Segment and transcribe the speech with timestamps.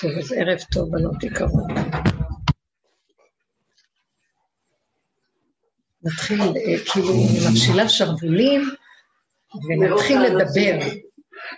[0.00, 1.64] טוב, אז ערב טוב, בנות יקרות.
[6.02, 7.14] נתחיל, אה, כאילו,
[7.50, 8.60] נפשילה שרוולים,
[9.68, 10.78] ונתחיל לדבר.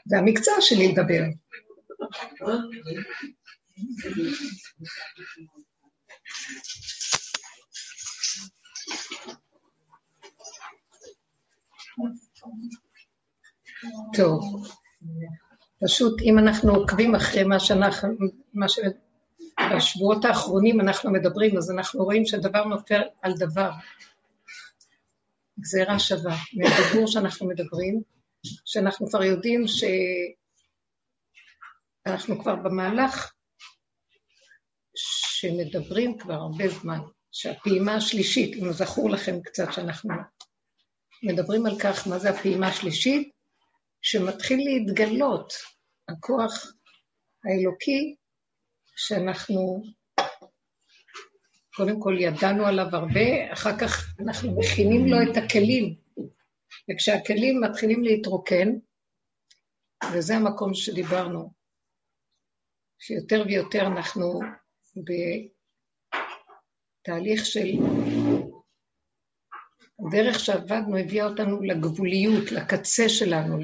[0.07, 1.23] זה המקצוע שלי לדבר.
[14.17, 14.67] טוב,
[15.85, 18.09] פשוט אם אנחנו עוקבים אחרי מה שאנחנו,
[18.55, 18.79] מה ש...
[19.77, 23.71] בשבועות האחרונים אנחנו מדברים, אז אנחנו רואים שדבר נופל על דבר.
[25.61, 26.37] גזירה שווה.
[26.55, 28.03] מהדיבור שאנחנו מדברים,
[28.65, 29.65] שאנחנו כבר יודעים
[32.07, 33.33] שאנחנו כבר במהלך
[34.95, 36.99] שמדברים כבר הרבה זמן,
[37.33, 40.15] שהפעימה השלישית, אם זכור לכם קצת שאנחנו
[41.23, 43.33] מדברים על כך, מה זה הפעימה השלישית,
[44.03, 45.53] שמתחיל להתגלות
[46.09, 46.73] הכוח
[47.45, 48.17] האלוקי
[48.97, 49.83] שאנחנו
[51.77, 55.95] קודם כל ידענו עליו הרבה, אחר כך אנחנו מכינים לו את הכלים,
[56.91, 58.69] וכשהכלים מתחילים להתרוקן,
[60.15, 61.53] וזה המקום שדיברנו,
[62.99, 64.41] שיותר ויותר אנחנו
[67.05, 67.69] בתהליך של...
[70.09, 73.59] הדרך שעבדנו הביאה אותנו לגבוליות, לקצה שלנו,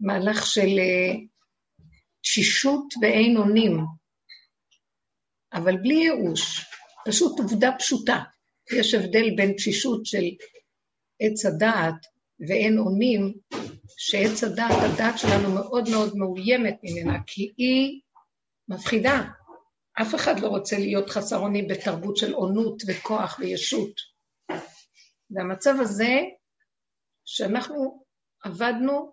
[0.00, 1.14] למהלך של אה,
[2.22, 3.78] תשישות ואין אונים,
[5.52, 6.64] אבל בלי ייאוש,
[7.06, 8.22] פשוט עובדה פשוטה.
[8.72, 10.24] יש הבדל בין תשישות של
[11.20, 12.06] עץ הדעת
[12.48, 13.34] ואין אונים,
[13.96, 18.00] שעץ הדעת, הדעת שלנו מאוד מאוד מאוימת ממנה, כי היא
[18.68, 19.22] מפחידה.
[20.02, 23.92] אף אחד לא רוצה להיות חסר אונים בתרבות של עונות וכוח וישות.
[25.30, 26.20] והמצב הזה,
[27.24, 28.04] שאנחנו
[28.44, 29.12] עבדנו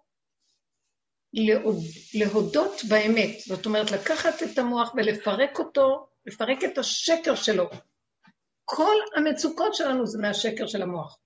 [2.14, 7.70] להודות באמת, זאת אומרת לקחת את המוח ולפרק אותו לפרק את השקר שלו.
[8.66, 11.18] כל המצוקות שלנו זה מהשקר של המוח.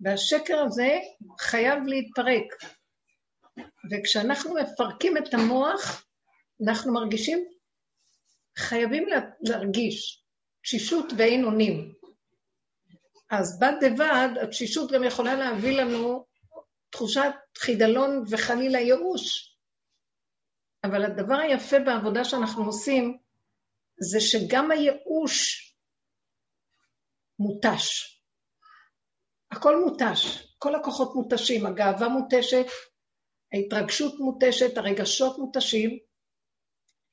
[0.00, 0.98] והשקר הזה
[1.40, 2.44] חייב להתפרק.
[3.90, 6.04] וכשאנחנו מפרקים את המוח,
[6.68, 7.44] אנחנו מרגישים,
[8.58, 9.06] חייבים
[9.40, 10.22] להרגיש
[10.62, 11.92] תשישות ואין אונים.
[13.30, 16.24] אז בד בבד, התשישות גם יכולה להביא לנו
[16.92, 19.56] תחושת חידלון וחלילה ייאוש.
[20.84, 23.18] אבל הדבר היפה בעבודה שאנחנו עושים,
[24.10, 25.68] זה שגם הייאוש
[27.38, 28.12] מותש.
[29.52, 30.18] הכל מותש,
[30.58, 32.66] כל הכוחות מותשים, הגאווה מותשת,
[33.52, 35.98] ההתרגשות מותשת, הרגשות מותשים,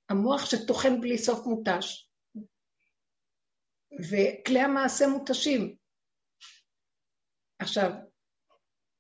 [0.09, 2.11] המוח שטוחן בלי סוף מותש,
[4.09, 5.75] וכלי המעשה מותשים.
[7.59, 7.91] עכשיו,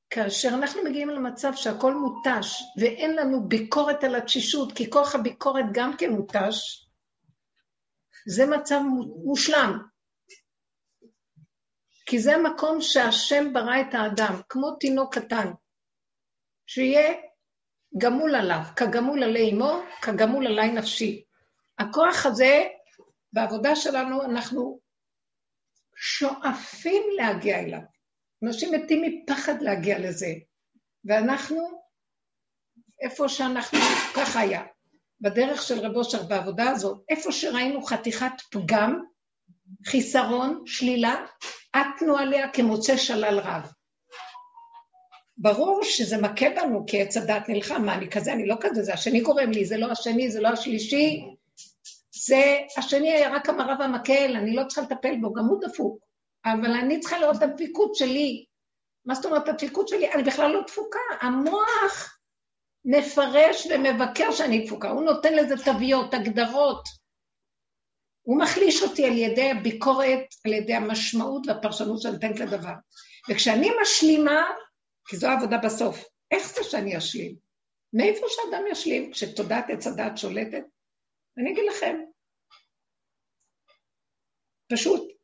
[0.09, 5.97] כאשר אנחנו מגיעים למצב שהכל מותש ואין לנו ביקורת על התשישות, כי כוח הביקורת גם
[5.97, 6.89] כן מותש,
[8.27, 8.79] זה מצב
[9.25, 9.79] מושלם.
[12.05, 15.51] כי זה המקום שהשם ברא את האדם, כמו תינוק קטן,
[16.67, 17.13] שיהיה
[17.97, 21.23] גמול עליו, כגמול עלי אמו, כגמול עלי נפשי.
[21.79, 22.67] הכוח הזה,
[23.33, 24.79] בעבודה שלנו, אנחנו
[25.95, 27.98] שואפים להגיע אליו.
[28.43, 30.33] אנשים מתים מפחד להגיע לזה,
[31.05, 31.81] ואנחנו,
[33.01, 33.79] איפה שאנחנו,
[34.15, 34.63] ככה היה.
[35.21, 39.03] בדרך של רב אושר בעבודה הזאת, איפה שראינו חתיכת פגם,
[39.85, 41.25] חיסרון, שלילה,
[41.73, 43.71] עטנו עליה כמוצא שלל רב.
[45.37, 48.93] ברור שזה מכה בנו כי עץ הדת נלחם, מה אני כזה, אני לא כזה, זה
[48.93, 51.25] השני גורם לי, זה לא השני, זה לא השלישי,
[52.27, 56.08] זה השני היה רק המראה והמקל, אני לא צריכה לטפל בו, גם הוא דפוק,
[56.45, 58.45] אבל אני צריכה לראות את הדפיקות שלי.
[59.05, 60.11] מה זאת אומרת הדפיקות שלי?
[60.11, 62.19] אני בכלל לא דפוקה, המוח
[62.85, 66.83] מפרש ומבקר שאני דפוקה, הוא נותן לזה תוויות, הגדרות.
[68.21, 72.73] הוא מחליש אותי על ידי הביקורת, על ידי המשמעות והפרשנות שאני נותנת לדבר.
[73.29, 74.45] וכשאני משלימה,
[75.07, 77.35] כי זו העבודה בסוף, איך זה שאני אשלים?
[77.93, 79.11] מאיפה שאדם ישלים?
[79.11, 80.63] כשתודעת עץ הדעת שולטת?
[81.37, 81.95] אני אגיד לכם,
[84.71, 85.18] פשוט,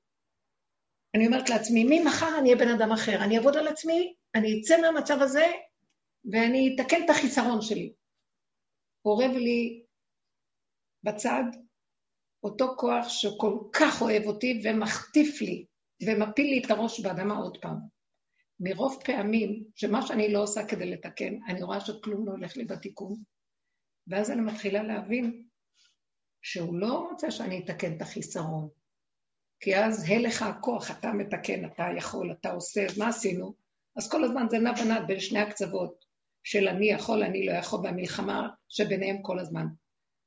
[1.16, 4.82] אני אומרת לעצמי, ממחר אני אהיה בן אדם אחר, אני אעבוד על עצמי, אני אצא
[4.82, 5.46] מהמצב הזה,
[6.32, 7.94] ואני אתקן את החיסרון שלי.
[9.06, 9.84] אורב לי
[11.04, 11.44] בצד
[12.44, 15.66] אותו כוח שכל כך אוהב אותי ומחטיף לי
[16.06, 17.78] ומפיל לי את הראש באדמה עוד פעם.
[18.60, 23.14] מרוב פעמים שמה שאני לא עושה כדי לתקן, אני רואה שכלום לא הולך לי בתיקון,
[24.08, 25.46] ואז אני מתחילה להבין
[26.42, 28.70] שהוא לא רוצה שאני אתקן את החיסרון,
[29.60, 33.54] כי אז הלך הכוח, אתה מתקן, אתה יכול, אתה עושה, אז מה עשינו?
[33.98, 36.06] אז כל הזמן זה נע ונד בין שני הקצוות.
[36.46, 39.66] של אני יכול, אני לא יכול, והמלחמה שביניהם כל הזמן.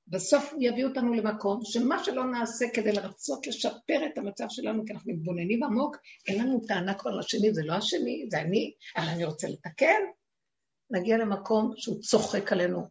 [0.09, 5.13] בסוף יביא אותנו למקום שמה שלא נעשה כדי לרצות לשפר את המצב שלנו, כי אנחנו
[5.13, 5.97] מתבוננים עמוק,
[6.27, 10.01] אין לנו טענה כבר לשני, זה לא השני, זה אני, אבל אני רוצה לתקן,
[10.91, 12.83] נגיע למקום שהוא צוחק עלינו.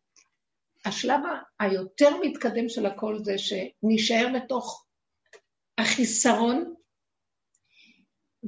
[0.85, 1.19] השלב
[1.59, 4.86] היותר מתקדם של הכל זה שנישאר בתוך
[5.77, 6.75] החיסרון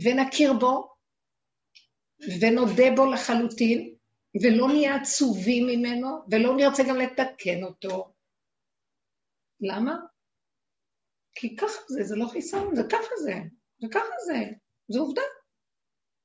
[0.04, 0.96] ונכיר בו
[2.42, 3.96] ונודה בו לחלוטין,
[4.44, 8.14] ולא נהיה עצובים ממנו, ולא נרצה גם לתקן אותו.
[9.62, 9.96] למה?
[11.36, 13.34] כי ככה זה, זה לא חיסרון, זה ככה זה,
[13.82, 14.36] זה ככה זה,
[14.88, 15.22] זה עובדה.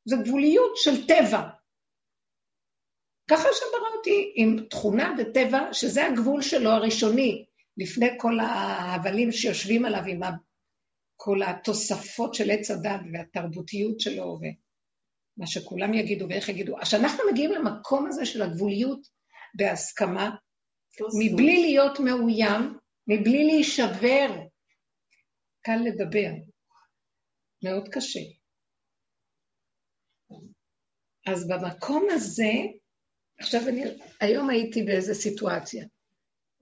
[0.04, 1.50] זה גבוליות של טבע.
[3.30, 7.46] ככה שברא אותי עם תכונה וטבע, שזה הגבול שלו הראשוני,
[7.76, 10.22] לפני כל ההבלים שיושבים עליו עם
[11.24, 16.80] כל התוספות של עץ הדת והתרבותיות שלו, ומה שכולם יגידו ואיך יגידו.
[16.80, 19.00] אז כשאנחנו מגיעים למקום הזה של הגבוליות
[19.54, 20.30] בהסכמה,
[21.18, 24.28] מבלי להיות מאוים, מבלי להישבר,
[25.62, 26.30] קל לדבר,
[27.64, 28.20] מאוד קשה.
[31.26, 32.52] אז במקום הזה,
[33.38, 33.84] עכשיו אני,
[34.20, 35.84] היום הייתי באיזו סיטואציה.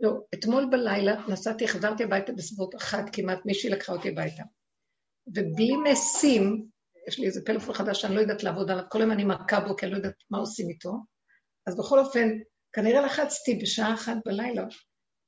[0.02, 4.42] לא, אתמול בלילה נסעתי, חזרתי הביתה בסביבות אחת, כמעט מישהי לקחה אותי הביתה.
[5.26, 6.66] ובלי משים,
[7.08, 9.76] יש לי איזה פלאפון חדש שאני לא יודעת לעבוד עליו, כל היום אני מכה בו,
[9.76, 10.92] כי אני לא יודעת מה עושים איתו.
[11.66, 12.28] אז בכל אופן,
[12.72, 14.64] כנראה לחצתי בשעה אחת בלילה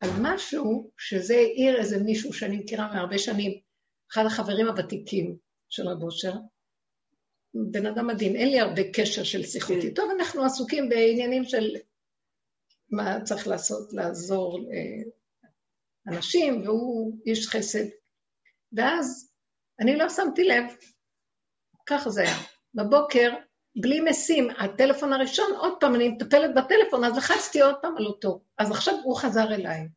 [0.01, 3.61] על משהו שזה העיר איזה מישהו שאני מכירה מהרבה שנים,
[4.13, 5.37] אחד החברים הוותיקים
[5.69, 6.33] של רב אושר,
[7.71, 9.87] בן אדם מדהים, אין לי הרבה קשר של שיחות כן.
[9.87, 11.77] איתו, אנחנו עסוקים בעניינים של
[12.91, 14.61] מה צריך לעשות, לעזור
[16.07, 17.85] לאנשים, והוא איש חסד.
[18.73, 19.31] ואז
[19.81, 20.65] אני לא שמתי לב,
[21.87, 22.37] ככה זה היה.
[22.75, 23.31] בבוקר,
[23.77, 28.41] בלי משים, הטלפון הראשון, עוד פעם, אני מטפלת בטלפון, אז לחצתי עוד פעם על אותו.
[28.59, 29.89] אז עכשיו הוא חזר אליי,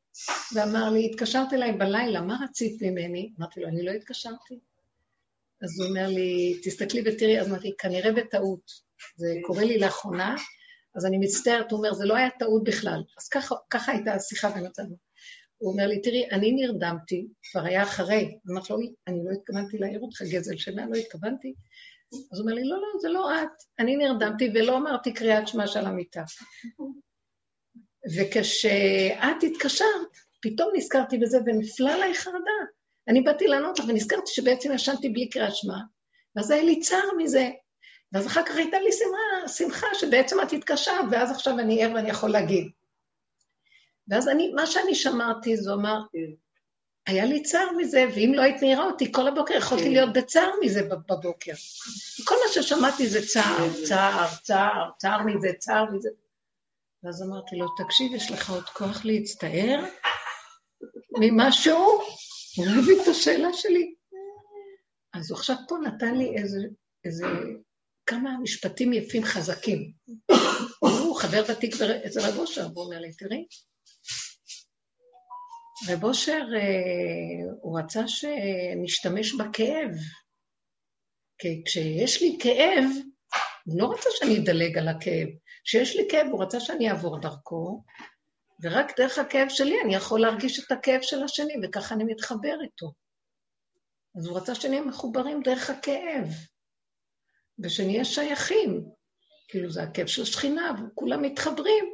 [0.56, 3.34] ואמר לי, התקשרת אליי בלילה, מה רצית ממני?
[3.39, 4.60] אמרתי לו, אני לא התקשרתי.
[5.62, 8.72] אז הוא אומר לי, תסתכלי ותראי, אז אמרתי, כנראה בטעות.
[9.16, 10.36] זה קורה לי לאחרונה,
[10.95, 13.04] אז אני מצטערת, הוא אומר, זה לא היה טעות בכלל.
[13.18, 14.95] אז ככה, ככה הייתה השיחה במצבנו.
[15.57, 20.00] הוא אומר לי, תראי, אני נרדמתי, כבר היה אחרי, אמרתי לו, אני לא התכוונתי להעיר
[20.00, 21.54] אותך גזל שינה, לא התכוונתי.
[22.13, 23.63] אז הוא אומר לי, לא, לא, זה לא את.
[23.80, 26.24] אני נרדמתי ולא אמרתי קריאת שמע של המיטה.
[28.16, 30.12] וכשאת התקשרת,
[30.42, 32.60] פתאום נזכרתי בזה ונפלה עליי חרדה.
[33.07, 35.78] אני באתי לענות לך ונזכרתי שבעצם ישנתי בלי קריאת שמע,
[36.36, 37.50] ואז היה לי צער מזה.
[38.12, 42.09] ואז אחר כך הייתה לי שמחה, שמחה שבעצם את התקשרת, ואז עכשיו אני ער ואני
[42.09, 42.71] יכול להגיד.
[44.07, 46.00] ואז אני, מה שאני שמרתי, זה אומר,
[47.07, 49.92] היה לי צער מזה, ואם לא היית מעירה אותי כל הבוקר, יכולתי כן.
[49.92, 51.54] להיות בצער מזה בבוקר.
[52.25, 56.10] כל מה ששמעתי זה צער, צער, צער, צער מזה, צער מזה.
[57.03, 59.86] ואז אמרתי לו, תקשיב, יש לך עוד כוח להצטער
[61.19, 62.01] ממשהו?
[62.56, 63.94] הוא הבין את השאלה שלי.
[65.13, 66.60] אז הוא עכשיו פה נתן לי איזה,
[67.06, 67.25] איזה
[68.07, 69.92] כמה משפטים יפים חזקים.
[70.80, 71.74] הוא חבר ותיק
[72.07, 73.45] אצל רב אושר, והוא אומר לי, תראי,
[75.89, 79.92] רב אושר, אה, הוא רצה שנשתמש בכאב.
[81.38, 82.86] כי כשיש לי כאב,
[83.65, 85.27] הוא לא רצה שאני אדלג על הכאב.
[85.63, 87.83] כשיש לי כאב, הוא רצה שאני אעבור דרכו,
[88.63, 92.91] ורק דרך הכאב שלי אני יכול להרגיש את הכאב של השני, וככה אני מתחבר איתו.
[94.17, 96.27] אז הוא רצה שנהיה מחוברים דרך הכאב.
[97.59, 98.89] ושנהיה שייכים.
[99.47, 101.85] כאילו זה הכיף של שכינה, וכולם מתחברים.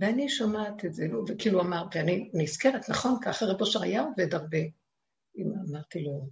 [0.00, 4.58] ואני שומעת את זה, וכאילו אמר, ואני נזכרת, נכון, ככה רב אושר היה עובד הרבה.
[5.70, 6.28] אמרתי לו,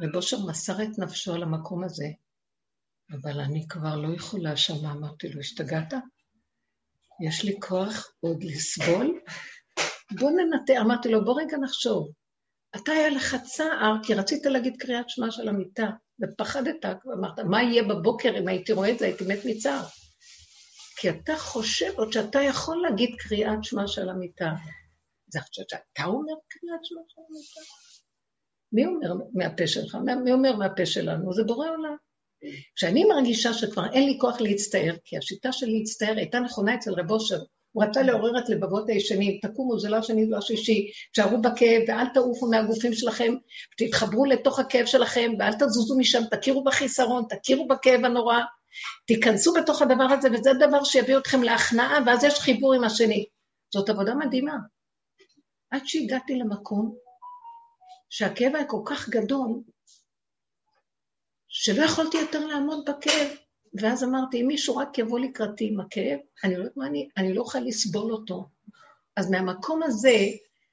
[0.00, 2.06] רב אושר מסר את נפשו על המקום הזה,
[3.12, 5.94] אבל אני כבר לא יכולה שמה, אמרתי לו, השתגעת?
[7.26, 9.20] יש לי כוח עוד לסבול?
[10.20, 12.12] בוא ננתח, אמרתי לו, בוא רגע נחשוב.
[12.76, 15.90] אתה היה לך צער, כי רצית להגיד קריאת שמע של המיטה,
[16.22, 16.84] ופחדת,
[17.18, 19.84] אמרת, מה יהיה בבוקר אם הייתי רואה את זה, הייתי מת מצער.
[20.96, 24.52] כי אתה חושב עוד שאתה יכול להגיד קריאת שמע של המיטה.
[25.28, 27.60] זה חושבת שאתה אומר קריאת שמע של המיטה?
[28.72, 29.98] מי אומר מהפה שלך?
[30.24, 31.32] מי אומר מהפה שלנו?
[31.32, 31.96] זה בורא עולם.
[32.76, 37.10] כשאני מרגישה שכבר אין לי כוח להצטער, כי השיטה של להצטער הייתה נכונה אצל רב
[37.10, 37.38] אושר,
[37.74, 41.82] הוא רצה לעורר את לבבות הישנים, תקומו, זה לא השני, זה לא השישי, תשארו בכאב
[41.88, 43.34] ואל תעופו מהגופים שלכם,
[43.76, 48.38] תתחברו לתוך הכאב שלכם ואל תזוזו משם, תכירו בחיסרון, תכירו בכאב הנורא,
[49.06, 53.26] תיכנסו בתוך הדבר הזה, וזה דבר שיביא אתכם להכנעה, ואז יש חיבור עם השני.
[53.72, 54.56] זאת עבודה מדהימה.
[55.70, 56.94] עד שהגעתי למקום
[58.10, 59.50] שהכאב היה כל כך גדול,
[61.48, 63.43] שלא יכולתי יותר לעמוד בכאב.
[63.80, 67.34] ואז אמרתי, אם מישהו רק יבוא לקראתי עם הכאב, אני לא יודעת מה אני, אני
[67.34, 68.44] לא יכולה לסבול אותו.
[69.16, 70.16] אז מהמקום הזה,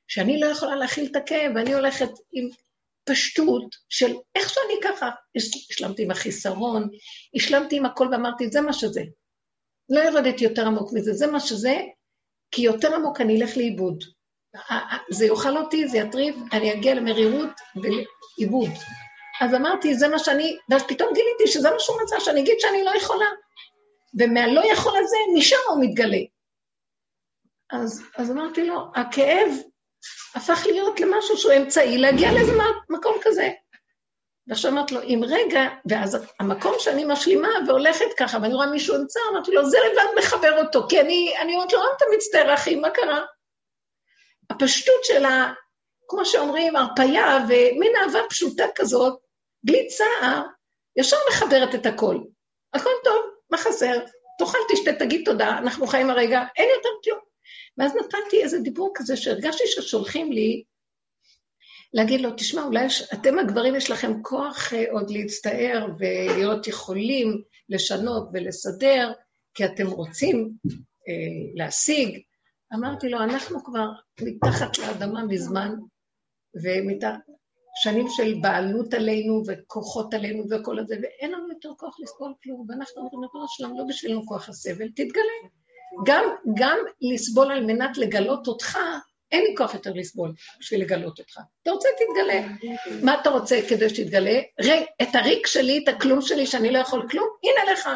[0.07, 2.49] שאני לא יכולה להכיל את הכאב, אני הולכת עם
[3.03, 5.09] פשטות של איך שאני ככה.
[5.71, 6.89] השלמתי עם החיסרון,
[7.35, 9.01] השלמתי עם הכל ואמרתי, זה מה שזה.
[9.89, 11.81] לא ירדתי יותר עמוק מזה, זה מה שזה,
[12.51, 14.03] כי יותר עמוק אני אלך לאיבוד.
[15.11, 18.69] זה יאכל אותי, זה יטריב, אני אגיע למרירות ולעיבוד.
[19.41, 22.83] אז אמרתי, זה מה שאני, ואז פתאום גיליתי שזה מה שהוא מצא, שאני אגיד שאני
[22.83, 23.25] לא יכולה.
[24.19, 26.21] ומהלא יכול הזה, משם הוא מתגלה.
[27.71, 29.49] אז, אז אמרתי לו, הכאב
[30.35, 32.51] הפך להיות למשהו שהוא אמצעי להגיע לאיזה
[32.89, 33.49] מקום כזה.
[34.47, 39.19] ועכשיו אמרתי לו, אם רגע, ואז המקום שאני משלימה והולכת ככה, ואני רואה מישהו אמצע,
[39.31, 42.75] אמרתי לו, זה לבד מחבר אותו, כי אני, אני אומרת לו, למה אתה מצטער, אחי,
[42.75, 43.21] מה קרה?
[44.49, 45.53] הפשטות שלה,
[46.07, 49.30] כמו שאומרים, הרפייה ומין אהבה פשוטה כזאת,
[49.63, 50.43] בלי צער,
[50.95, 52.17] ישר מחברת את הכל.
[52.73, 53.99] הכל טוב, מה חסר?
[54.39, 57.19] תאכל, תשתה, תגיד תודה, אנחנו חיים הרגע, אין יותר כלום.
[57.77, 60.63] ואז נתתי איזה דיבור כזה שהרגשתי ששולחים לי
[61.93, 68.29] להגיד לו, תשמע, אולי אתם הגברים יש לכם כוח אה, עוד להצטער ולהיות יכולים לשנות
[68.33, 69.11] ולסדר,
[69.53, 70.51] כי אתם רוצים
[71.07, 72.19] אה, להשיג.
[72.73, 73.87] אמרתי לו, אנחנו כבר
[74.21, 75.75] מתחת לאדמה מזמן,
[77.79, 83.01] ושנים של בעלות עלינו וכוחות עלינו וכל הזה, ואין לנו יותר כוח לסבול כלום, ואנחנו
[83.01, 85.37] אומרים, ריבונו שלנו, לא בשבילנו כוח הסבל, תתגלה.
[86.05, 86.23] גם,
[86.55, 88.77] גם לסבול על מנת לגלות אותך,
[89.31, 91.39] אין לי כוח יותר לסבול בשביל לגלות אותך.
[91.63, 92.47] אתה רוצה, תתגלה.
[93.03, 94.39] מה אתה רוצה כדי שתתגלה?
[94.61, 97.89] רי, את הריק שלי, את הכלום שלי, שאני לא יכול כלום, הנה לך.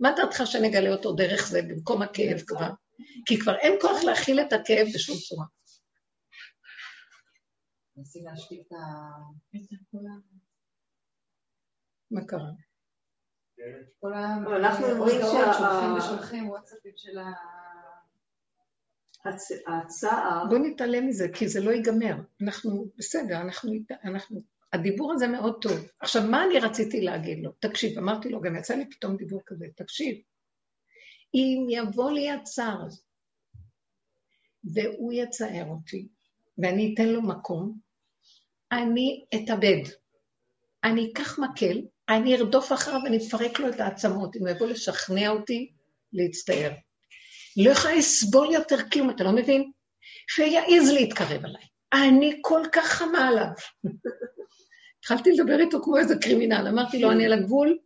[0.00, 2.68] מה דעתך שנגלה אותו דרך זה במקום הכאב כבר?
[3.26, 5.44] כי כבר אין כוח להכיל את הכאב בשום צורה.
[12.10, 12.50] מה קרה?
[14.56, 15.20] אנחנו אומרים
[16.00, 17.18] ששולחים וואטסאפים של
[19.66, 20.44] הצער...
[20.50, 22.16] בוא נתעלם מזה, כי זה לא ייגמר.
[22.42, 23.72] אנחנו, בסדר, אנחנו,
[24.04, 24.42] אנחנו...
[24.72, 25.72] הדיבור הזה מאוד טוב.
[26.00, 27.52] עכשיו, מה אני רציתי להגיד לו?
[27.52, 30.16] תקשיב, אמרתי לו, גם יצא לי פתאום דיבור כזה, תקשיב,
[31.34, 33.02] אם יבוא לי הצער הזה,
[34.64, 36.08] והוא יצער אותי,
[36.58, 37.85] ואני אתן לו מקום,
[38.76, 39.82] אני אתאבד.
[40.84, 45.28] אני אקח מקל, אני ארדוף אחריו ואני אפרק לו את העצמות, אם הוא יבוא לשכנע
[45.28, 45.72] אותי
[46.12, 46.70] להצטער.
[47.64, 49.70] לא יכולה לסבול יותר כלום, אתה לא מבין?
[50.28, 51.62] שיעז להתקרב אליי.
[51.92, 53.46] אני כל כך חמה עליו.
[54.98, 57.78] התחלתי לדבר איתו כמו איזה קרימינל, אמרתי לו, אני על הגבול,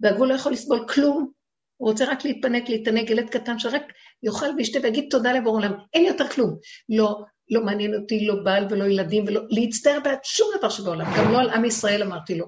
[0.00, 1.30] והגבול לא יכול לסבול כלום,
[1.76, 3.82] הוא רוצה רק להתפנק, להתענג, ילד קטן שרק
[4.22, 6.56] יאכל וישתה ויגיד תודה לבורא עולם, אין יותר כלום.
[6.88, 11.32] לא, לא מעניין אותי לא בעל ולא ילדים ולא, להצטער בעד שום דבר שבעולם, גם
[11.32, 12.46] לא על עם ישראל אמרתי לו.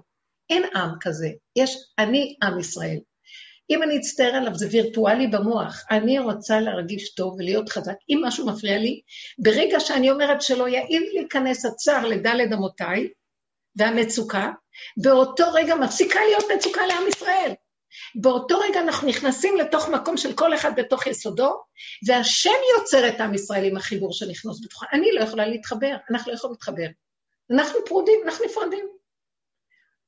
[0.51, 2.99] אין עם כזה, יש אני עם ישראל.
[3.71, 5.85] אם אני אצטער עליו, זה וירטואלי במוח.
[5.91, 7.95] אני רוצה להרגיש טוב ולהיות חזק.
[8.09, 9.01] אם משהו מפריע לי,
[9.39, 13.09] ברגע שאני אומרת שלא יעיל להיכנס הצער לדלת אמותיי
[13.77, 14.51] והמצוקה,
[15.03, 17.53] באותו רגע מפסיקה להיות מצוקה לעם ישראל.
[18.15, 21.63] באותו רגע אנחנו נכנסים לתוך מקום של כל אחד בתוך יסודו,
[22.07, 24.87] והשם יוצר את עם ישראל עם החיבור שנכנס בתוכה.
[24.93, 26.87] אני לא יכולה להתחבר, אנחנו לא יכולים להתחבר.
[27.51, 28.87] אנחנו פרודים, אנחנו נפרדים.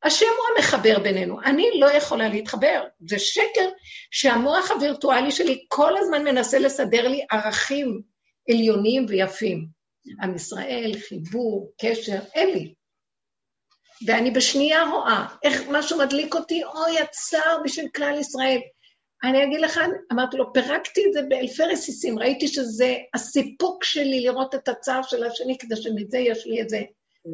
[0.02, 2.84] השם הוא המחבר בינינו, אני לא יכולה להתחבר.
[3.08, 3.68] זה שקר
[4.10, 8.02] שהמוח הווירטואלי שלי כל הזמן מנסה לסדר לי ערכים
[8.50, 9.78] עליונים ויפים.
[10.22, 12.74] עם ישראל, חיבור, קשר, אין לי.
[14.06, 18.60] ואני בשנייה רואה איך משהו מדליק אותי, אוי, הצער בשביל כלל ישראל.
[19.24, 19.80] אני אגיד לך,
[20.12, 25.24] אמרתי לו, פירקתי את זה באלפי רסיסים, ראיתי שזה הסיפוק שלי לראות את הצער של
[25.24, 26.76] השני, כדי שמזה יש לי איזו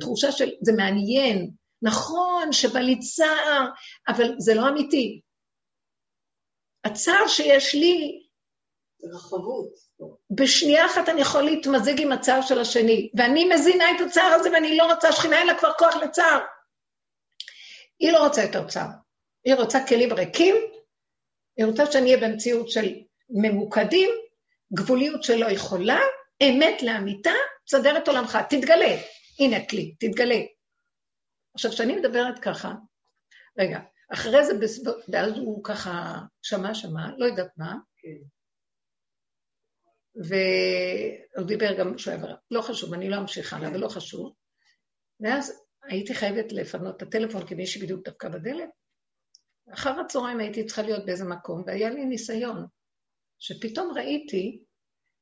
[0.00, 1.50] תחושה של, זה מעניין,
[1.82, 3.68] נכון שבא לי צער,
[4.08, 5.20] אבל זה לא אמיתי.
[6.84, 8.20] הצער שיש לי...
[9.14, 9.68] רחבות.
[10.30, 14.76] בשנייה אחת אני יכול להתמזג עם הצער של השני, ואני מזינה את הצער הזה ואני
[14.76, 16.38] לא רוצה, שכינה אין לה כבר כוח לצער.
[17.98, 18.88] היא לא רוצה יותר צער.
[19.44, 20.54] היא רוצה כלים ריקים,
[21.56, 22.94] היא רוצה שאני אהיה במציאות של
[23.30, 24.10] ממוקדים,
[24.74, 26.00] גבוליות שלא יכולה,
[26.42, 27.30] אמת לאמיתה,
[27.66, 28.96] תסדר את עולמך, תתגלה.
[29.38, 30.40] הנה כלי, תתגלה.
[31.54, 32.72] עכשיו, כשאני מדברת ככה,
[33.58, 33.78] רגע,
[34.12, 34.52] אחרי זה,
[35.08, 38.28] ואז הוא ככה שמע, שמע, לא יודעת מה, כן.
[40.14, 44.32] והוא דיבר גם שהוא היה לא חשוב, אני לא אמשיך הלאה, אבל לא חשוב.
[45.20, 48.68] ואז הייתי חייבת לפנות את הטלפון, כי מישהי בדיוק דפקה בדלת.
[49.72, 52.66] אחר הצהריים הייתי צריכה להיות באיזה מקום, והיה לי ניסיון,
[53.38, 54.62] שפתאום ראיתי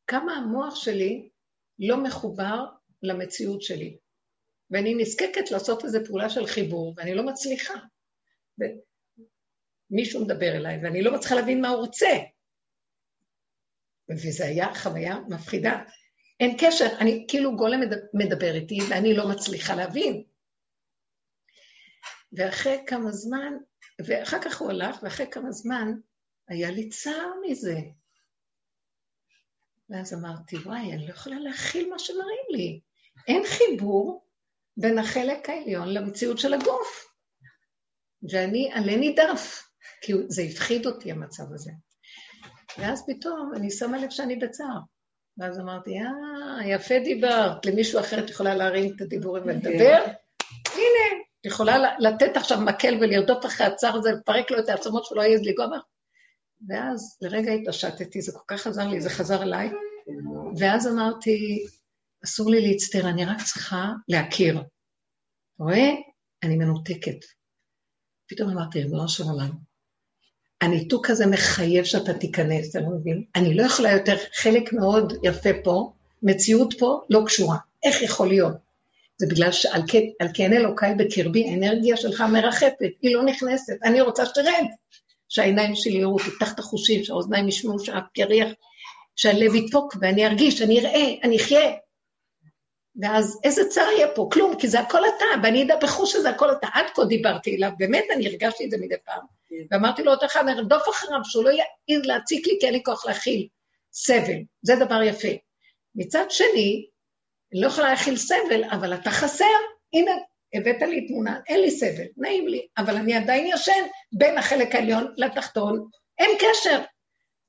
[0.07, 1.29] כמה המוח שלי
[1.79, 2.65] לא מחובר
[3.03, 3.97] למציאות שלי.
[4.71, 7.75] ואני נזקקת לעשות איזו פעולה של חיבור, ואני לא מצליחה.
[8.61, 8.65] ו...
[9.91, 12.09] מישהו מדבר אליי, ואני לא מצליחה להבין מה הוא רוצה.
[14.11, 15.83] וזו הייתה חוויה מפחידה.
[16.41, 17.81] אין קשר, אני כאילו גולם
[18.15, 20.23] מדבר איתי ואני לא מצליחה להבין.
[22.33, 23.53] ואחרי כמה זמן,
[24.07, 25.93] ואחר כך הוא הלך, ואחרי כמה זמן
[26.49, 27.77] היה לי צער מזה.
[29.91, 32.81] ואז אמרתי, וואי, אני לא יכולה להכיל מה שמראים לי.
[33.29, 34.27] אין חיבור
[34.77, 37.13] בין החלק העליון למציאות של הגוף.
[38.31, 39.63] ואני עלה נידף,
[40.03, 41.71] כי זה הפחיד אותי, המצב הזה.
[42.79, 44.79] ואז פתאום אני שמה לב שאני בצער.
[45.39, 50.05] ואז אמרתי, אה, יפה דיברת, למישהו אחר את יכולה להרים את הדיבורים ולדבר?
[50.75, 55.23] הנה, את יכולה לתת עכשיו מקל ולרדוף אחרי הצער הזה, לפרק לו את העצמות שלא
[55.23, 55.83] יעז לגוע בך.
[56.69, 59.71] ואז לרגע התעשתתי, זה כל כך עזר לי, זה חזר אליי,
[60.59, 61.65] ואז אמרתי,
[62.25, 64.63] אסור לי להצטער, אני רק צריכה להכיר.
[65.59, 65.91] רואה?
[66.43, 67.19] אני מנותקת.
[68.27, 69.51] פתאום אמרתי, ריבונו של עולם,
[70.61, 73.25] הניתוק הזה מחייב שאתה תיכנס, אתה לא מבין?
[73.37, 77.57] אני לא יכולה יותר, חלק מאוד יפה פה, מציאות פה לא קשורה.
[77.85, 78.72] איך יכול להיות?
[79.23, 79.83] זה בגלל שעל
[80.35, 84.67] כן אלוקיי בקרבי, האנרגיה שלך מרחפת, היא לא נכנסת, אני רוצה שתרד.
[85.29, 88.49] שהעיניים שלי יראו, תפתח את החושים, שהאוזניים ישמעו, שהאף יריח,
[89.17, 91.73] שהלב ידפוק ואני ארגיש, אני אראה, אני אחיה.
[93.03, 94.29] ואז איזה צער יהיה פה?
[94.33, 96.67] כלום, כי זה הכל אתה, ואני אדע בחוש שזה הכל אתה.
[96.75, 99.21] עד כה דיברתי אליו, באמת אני הרגשתי את זה מדי פעם.
[99.49, 99.57] כן.
[99.71, 103.07] ואמרתי לו, אותך, אני ארדוף אחריו, שהוא לא יעז להציק לי, כי אין לי כוח
[103.07, 103.47] להכיל
[103.93, 104.39] סבל.
[104.63, 105.29] זה דבר יפה.
[105.95, 106.87] מצד שני,
[107.53, 109.45] אני לא יכולה להכיל סבל, אבל אתה חסר,
[109.93, 110.13] הנה,
[110.55, 115.15] הבאת לי תמונה, אין לי סבל, נעים לי, אבל אני עדיין ישן בין החלק העליון
[115.17, 116.81] לתחתון, אין קשר.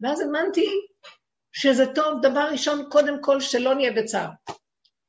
[0.02, 0.68] ואז האמנתי
[1.54, 4.30] שזה טוב, דבר ראשון, קודם כל, שלא נהיה בצער.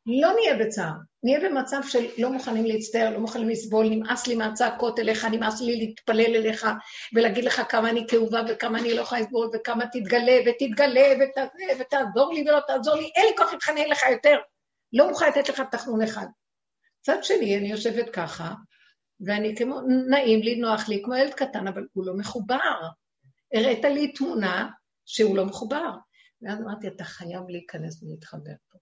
[0.07, 4.99] לא נהיה בצער, נהיה במצב של לא מוכנים להצטער, לא מוכנים לסבול, נמאס לי מהצעקות
[4.99, 6.67] אליך, נמאס לי להתפלל אליך
[7.15, 12.35] ולהגיד לך כמה אני כאובה וכמה אני לא יכולה לסבול וכמה תתגלה ותתגלה ות, ותעזור
[12.35, 14.39] לי ולא תעזור לי, אין לי כוח להתחנן לך יותר,
[14.95, 16.27] לא מוכנה לתת לך תחנון אחד.
[17.01, 18.55] מצד שני, אני יושבת ככה,
[19.21, 19.81] ואני כמו,
[20.11, 22.81] נעים לי, נוח לי, כמו ילד קטן, אבל הוא לא מחובר.
[23.55, 24.71] הראית לי תמונה
[25.07, 25.91] שהוא לא מחובר.
[26.43, 28.79] ואז אמרתי, אתה חייב להיכנס ולהתחבר פה.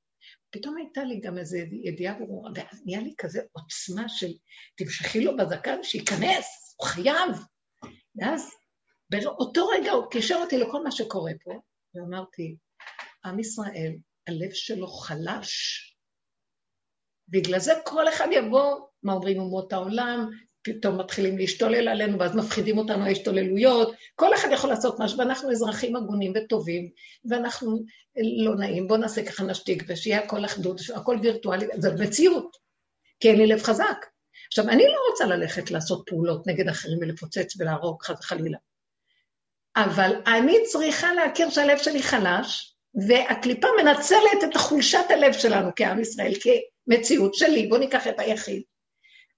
[0.51, 4.33] פתאום הייתה לי גם איזו ידיעה ברורה, ואז נהיה לי כזה עוצמה של
[4.77, 7.31] תמשכי לו בזקן, שייכנס, הוא חייב.
[8.17, 8.51] ואז
[9.11, 11.53] באותו רגע הוא קישר אותי לכל מה שקורה פה,
[11.95, 12.57] ואמרתי,
[13.25, 13.93] עם ישראל,
[14.27, 15.92] הלב שלו חלש.
[17.33, 20.31] בגלל זה כל אחד יבוא, מה אומרים אומות העולם,
[20.63, 23.95] פתאום מתחילים להשתולל עלינו, ואז מפחידים אותנו ההשתוללויות.
[24.15, 26.89] כל אחד יכול לעשות משהו, ואנחנו אזרחים הגונים וטובים,
[27.25, 27.85] ואנחנו
[28.45, 32.57] לא נעים, בואו נעשה ככה נשתיק, ושיהיה הכל אחדות, הכל וירטואלי, זה מציאות,
[33.21, 34.07] כי אין לי לב חזק.
[34.47, 38.59] עכשיו, אני לא רוצה ללכת לעשות פעולות נגד אחרים ולפוצץ ולהרוג, חס וחלילה.
[39.77, 42.77] אבל אני צריכה להכיר שהלב שלי חלש,
[43.09, 46.33] והקליפה מנצלת את חולשת הלב שלנו כעם ישראל,
[46.91, 48.63] כמציאות שלי, בואו ניקח את היחיד.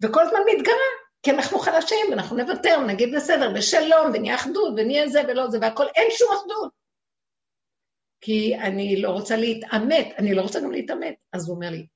[0.03, 0.75] וכל הזמן מתגרה,
[1.23, 5.87] כי אנחנו חלשים, ואנחנו נוותר, נגיד בסדר, בשלום, ונהיה אחדות, ונהיה זה ולא זה, והכל,
[5.97, 6.73] אין שום אחדות.
[8.21, 11.15] כי אני לא רוצה להתעמת, אני לא רוצה גם להתעמת.
[11.33, 11.87] אז הוא אומר לי,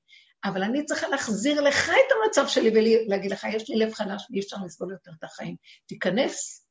[0.45, 4.39] אבל אני צריכה להחזיר לך את המצב שלי ולהגיד לך, יש לי לב חלש ואי
[4.39, 5.55] אפשר לסבול יותר את החיים.
[5.85, 6.65] תיכנס.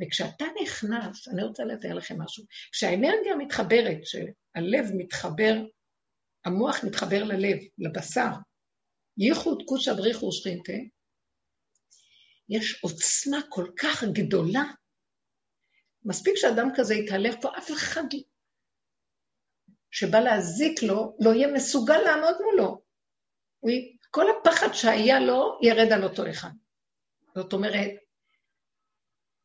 [0.00, 5.54] וכשאתה נכנס, אני רוצה לתאר לכם משהו, כשהאנרגיה מתחברת, שהלב מתחבר,
[6.44, 8.30] המוח מתחבר ללב, לבשר,
[9.18, 10.72] ייחוד קושא בריחו שכינתה,
[12.48, 14.62] יש עוצמה כל כך גדולה.
[16.04, 18.02] מספיק שאדם כזה יתהלך פה, אף אחד
[19.90, 22.82] שבא להזיק לו, לא יהיה מסוגל לעמוד מולו.
[24.10, 26.50] כל הפחד שהיה לו ירד על אותו אחד.
[27.34, 27.90] זאת אומרת,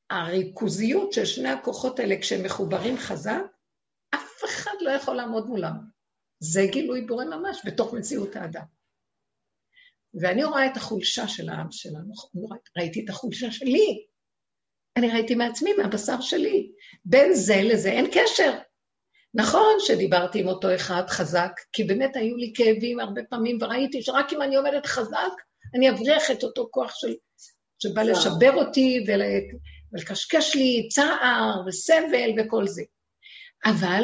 [0.09, 3.41] הריכוזיות של שני הכוחות האלה, כשהם מחוברים חזק,
[4.15, 5.98] אף אחד לא יכול לעמוד מולם.
[6.39, 8.65] זה גילוי בורא ממש בתוך מציאות האדם.
[10.13, 12.13] ואני רואה את החולשה של העם שלנו,
[12.77, 14.05] ראיתי את החולשה שלי.
[14.97, 16.71] אני ראיתי מעצמי, מהבשר שלי.
[17.05, 18.57] בין זה לזה אין קשר.
[19.33, 24.33] נכון שדיברתי עם אותו אחד חזק, כי באמת היו לי כאבים הרבה פעמים, וראיתי שרק
[24.33, 25.33] אם אני עומדת חזק,
[25.75, 27.13] אני אבריח את אותו כוח של,
[27.79, 29.21] שבא לשבר אותי ול,
[29.93, 32.83] ולקשקש לי צער וסבל וכל זה.
[33.65, 34.03] אבל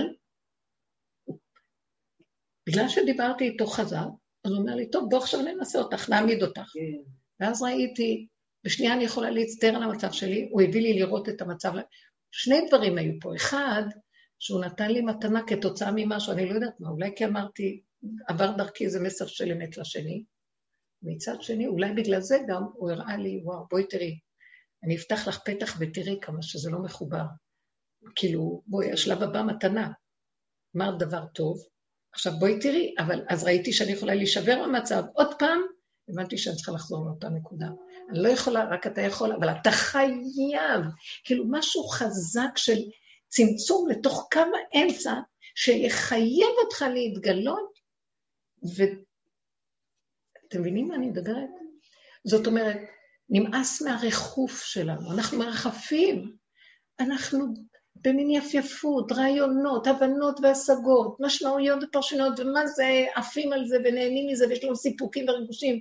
[2.67, 4.08] בגלל שדיברתי איתו חזק,
[4.45, 6.71] אז הוא אומר לי, טוב, בוא עכשיו ננסה אותך, נעמיד אותך.
[6.73, 7.12] כן.
[7.39, 8.28] ואז ראיתי,
[8.63, 11.73] בשנייה אני יכולה להצטער על המצב שלי, הוא הביא לי לראות את המצב.
[12.32, 13.36] שני דברים היו פה.
[13.36, 13.84] אחד,
[14.39, 17.82] שהוא נתן לי מתנה כתוצאה ממשהו, אני לא יודעת מה, אולי כי אמרתי,
[18.28, 20.23] עבר דרכי איזה מסר של אמת לשני.
[21.04, 24.19] מצד שני, אולי בגלל זה גם הוא הראה לי, וואו, בואי תראי,
[24.84, 27.23] אני אפתח לך פתח ותראי כמה שזה לא מחובר.
[28.15, 29.91] כאילו, בואי, השלב הבא מתנה.
[30.78, 31.58] אמרת דבר טוב,
[32.15, 35.04] עכשיו בואי תראי, אבל אז ראיתי שאני יכולה להישבר במצב.
[35.13, 35.62] עוד פעם,
[36.10, 37.67] הבנתי שאני צריכה לחזור לאותה נקודה.
[38.10, 40.82] אני לא יכולה, רק אתה יכול, אבל אתה חייב.
[41.23, 42.78] כאילו, משהו חזק של
[43.28, 44.39] צמצום לתוך קו
[44.73, 45.13] האמצע,
[45.56, 47.80] שיחייב אותך להתגלות,
[48.75, 51.49] ואתם מבינים מה אני מדברת?
[52.25, 52.78] זאת אומרת,
[53.30, 56.36] נמאס מהריחוף שלנו, אנחנו מרחפים,
[56.99, 57.45] אנחנו
[57.95, 64.63] במין יפייפות, רעיונות, הבנות והשגות, משמעויות ופרשנויות, ומה זה, עפים על זה ונהנים מזה, ויש
[64.63, 65.79] לנו סיפוקים וריגושים.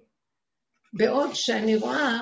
[0.93, 2.21] בעוד שאני רואה,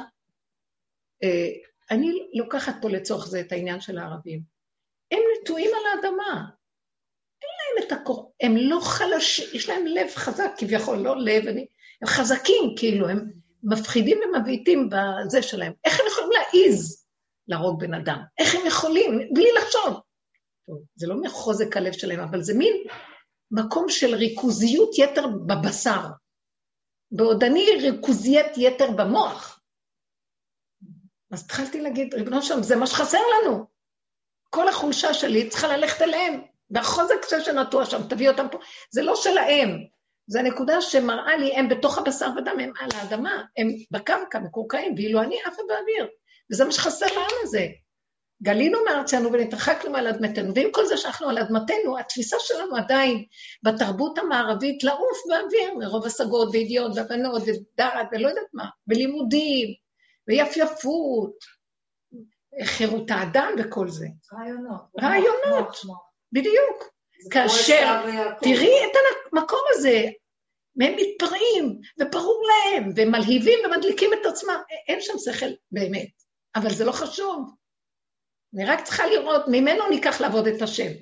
[1.23, 1.49] אה,
[1.91, 4.43] אני לוקחת פה לצורך זה את העניין של הערבים.
[5.11, 6.45] הם נטועים על האדמה.
[7.43, 8.33] אין להם את הקור...
[8.41, 11.67] הם לא חלשים, יש להם לב חזק כביכול, לא לב, אני...
[12.03, 13.31] הם חזקים, כאילו, הם
[13.63, 15.73] מפחידים ומבעיטים בזה שלהם.
[15.85, 17.02] איך הם יכולים להעיז
[17.49, 18.19] להרוג בן אדם?
[18.39, 19.29] איך הם יכולים?
[19.35, 20.01] בלי לחשוב.
[20.95, 22.75] זה לא מחוזק הלב שלהם, אבל זה מין
[23.51, 26.01] מקום של ריכוזיות יתר בבשר.
[27.11, 29.61] בעוד אני ריכוזיית יתר במוח.
[31.33, 33.67] אז התחלתי להגיד, ריבונו שלום, זה מה שחסר לנו.
[34.51, 38.59] כל החולשה שלי צריכה ללכת אליהם, והחוזק שנטוע שם, תביא אותם פה.
[38.91, 39.69] זה לא שלהם,
[40.27, 45.23] זה הנקודה שמראה לי, הם בתוך הבשר ודם, הם על האדמה, הם בקרקע, מקורקעים, ואילו
[45.23, 46.07] אני עפה באוויר.
[46.53, 47.67] וזה מה שחסר לעם הזה.
[48.43, 53.25] גלינו מארצנו ונתרחקנו מעל אדמתנו, ועם כל זה שאנחנו על אדמתנו, התפיסה שלנו עדיין
[53.63, 59.69] בתרבות המערבית לעוף באוויר, מרוב השגות וידיעות והבנות ודעת ולא יודעת מה, ולימודים,
[60.29, 61.35] ויפייפות,
[62.65, 64.07] חירות האדם וכל זה.
[64.33, 64.81] רעיונות.
[65.01, 65.77] רעיונות,
[66.33, 66.93] בדיוק.
[67.31, 68.03] כאשר,
[68.41, 68.97] תראי את
[69.33, 70.05] המקום הזה,
[70.77, 76.22] והם מתפרעים, וברור להם, ומלהיבים ומדליקים את עצמם, אין שם שכל באמת,
[76.57, 77.55] אבל זה לא חשוב.
[78.55, 80.93] אני רק צריכה לראות, ממנו ניקח לעבוד את השם.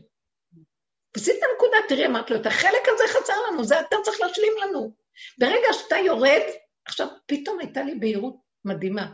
[1.13, 4.53] תעשי את הנקודה, תראי, אמרתי לו, את החלק הזה חסר לנו, זה אתה צריך להשלים
[4.63, 4.95] לנו.
[5.39, 6.43] ברגע שאתה יורד,
[6.85, 9.13] עכשיו, פתאום הייתה לי בהירות מדהימה.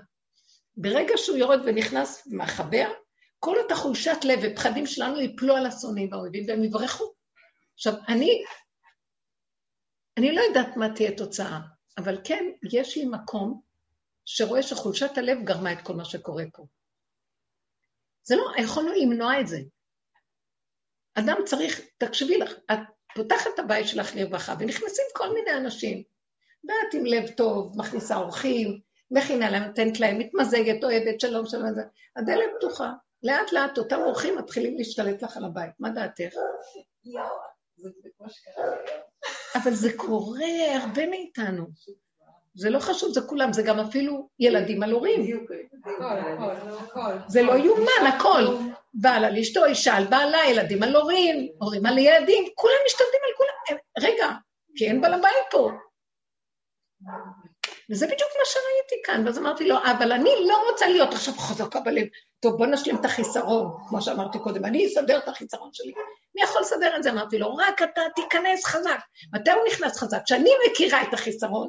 [0.76, 2.92] ברגע שהוא יורד ונכנס ומחבר,
[3.38, 7.04] כל אותה חולשת לב ופחדים שלנו יפלו על השונאים והאויבים והם יברחו.
[7.74, 8.44] עכשיו, אני,
[10.18, 11.58] אני לא יודעת מה תהיה תוצאה,
[11.98, 13.60] אבל כן, יש לי מקום
[14.26, 16.66] שרואה שחולשת הלב גרמה את כל מה שקורה פה.
[18.22, 19.58] זה לא, יכולנו למנוע את זה.
[21.14, 22.78] אדם צריך, תקשיבי לך, את
[23.14, 26.02] פותחת את הבית שלך לרווחה, ונכנסים כל מיני אנשים.
[26.64, 31.82] ואת עם לב טוב, מכניסה אורחים, מכינה להם, נותנת להם, מתמזגת, אוהבת, שלום, שלום, זה.
[32.16, 32.92] הדלת פתוחה.
[33.22, 35.70] לאט לאט אותם אורחים מתחילים להשתלט לך על הבית.
[35.78, 36.34] מה דעתך?
[39.54, 41.66] אבל זה קורה הרבה מאיתנו.
[42.56, 45.46] זה לא חשוב, זה כולם, זה גם אפילו ילדים על הורים.
[47.28, 48.56] זה לא יאומן, הכל.
[48.94, 53.32] בעל על אשתו, אישה על בעלה, ילדים על הורים, הורים על ילדים, כולם משתלטים על
[53.36, 53.78] כולם.
[53.98, 54.28] רגע,
[54.76, 55.70] כי אין בעל הבית פה.
[57.90, 61.80] וזה בדיוק מה שראיתי כאן, ואז אמרתי לו, אבל אני לא רוצה להיות עכשיו חזקה
[61.80, 62.06] בלב.
[62.40, 65.92] טוב, בוא נשלים את החיסרון, כמו שאמרתי קודם, אני אסדר את החיסרון שלי.
[66.34, 67.10] מי יכול לסדר את זה?
[67.10, 68.98] אמרתי לו, רק אתה תיכנס חזק.
[69.34, 70.22] מתי הוא נכנס חזק?
[70.24, 71.68] כשאני מכירה את החיסרון,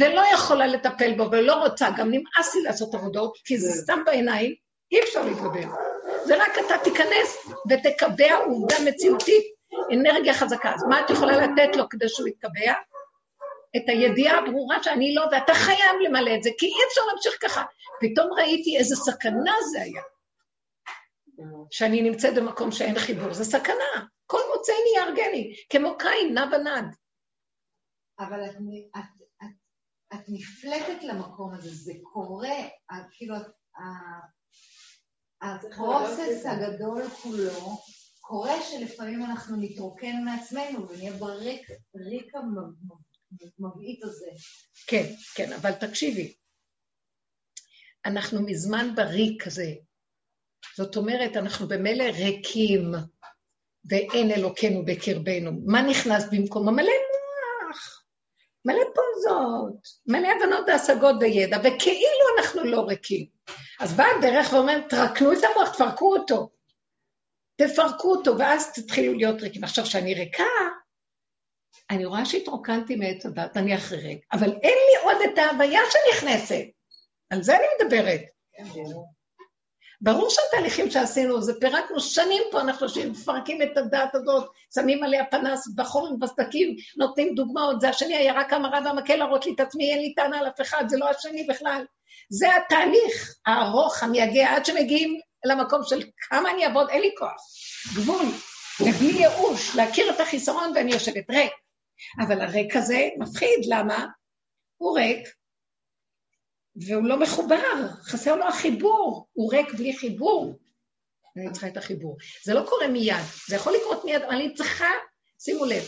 [0.00, 4.54] ולא יכולה לטפל בו, ולא רוצה, גם נמאס לי לעשות עבודות, כי זה סתם בעיניים,
[4.92, 5.68] אי אפשר להתגבר.
[6.24, 9.44] זה רק אתה תיכנס ותקבע עובדה מציאותית,
[9.94, 10.74] אנרגיה חזקה.
[10.74, 12.72] אז מה את יכולה לתת לו כדי שהוא יתקבע?
[13.76, 17.62] את הידיעה הברורה שאני לא, ואתה חייב למלא את זה, כי אי אפשר להמשיך ככה.
[18.00, 20.02] פתאום ראיתי איזה סכנה זה היה.
[21.70, 24.06] שאני נמצאת במקום שאין חיבור, זה סכנה.
[24.26, 26.94] כל מוצאי יהרגני, כמו קין, נע ונד.
[28.18, 28.56] אבל את,
[28.96, 29.19] את,
[30.14, 32.56] את, נפלטת למקום הזה, זה קורה,
[33.12, 33.34] כאילו,
[35.42, 37.78] הפרוסס הגדול כולו,
[38.20, 44.30] קורה שלפעמים אנחנו נתרוקן מעצמנו ונהיה בריק, ריק המבעית הזה.
[44.86, 46.34] כן, כן, אבל תקשיבי,
[48.06, 49.72] אנחנו מזמן בריק הזה.
[50.76, 52.92] זאת אומרת, אנחנו במילא ריקים,
[53.84, 55.50] ואין אלוקינו בקרבנו.
[55.66, 56.68] מה נכנס במקום?
[56.68, 57.09] מלא מוח,
[58.64, 63.26] מלא פוזות, מלא הבנות והשגות וידע, וכאילו אנחנו לא ריקים.
[63.80, 66.50] אז באה הדרך ואומרת, תרקנו את המוח, תפרקו אותו.
[67.56, 69.64] תפרקו אותו, ואז תתחילו להיות ריקים.
[69.64, 70.44] עכשיו, כשאני ריקה,
[71.90, 76.64] אני רואה שהתרוקנתי מעץ הדת, אני אחרי ריק, אבל אין לי עוד את ההוויה שנכנסת.
[77.30, 78.20] על זה אני מדברת.
[80.00, 85.68] ברור שהתהליכים שעשינו, זה פירקנו שנים פה, אנחנו מפרקים את הדעת הזאת, שמים עליה פנס
[85.76, 90.14] בחורים, בסדקים, נותנים דוגמאות, זה השני הירק המרה והמקל להראות לי את עצמי, אין לי
[90.14, 91.84] טענה על אף אחד, זה לא השני בכלל.
[92.30, 97.42] זה התהליך הארוך, המייגע, עד שמגיעים למקום של כמה אני אעבוד, אין לי כוח.
[97.96, 98.26] גבול,
[98.80, 101.52] ובלי ייאוש, להכיר את החיסרון ואני יושבת ריק.
[102.26, 104.06] אבל הריק הזה מפחיד, למה?
[104.76, 105.28] הוא ריק,
[106.86, 110.58] והוא לא מחובר, חסר לו החיבור, הוא ריק בלי חיבור.
[111.36, 112.16] אני צריכה את החיבור.
[112.44, 113.14] זה לא קורה מיד,
[113.48, 114.88] זה יכול לקרות מיד, אבל אני צריכה,
[115.38, 115.82] שימו לב,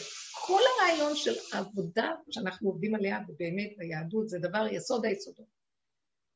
[0.47, 5.47] כל הרעיון של העבודה שאנחנו עובדים עליה, ובאמת היהדות זה דבר יסוד היסודות,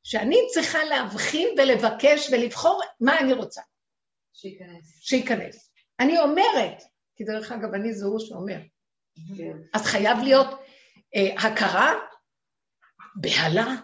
[0.03, 3.61] שאני צריכה להבחין ולבקש ולבחור מה אני רוצה.
[4.33, 4.99] שייכנס.
[5.01, 5.71] שייכנס.
[5.99, 6.83] אני אומרת,
[7.15, 8.59] כי דרך אגב, אני זה הוא שאומר.
[9.37, 9.57] כן.
[9.73, 10.47] אז חייב להיות
[11.15, 11.93] אה, הכרה,
[13.15, 13.75] בהלה,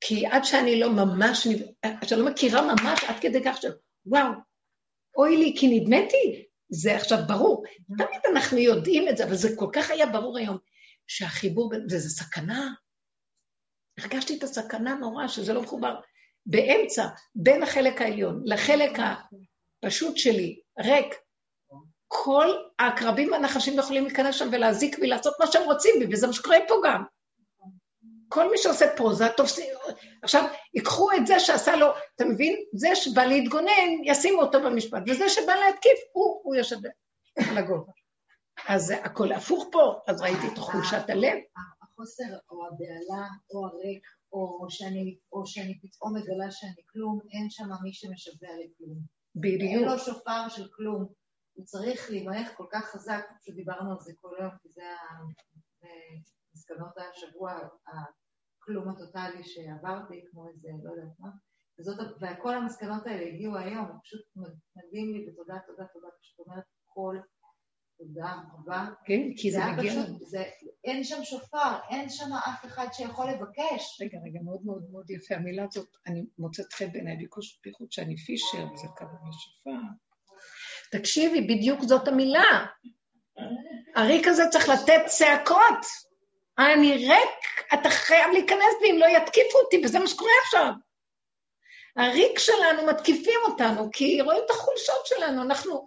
[0.00, 1.46] כי עד שאני לא ממש,
[1.82, 3.72] עד שאני לא מכירה ממש, עד כדי כך של,
[4.06, 4.32] וואו,
[5.16, 7.64] אוי לי, כי נדמתי, זה עכשיו ברור.
[7.86, 10.58] תמיד אנחנו יודעים את זה, אבל זה כל כך היה ברור היום,
[11.06, 12.74] שהחיבור, וזה סכנה.
[13.98, 15.94] הרגשתי את הסכנה נורא, שזה לא מחובר.
[16.46, 18.90] באמצע, בין החלק העליון לחלק
[19.84, 21.14] הפשוט שלי, ריק,
[22.08, 22.46] כל
[22.78, 26.56] העקרבים והנחשים יכולים להיכנס שם ולהזיק בי, לעשות מה שהם רוצים בי, וזה מה שקורה
[26.68, 27.04] פה גם.
[28.32, 29.74] כל מי שעושה פרוזה, תופסים,
[30.22, 32.64] עכשיו, ייקחו את זה שעשה לו, אתה מבין?
[32.72, 36.76] זה שבא להתגונן, ישימו אותו במשפט, וזה שבא להתקיף, הוא, הוא יושב
[37.50, 37.92] על הגובה.
[38.68, 41.38] אז הכל הפוך פה, אז ראיתי את חולשת הלב.
[41.82, 47.68] החוסר או הבהלה או הריק, או שאני, או שאני פתאום מגלה שאני כלום, אין שם
[47.82, 48.98] מי שמשווע לכלום.
[49.34, 49.62] בדיוק.
[49.62, 51.06] אין לו שופר של כלום.
[51.52, 54.82] הוא צריך להימלך כל כך חזק, פשוט דיברנו על זה כל היום, כי זה
[56.54, 61.28] מסקנות השבוע, הכלום הטוטלי שעברתי, כמו איזה, לא יודעת מה,
[61.78, 64.22] וזאת, וכל המסקנות האלה הגיעו היום, פשוט
[64.76, 67.16] מדהים לי, ותודה, תודה, תודה, פשוט אומרת כל
[68.00, 68.86] תודה רבה.
[69.04, 70.18] כן, כי זה מגיע לנו.
[70.84, 74.00] אין שם שופר, אין שם אף אחד שיכול לבקש.
[74.00, 75.34] רגע, רגע, מאוד מאוד מאוד יפה.
[75.34, 77.16] המילה הזאת, אני מוצאת חן בעיניי,
[77.64, 79.86] בייחוד שאני פישר, זה כמה משופר.
[80.92, 82.66] תקשיבי, בדיוק זאת המילה.
[83.96, 86.09] הריק הזה צריך לתת צעקות.
[86.58, 90.72] אני ריק, אתה חייב להיכנס בי אם לא יתקיפו אותי, וזה מה שקורה עכשיו.
[91.96, 95.86] הריק שלנו מתקיפים אותנו, כי רואים את החולשות שלנו, אנחנו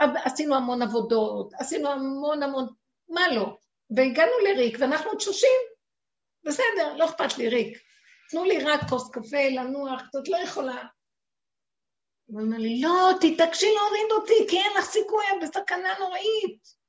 [0.00, 2.66] עשינו המון עבודות, עשינו המון המון,
[3.08, 3.56] מה לא?
[3.96, 5.60] והגענו לריק, ואנחנו תשושים.
[6.44, 7.78] בסדר, לא אכפת לי ריק.
[8.30, 10.82] תנו לי רק כוס קפה, לנוח, קצת לא יכולה.
[12.26, 16.83] הוא אומר לי, לא, תתעקשי להוריד אותי, כי אין לך סיכוי, את בסכנה נוראית.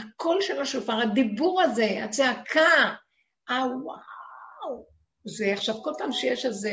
[0.00, 2.94] הקול של השופר, הדיבור הזה, הצעקה,
[3.48, 4.86] הוואו,
[5.24, 6.70] זה עכשיו כל פעם שיש איזה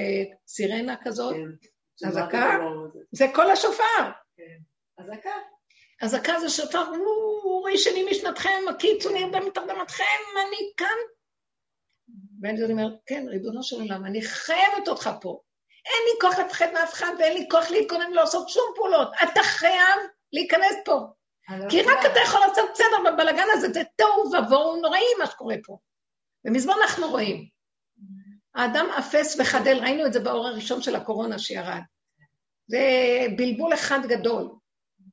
[0.48, 2.58] סירנה כזאת, כן, אזעקה,
[3.12, 4.12] זה קול השופר.
[4.38, 4.58] כן,
[5.04, 5.32] אזעקה.
[6.02, 6.84] אזעקה זה שופר,
[7.44, 10.04] הוא ישנים משנתכם, הקיצו נרדם מתרדמתכם,
[10.36, 10.98] אני כאן.
[12.42, 15.40] ואני אומר, כן, ריבונו של עולם, אני חייבת אותך פה.
[15.86, 19.08] אין לי כוח לפחד מאף אחד ואין לי כוח להתכונן לעשות שום פעולות.
[19.24, 20.00] אתה חייב
[20.34, 21.00] להיכנס פה.
[21.50, 25.56] לא כי רק אתה יכול לעשות סדר בבלגן הזה, זה תוהו ובוהו נוראי מה שקורה
[25.64, 25.78] פה.
[26.46, 27.48] ומזמן אנחנו רואים.
[28.56, 31.82] האדם אפס וחדל, ראינו את זה באור הראשון של הקורונה שירד.
[32.68, 32.80] זה
[33.38, 34.50] בלבול אחד גדול.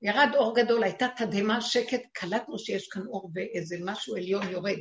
[0.03, 4.79] ירד אור גדול, הייתה תדהמה, שקט, קלטנו שיש כאן אור ואיזה משהו עליון יורד.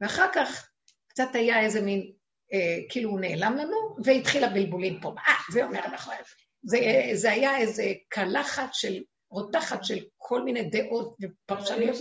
[0.00, 0.68] ואחר כך
[1.08, 2.12] קצת היה איזה מין
[2.52, 5.14] אה, כאילו הוא נעלם לנו, והתחיל הבלבולים פה.
[5.28, 6.14] אה, זה אומר נכון.
[6.62, 6.78] זה,
[7.14, 11.96] זה היה איזה קלחת של, רותחת של כל מיני דעות ופרשניות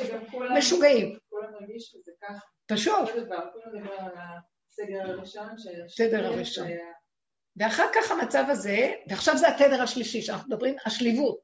[0.57, 1.17] משוגעים.
[2.67, 3.09] פשוט.
[5.87, 6.67] סדר הראשון.
[7.57, 11.39] ואחר כך המצב הזה, ועכשיו זה התדר השלישי שאנחנו מדברים, השליבות.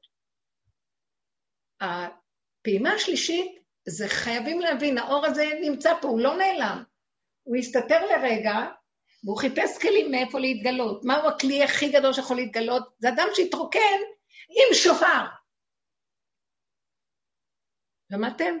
[1.80, 6.82] הפעימה השלישית, זה חייבים להבין, האור הזה נמצא פה, הוא לא נעלם.
[7.42, 8.66] הוא הסתתר לרגע,
[9.24, 11.04] והוא חיפש כלים מאיפה להתגלות.
[11.04, 12.88] מהו הכלי הכי גדול שיכול להתגלות?
[12.98, 13.98] זה אדם שהתרוקן
[14.48, 15.37] עם שופר.
[18.12, 18.56] שמעתם?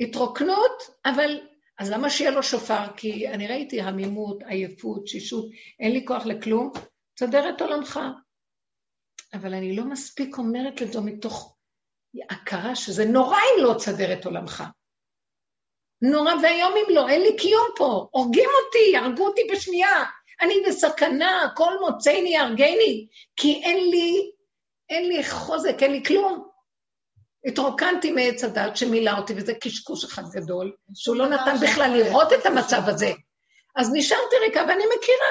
[0.00, 1.40] התרוקנות, אבל...
[1.78, 2.96] אז למה שיהיה לו שופר?
[2.96, 5.44] כי אני ראיתי עמימות, עייפות, שישות,
[5.80, 6.72] אין לי כוח לכלום,
[7.14, 8.00] תסדר את עולמך.
[9.34, 11.56] אבל אני לא מספיק אומרת לזו מתוך
[12.30, 14.64] הכרה שזה נורא אם לא תסדר את עולמך.
[16.02, 20.04] נורא ואיום אם לא, אין לי קיום פה, הורגים אותי, הרגו אותי בשנייה,
[20.40, 24.30] אני בסכנה, כל מוצאיני הרגני, כי אין לי,
[24.90, 26.49] אין לי חוזק, אין לי כלום.
[27.44, 32.46] התרוקנתי מעץ הדת שמילא אותי, וזה קשקוש אחד גדול, שהוא לא נתן בכלל לראות את
[32.46, 33.12] המצב הזה.
[33.76, 35.30] אז נשארתי ריקה ואני מכירה.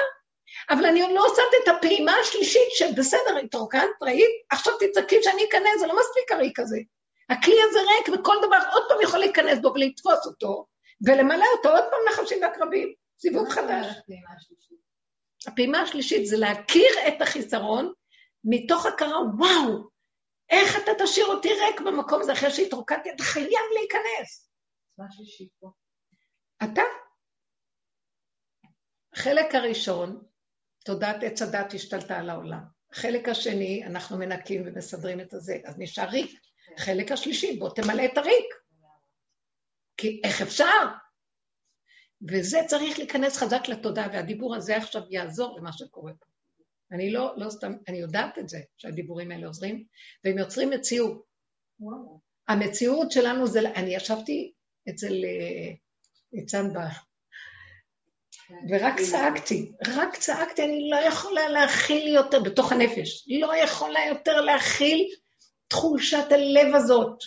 [0.70, 4.30] אבל אני עוד לא עושה את הפעימה השלישית שבסדר, התרוקנת, ראית?
[4.50, 6.78] עכשיו תצעקי שאני אכנס, זה לא מספיק הריק הזה.
[7.30, 10.66] הכלי הזה ריק, וכל דבר עוד פעם יכול להיכנס בו ולתפוס אותו,
[11.06, 12.92] ולמלא אותו עוד פעם נחשים ועקרבים.
[13.20, 13.86] סיבוב חדש.
[15.46, 17.92] הפעימה השלישית זה להכיר את החיסרון
[18.44, 19.88] מתוך הכרה, וואו,
[20.50, 23.10] איך אתה תשאיר אותי ריק במקום הזה אחרי שהתרוקדתי?
[23.10, 24.50] אתה חייב להיכנס.
[26.64, 26.82] אתה.
[29.12, 30.24] החלק הראשון,
[30.84, 32.60] תודעת עץ הדת השתלטה על העולם.
[32.92, 36.40] החלק השני, אנחנו מנקים ומסדרים את הזה, אז נשאר ריק.
[36.76, 38.54] החלק השלישי, בוא תמלא את הריק.
[39.96, 40.86] כי איך אפשר?
[42.30, 46.29] וזה צריך להיכנס חזק לתודעה, והדיבור הזה עכשיו יעזור למה שקורה פה.
[46.92, 49.84] אני לא, לא סתם, אני יודעת את זה, שהדיבורים האלה עוזרים,
[50.24, 51.24] והם יוצרים מציאות.
[51.80, 52.20] וואו.
[52.48, 54.52] המציאות שלנו זה, אני ישבתי
[54.90, 55.72] אצל אה,
[56.32, 56.88] ניצן בה,
[58.70, 65.08] ורק צעקתי, רק צעקתי, אני לא יכולה להכיל יותר, בתוך הנפש, לא יכולה יותר להכיל
[65.68, 67.18] תחושת הלב הזאת.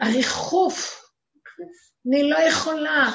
[0.00, 1.02] הריחוף,
[2.06, 3.10] אני לא יכולה.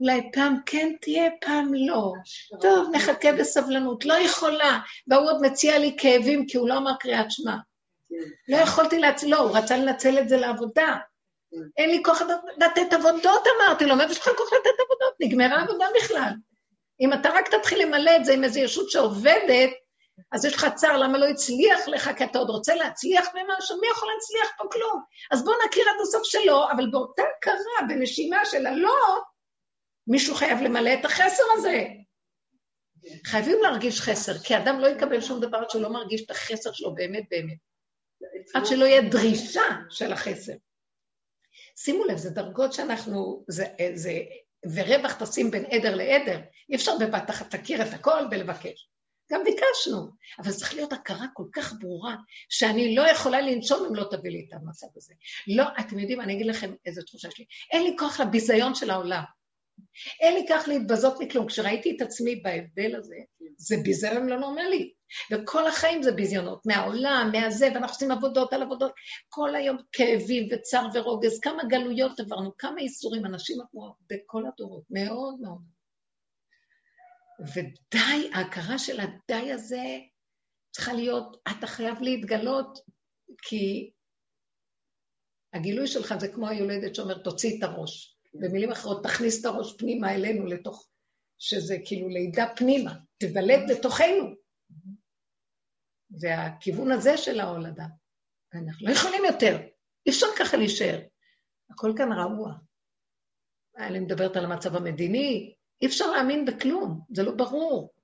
[0.00, 2.12] אולי פעם כן תהיה, פעם לא.
[2.60, 4.04] טוב, נחכה בסבלנות.
[4.04, 4.78] לא יכולה.
[5.08, 7.54] והוא עוד מציע לי כאבים, כי הוא לא אמר קריאת שמע.
[8.48, 10.96] לא יכולתי להציל, לא, הוא רצה לנצל את זה לעבודה.
[11.76, 12.22] אין לי כוח
[12.56, 15.14] לתת עבודות, אמרתי לו, מאיפה יש לך כוח לתת עבודות?
[15.20, 16.32] נגמרה עבודה בכלל.
[17.00, 19.70] אם אתה רק תתחיל למלא את זה עם איזו ישות שעובדת,
[20.32, 23.80] אז יש לך צער, למה לא הצליח לך, כי אתה עוד רוצה להצליח במשהו?
[23.80, 25.02] מי יכול להצליח פה כלום?
[25.30, 29.18] אז בוא נכיר עד הסוף שלא, אבל באותה הכרה, בנשימה של הלא,
[30.08, 31.84] מישהו חייב למלא את החסר הזה.
[33.24, 36.72] חייבים להרגיש חסר, כי אדם לא יקבל שום דבר עד שהוא לא מרגיש את החסר
[36.72, 37.58] שלו באמת באמת.
[38.54, 40.52] עד שלא יהיה דרישה של החסר.
[41.76, 44.12] שימו לב, זה דרגות שאנחנו, זה, זה,
[44.74, 46.40] ורווח תשים בין עדר לעדר.
[46.70, 48.88] אי אפשר בבת אחת תכיר את הכל ולבקש.
[49.32, 52.16] גם ביקשנו, אבל צריך להיות הכרה כל כך ברורה,
[52.48, 55.14] שאני לא יכולה לנשום אם לא תביא לי את המצב הזה.
[55.46, 57.44] לא, אתם יודעים, אני אגיד לכם איזו תחושה שלי.
[57.72, 59.22] אין לי כוח לביזיון של העולם.
[60.20, 61.46] אין לי כך להתבזות מכלום.
[61.46, 63.16] כשראיתי את עצמי בהבדל הזה,
[63.56, 64.92] זה ביזיון לא נורמלי.
[65.32, 68.92] וכל החיים זה ביזיונות, מהעולם, מהזה, ואנחנו עושים עבודות על עבודות.
[69.28, 75.40] כל היום כאבים וצר ורוגז, כמה גלויות עברנו, כמה איסורים, אנשים עברו בכל הדורות, מאוד
[75.40, 75.62] מאוד.
[77.54, 79.98] ודי, ההכרה של הדי הזה
[80.70, 82.78] צריכה להיות, אתה חייב להתגלות,
[83.42, 83.90] כי
[85.52, 88.17] הגילוי שלך זה כמו היולדת שאומרת, תוציא את הראש.
[88.34, 90.88] במילים אחרות, תכניס את הראש פנימה אלינו, לתוך,
[91.38, 94.34] שזה כאילו לידה פנימה, תיוולד לתוכנו.
[96.10, 97.86] זה הכיוון הזה של ההולדה.
[98.54, 99.58] אנחנו לא יכולים יותר,
[100.06, 101.00] אי אפשר ככה להישאר.
[101.70, 102.52] הכל כאן רעוע.
[103.78, 107.94] אני מדברת על המצב המדיני, אי אפשר להאמין בכלום, זה לא ברור.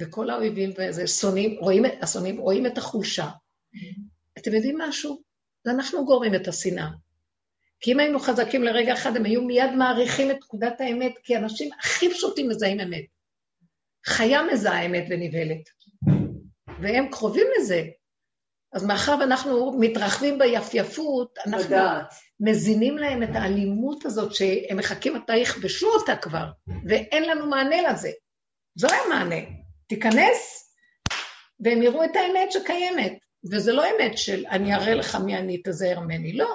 [0.00, 3.28] וכל האויבים וזה שונאים, רואים, השונאים רואים את החולשה.
[4.38, 5.22] אתם יודעים משהו?
[5.66, 6.88] אנחנו גורמים את השנאה.
[7.80, 11.70] כי אם היינו חזקים לרגע אחד, הם היו מיד מעריכים את פקודת האמת, כי אנשים
[11.78, 13.04] הכי פשוטים מזהים אמת.
[14.06, 15.68] חיה מזהה אמת ונבהלת.
[16.82, 17.82] והם קרובים לזה.
[18.72, 22.14] אז מאחר ואנחנו מתרחבים ביפייפות, אנחנו לדעת.
[22.40, 26.46] מזינים להם את האלימות הזאת, שהם מחכים מתי יכבשו אותה כבר,
[26.88, 28.10] ואין לנו מענה לזה.
[28.74, 29.40] זה המענה.
[29.86, 30.70] תיכנס,
[31.60, 33.18] והם יראו את האמת שקיימת.
[33.52, 36.54] וזה לא אמת של אני אראה לך מי אני, תזהר ממני, לא.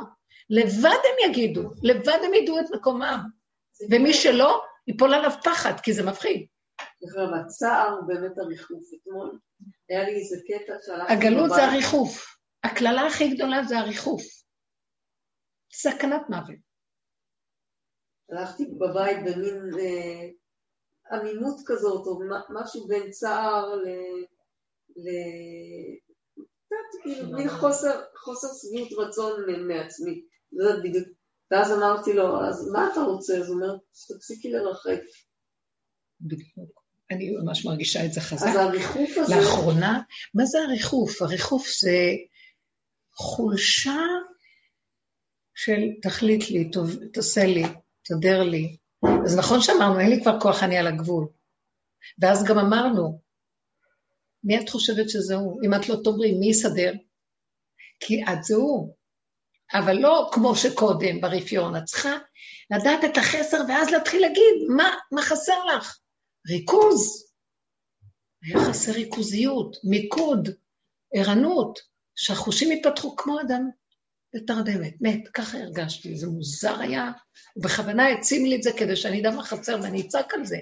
[0.52, 3.20] לבד הם יגידו, לבד הם ידעו את מקומם.
[3.92, 6.48] ומי שלא, ייפול עליו פחד, כי זה מפחיד.
[7.04, 8.84] עכשיו, הצער באמת הריחוף.
[8.94, 9.40] אתמול
[9.90, 12.38] היה לי איזה קטע שהלכתי הגלות זה הריחוף.
[12.64, 14.24] הקללה הכי גדולה זה הריחוף.
[15.74, 16.72] סכנת מוות.
[18.30, 20.30] הלכתי בבית במין אה,
[21.18, 23.88] עמימות כזאת, או משהו בין צער ל...
[24.96, 25.08] ל...
[27.04, 29.34] כאילו, מין חוסר, חוסר שביעות רצון
[29.68, 30.31] מעצמי.
[30.54, 31.08] לא יודעת בדיוק.
[31.52, 33.38] ואז אמרתי לו, אז מה אתה רוצה?
[33.38, 35.00] אז הוא אומר, תפסיקי לרחף.
[36.22, 36.82] בדיוק.
[37.12, 38.48] אני ממש מרגישה את זה חזק.
[38.48, 39.36] אז הריחוף הזה...
[39.36, 40.02] לאחרונה,
[40.34, 41.22] מה זה הריחוף?
[41.22, 41.98] הריחוף זה
[43.16, 44.02] חולשה
[45.56, 46.72] של תחליט לי,
[47.14, 47.64] תעשה לי,
[48.04, 48.78] תסדר לי.
[49.26, 51.28] אז נכון שאמרנו, אין לי כבר כוח, אני על הגבול.
[52.20, 53.22] ואז גם אמרנו,
[54.44, 55.62] מי את חושבת שזה הוא?
[55.66, 56.94] אם את לא תאמרי, מי יסדר?
[58.00, 58.96] כי את זה הוא.
[59.74, 62.18] אבל לא כמו שקודם ברפיון, את צריכה
[62.72, 65.98] לדעת את החסר ואז להתחיל להגיד מה, מה חסר לך.
[66.50, 67.32] ריכוז.
[68.44, 70.50] היה חסר ריכוזיות, מיקוד,
[71.14, 71.80] ערנות,
[72.16, 73.70] שהחושים יתפתחו כמו אדם
[74.36, 77.12] בתרדמת, מת, ככה הרגשתי, זה מוזר היה.
[77.54, 80.58] הוא בכוונה העצים לי את זה כדי שאני אדע מה חסר ואני אצעק על זה.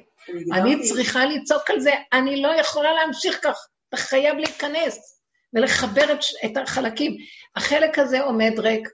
[0.53, 5.21] אני צריכה לצעוק על זה, אני לא יכולה להמשיך כך, אתה חייב להיכנס
[5.53, 7.17] ולחבר את, את החלקים.
[7.55, 8.89] החלק הזה עומד ריק,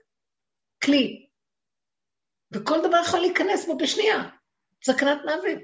[0.84, 1.28] כלי,
[2.52, 4.30] וכל דבר יכול להיכנס בו בשנייה,
[4.84, 5.62] סכנת מוות.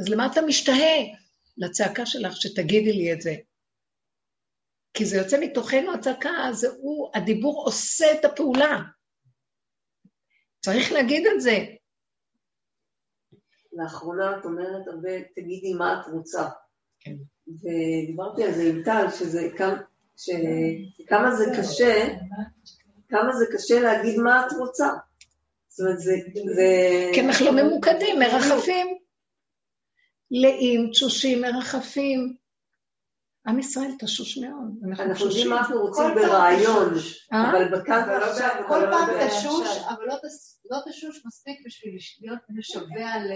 [0.00, 1.18] אז למה אתה משתהה?
[1.58, 3.34] לצעקה שלך שתגידי לי את זה.
[4.94, 8.82] כי זה יוצא מתוכנו הצעקה, אז הוא, הדיבור עושה את הפעולה.
[10.60, 11.58] צריך להגיד את זה.
[13.72, 16.48] לאחרונה את אומרת הרבה, תגידי מה את רוצה.
[17.00, 17.14] כן.
[17.48, 19.76] ודיברתי על זה עם טל, שזה כמה,
[21.06, 22.06] כמה זה קשה,
[23.08, 24.88] כמה זה קשה להגיד מה את רוצה.
[25.68, 26.16] זאת אומרת, זה...
[27.14, 28.98] כי אנחנו לא ממוקדים, מרחפים.
[30.30, 32.36] לאים, תשושים, מרחפים.
[33.46, 34.98] עם ישראל תשוש מאוד.
[35.02, 36.94] אנחנו יודעים מה אנחנו רוצים ברעיון?
[37.32, 38.64] אבל בכאן ועכשיו...
[38.68, 40.14] כל פעם תשוש, אבל לא,
[40.70, 43.32] לא תשוש מספיק בשביל להיות משווע ל...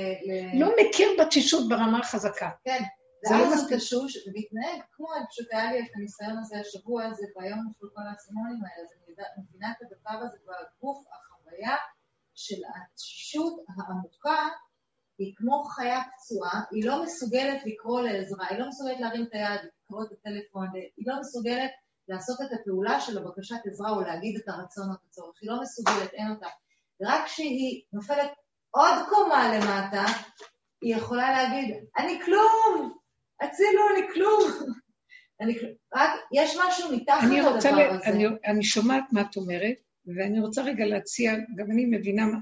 [0.60, 2.48] לא מכיר בתשישות ברמה החזקה.
[2.64, 2.82] כן,
[3.24, 7.94] ואז הוא תשוש ומתנהג כמו, פשוט היה לי את הניסיון הזה השבוע הזה, והיום נפלו
[7.94, 8.88] כל האסימונים האלה, אז
[9.36, 11.76] אני מבינה את הדבר הזה בגוף, החוויה
[12.34, 14.48] של התשישות העמוקה
[15.18, 19.60] היא כמו חיה פצועה, היא לא מסוגלת לקרוא לעזרה, היא לא מסוגלת להרים את היד,
[19.84, 20.66] לקרוא את הטלפון,
[20.96, 21.70] היא לא מסוגלת
[22.08, 25.62] לעשות את הפעולה של הבקשת עזרה או להגיד את הרצון או את הצורך, היא לא
[25.62, 26.46] מסוגלת, אין אותה.
[27.02, 28.30] רק כשהיא נופלת
[28.70, 30.04] עוד קומה למטה,
[30.82, 32.98] היא יכולה להגיד, אני כלום,
[33.42, 34.50] הצילו, אני כלום.
[35.40, 35.58] אני,
[35.94, 38.08] רק יש משהו מתחת לדבר הזה.
[38.10, 39.76] אני, אני שומעת מה את אומרת,
[40.06, 42.38] ואני רוצה רגע להציע, גם אני מבינה מה...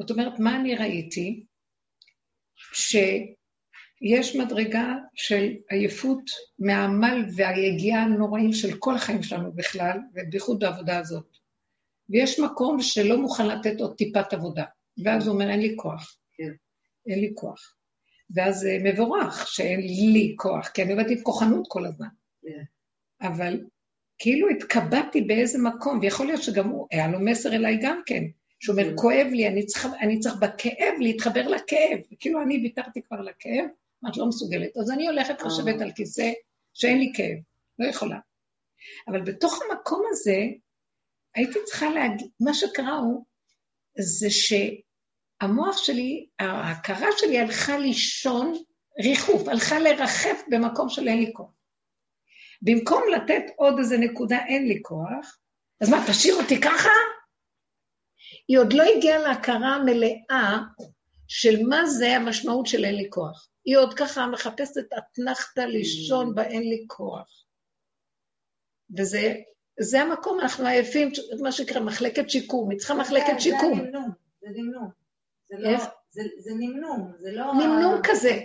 [0.00, 1.44] זאת אומרת, מה אני ראיתי?
[2.72, 6.22] שיש מדרגה של עייפות
[6.58, 11.36] מהעמל והיגיעה הנוראים של כל החיים שלנו בכלל, ובייחוד בעבודה הזאת.
[12.08, 14.64] ויש מקום שלא מוכן לתת עוד טיפת עבודה.
[15.04, 16.16] ואז הוא אומר, אין לי כוח.
[16.32, 16.52] כן.
[17.06, 17.74] אין לי כוח.
[18.34, 19.80] ואז זה מבורך שאין
[20.12, 22.08] לי כוח, כי אני עובדת עם כוחנות כל הזמן.
[22.42, 22.62] כן.
[23.22, 23.60] אבל
[24.18, 28.22] כאילו התקבעתי באיזה מקום, ויכול להיות שגם הוא, היה לו מסר אליי גם כן.
[28.60, 28.96] שהוא אומר, כן.
[28.96, 31.98] כואב לי, אני צריך, אני צריך בכאב להתחבר לכאב.
[32.20, 33.64] כאילו אני ויתרתי כבר לכאב,
[34.08, 34.76] את לא מסוגלת.
[34.76, 35.46] אז אני הולכת אה.
[35.46, 36.32] לשבת על כיסא
[36.74, 37.38] שאין לי כאב,
[37.78, 38.18] לא יכולה.
[39.08, 40.38] אבל בתוך המקום הזה,
[41.34, 43.24] הייתי צריכה להגיד, מה שקרה הוא,
[43.98, 44.30] זה
[45.40, 48.54] שהמוח שלי, ההכרה שלי הלכה לישון
[49.02, 51.50] ריחוף, הלכה לרחף במקום של אין לי כוח.
[52.62, 55.38] במקום לתת עוד איזה נקודה, אין לי כוח,
[55.80, 56.90] אז מה, תשאיר אותי ככה?
[58.48, 60.58] היא עוד לא הגיעה להכרה המלאה
[61.28, 63.48] של מה זה המשמעות של אין לי כוח.
[63.64, 67.44] היא עוד ככה מחפשת אתנחתא לישון באין לי כוח.
[68.98, 69.34] וזה
[69.80, 71.10] זה המקום, אנחנו עייפים,
[71.40, 73.78] מה שנקרא מחלקת שיקום, היא צריכה מחלקת שיקום.
[73.78, 74.10] זה נמנום,
[74.40, 74.48] זה
[75.58, 75.78] לא-
[76.38, 77.44] זה נמנום, זה לא...
[77.52, 78.40] נמנום כזה.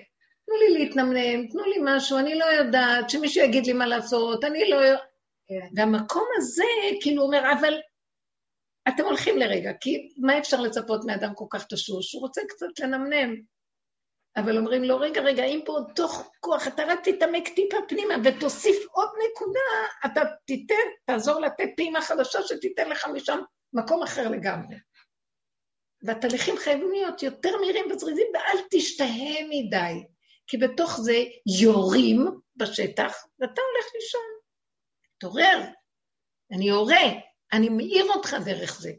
[0.46, 4.70] תנו לי להתנמנם, תנו לי משהו, אני לא יודעת, שמישהו יגיד לי מה לעשות, אני
[4.70, 4.78] לא...
[5.48, 5.68] כן.
[5.76, 6.64] והמקום הזה,
[7.02, 7.74] כאילו אומר, אבל
[8.88, 12.14] אתם הולכים לרגע, כי מה אפשר לצפות מאדם כל כך תשוש?
[12.14, 13.36] הוא רוצה קצת לנמנם.
[14.38, 18.14] אבל אומרים לו, רגע, רגע, אם פה עוד תוך כוח, אתה רק תתעמק טיפה פנימה
[18.24, 19.60] ותוסיף עוד נקודה,
[20.06, 20.74] אתה תיתן,
[21.06, 23.40] תעזור לתת פעימה חדשה שתיתן לך משם
[23.74, 24.76] מקום אחר לגמרי.
[26.02, 30.04] והתהליכים חייבים להיות יותר מהירים וזריזים, ואל תשתהה מדי,
[30.48, 31.24] כי בתוך זה
[31.62, 32.26] יורים
[32.56, 34.22] בשטח, ואתה הולך לישון.
[35.18, 35.64] תעורר,
[36.52, 37.06] אני יורה,
[37.54, 38.92] אני מעיר אותך דרך זה.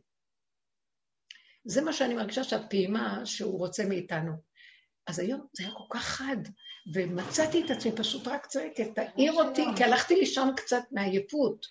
[1.65, 4.33] זה מה שאני מרגישה שהפעימה שהוא רוצה מאיתנו.
[5.07, 6.37] אז היום זה היה כל כך חד,
[6.95, 11.67] ומצאתי את עצמי פשוט רק צועקת, תעיר אותי, כי הלכתי לישון קצת מעייפות.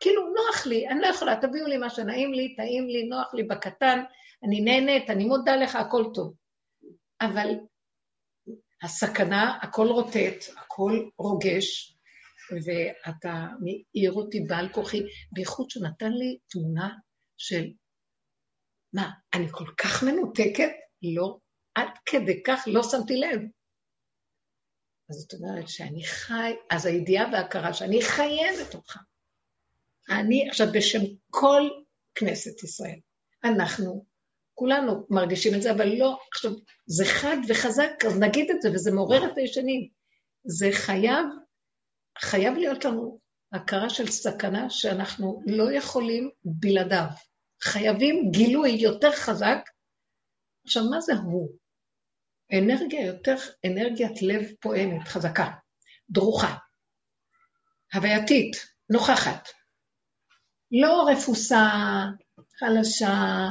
[0.00, 3.42] כאילו, נוח לי, אני לא יכולה, תביאו לי מה שנעים לי, טעים לי, נוח לי
[3.42, 4.02] בקטן,
[4.44, 6.34] אני נהנית, אני מודה לך, הכל טוב.
[7.20, 7.48] אבל
[8.82, 11.96] הסכנה, הכל רוטט, הכל רוגש,
[12.64, 15.00] ואתה מעיר אותי בעל כוחי,
[15.32, 16.88] בייחוד שנתן לי תמונה
[17.38, 17.64] של,
[18.94, 20.70] מה, אני כל כך מנותקת?
[21.02, 21.38] לא,
[21.74, 23.40] עד כדי כך לא שמתי לב.
[25.10, 28.96] אז זאת אומרת שאני חי, אז הידיעה וההכרה שאני חייבת אותך.
[30.10, 31.68] אני, עכשיו בשם כל
[32.14, 32.98] כנסת ישראל,
[33.44, 34.04] אנחנו,
[34.54, 36.50] כולנו מרגישים את זה, אבל לא, עכשיו,
[36.86, 39.88] זה חד וחזק, אז נגיד את זה, וזה מעורר את הישנים.
[40.44, 41.26] זה חייב
[42.20, 43.20] חייב להיות לנו
[43.52, 47.06] הכרה של סכנה שאנחנו לא יכולים בלעדיו.
[47.62, 49.58] חייבים גילוי יותר חזק.
[50.64, 51.50] עכשיו, מה זה הוא?
[52.58, 53.36] אנרגיה יותר,
[53.66, 55.50] אנרגיית לב פועמת, חזקה,
[56.10, 56.56] דרוכה,
[57.94, 58.56] הווייתית,
[58.90, 59.48] נוכחת.
[60.72, 61.68] לא רפוסה,
[62.58, 63.48] חלשה,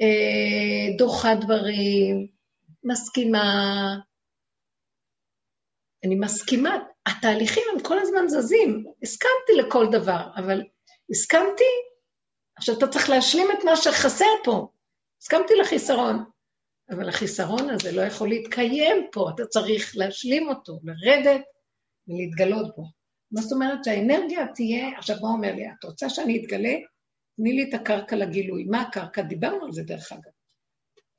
[0.00, 2.26] אה, דוחה דברים,
[2.84, 3.94] מסכימה.
[6.04, 8.84] אני מסכימה, התהליכים הם כל הזמן זזים.
[9.02, 10.62] הסכמתי לכל דבר, אבל
[11.10, 11.64] הסכמתי,
[12.56, 14.68] עכשיו אתה צריך להשלים את מה שחסר פה.
[15.22, 16.24] הסכמתי לחיסרון,
[16.90, 21.42] אבל החיסרון הזה לא יכול להתקיים פה, אתה צריך להשלים אותו, לרדת
[22.08, 22.97] ולהתגלות בו.
[23.32, 26.74] מה זאת אומרת שהאנרגיה תהיה, עכשיו מה אומר לי, את רוצה שאני אתגלה?
[27.36, 28.64] תני לי את הקרקע לגילוי.
[28.64, 29.22] מה הקרקע?
[29.22, 30.32] דיברנו על זה דרך אגב.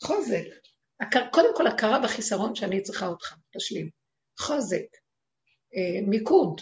[0.03, 0.45] חוזק.
[0.99, 1.29] הקר...
[1.31, 3.89] קודם כל הכרה בחיסרון שאני צריכה אותך, תשלים.
[4.39, 4.85] חוזק,
[5.75, 6.61] אה, מיקוד.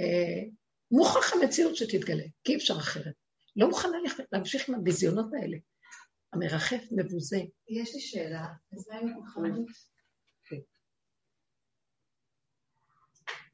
[0.00, 0.42] אה,
[0.90, 3.14] מוכרח המציאות שתתגלה, כי אי אפשר אחרת.
[3.56, 3.98] לא מוכנה
[4.32, 5.56] להמשיך עם הביזיונות האלה.
[6.32, 7.40] המרחף מבוזה.
[7.68, 9.66] יש לי שאלה, אז מה עם הכוחנות?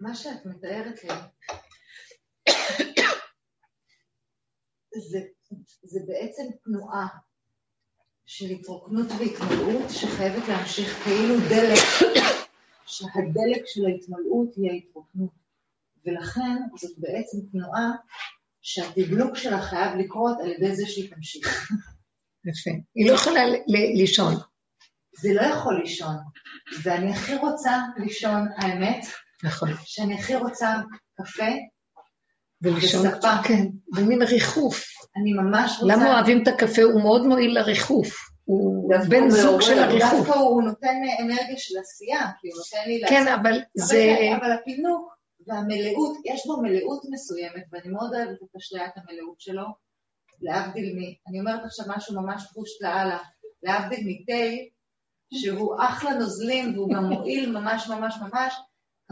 [0.00, 1.10] מה שאת מתארת לי,
[5.10, 5.18] זה,
[5.82, 7.06] זה בעצם תנועה
[8.26, 11.78] של התרוקנות והתמלאות שחייבת להמשיך כאילו דלק,
[12.86, 15.30] שהדלק של ההתמלאות היא ההתרוקנות.
[16.06, 17.90] ולכן זאת בעצם תנועה
[18.60, 21.70] שהתדלוק שלה חייב לקרות על ידי זה שהיא תמשיך.
[22.44, 22.70] יפה.
[22.94, 23.40] היא לא יכולה
[23.96, 24.34] לישון.
[25.20, 26.16] זה לא יכול לישון.
[26.82, 29.06] ואני הכי רוצה לישון, האמת,
[29.44, 29.68] נכון.
[29.84, 30.74] שאני הכי רוצה
[31.16, 31.52] קפה
[32.62, 33.42] ולישון, וספה.
[33.44, 34.84] כן, במין ריחוף.
[35.16, 35.96] אני ממש רוצה...
[35.96, 36.82] למה אוהבים את הקפה?
[36.82, 38.16] הוא מאוד מועיל לריחוף.
[38.44, 40.26] הוא בן זוג של הריחוף.
[40.26, 43.02] דווקא הוא נותן אנרגיה של עשייה, כי הוא נותן לי...
[43.08, 44.16] כן, אבל זה...
[44.40, 45.14] אבל הפינוק
[45.46, 49.64] והמלאות, יש בו מלאות מסוימת, ואני מאוד אוהבת את אשליית המלאות שלו,
[50.40, 50.98] להבדיל מ...
[51.28, 53.18] אני אומרת עכשיו משהו ממש פושט לאללה,
[53.62, 54.64] להבדיל מתה,
[55.34, 58.54] שהוא אחלה נוזלים והוא גם מועיל ממש ממש ממש,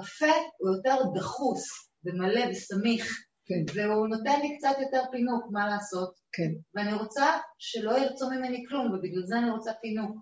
[0.01, 1.65] קפה הוא יותר דחוס
[2.05, 3.65] ומלא וסמיך, כן.
[3.75, 6.15] והוא נותן לי קצת יותר פינוק, מה לעשות?
[6.33, 6.51] כן.
[6.75, 10.17] ואני רוצה שלא ירצו ממני כלום, ובגלל זה אני רוצה פינוק.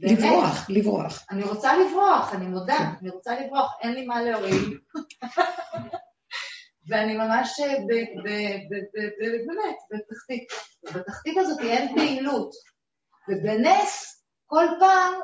[0.00, 1.26] לברוח, לברוח.
[1.30, 2.84] אני רוצה לברוח, אני מודה, כן.
[3.00, 4.78] אני רוצה לברוח, אין לי מה להועיל.
[6.88, 7.74] ואני ממש אה,
[9.46, 10.46] באמת בתחתית.
[10.84, 12.50] ובתחתית הזאת אין פעילות.
[13.28, 15.14] ובנס, כל פעם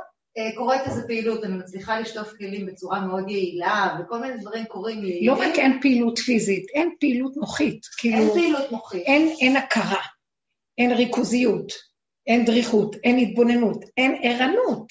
[0.57, 5.27] קורית איזו פעילות, אני מצליחה לשטוף כלים בצורה מאוד יעילה, וכל מיני דברים קורים לי.
[5.27, 7.81] לא רק אין פעילות פיזית, אין פעילות מוחית.
[7.99, 9.03] כאילו, אין פעילות מוחית.
[9.07, 10.03] אין, אין הכרה,
[10.79, 11.73] אין ריכוזיות,
[12.27, 14.87] אין דריכות, אין התבוננות, אין ערנות.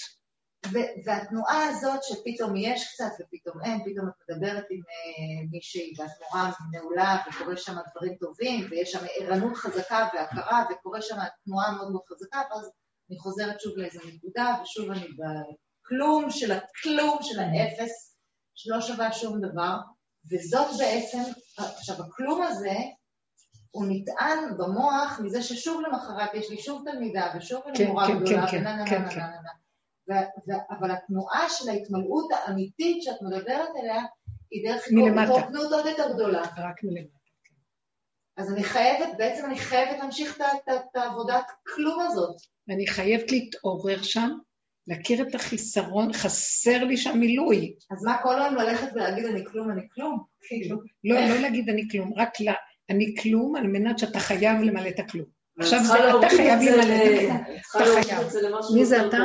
[1.06, 7.18] והתנועה הזאת שפתאום יש קצת ופתאום אין, פתאום את מדברת עם uh, מישהי והתנועה נעולה
[7.28, 11.16] וקורה שם דברים טובים ויש שם ערנות חזקה והכרה וקורה שם
[11.46, 12.72] תנועה מאוד מאוד חזקה ואז
[13.10, 18.18] אני חוזרת שוב לאיזו נקודה ושוב אני בכלום של הכלום של האפס
[18.56, 19.78] שלא שווה שום דבר
[20.32, 21.22] וזאת בעצם,
[21.58, 22.76] עכשיו הכלום הזה
[23.72, 28.20] הוא נטען במוח מזה ששוב למחרת יש לי שוב תלמידה ושוב אני כן, מורה כן,
[28.20, 29.00] גדולה כן, ונה נה נה
[30.08, 34.04] נה נה אבל התנועה של ההתמלאות האמיתית שאת מדברת עליה,
[34.52, 34.84] היא דרך
[35.24, 36.42] התרוקנות עוד יותר גדולה.
[36.42, 37.23] רק מלמטה.
[38.38, 42.36] אז אני חייבת, בעצם אני חייבת להמשיך את העבודת כלום הזאת.
[42.68, 44.30] ואני חייבת להתעורר שם,
[44.88, 47.74] להכיר את החיסרון, חסר לי שם מילוי.
[47.92, 50.24] אז מה, כל היום ללכת ולהגיד אני כלום, אני כלום?
[50.42, 50.78] כאילו.
[51.04, 52.54] לא, לא להגיד אני כלום, רק לה,
[52.90, 55.26] אני כלום על מנת שאתה חייב למלא את הכלום.
[55.60, 55.80] עכשיו
[56.20, 57.42] אתה חייב למלא את הכלום.
[57.76, 58.28] אתה חייב.
[58.76, 59.18] מי זה אתה?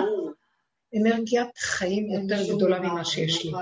[0.96, 3.52] אנרגיית חיים יותר גדולה ממה שיש לי.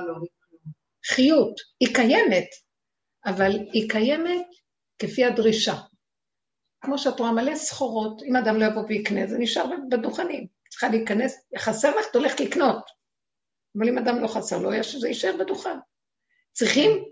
[1.07, 2.49] חיות, היא קיימת,
[3.27, 4.47] אבל היא קיימת
[4.99, 5.75] כפי הדרישה.
[6.81, 10.47] כמו שאת רואה, מלא סחורות, אם אדם לא יבוא ויקנה, זה נשאר בדוכנים.
[10.71, 12.91] צריכה להיכנס, חסר לך, את הולכת לקנות.
[13.79, 14.71] אבל אם אדם לא חסר לו,
[15.01, 15.79] זה יישאר בדוכן.
[16.53, 17.05] צריכים,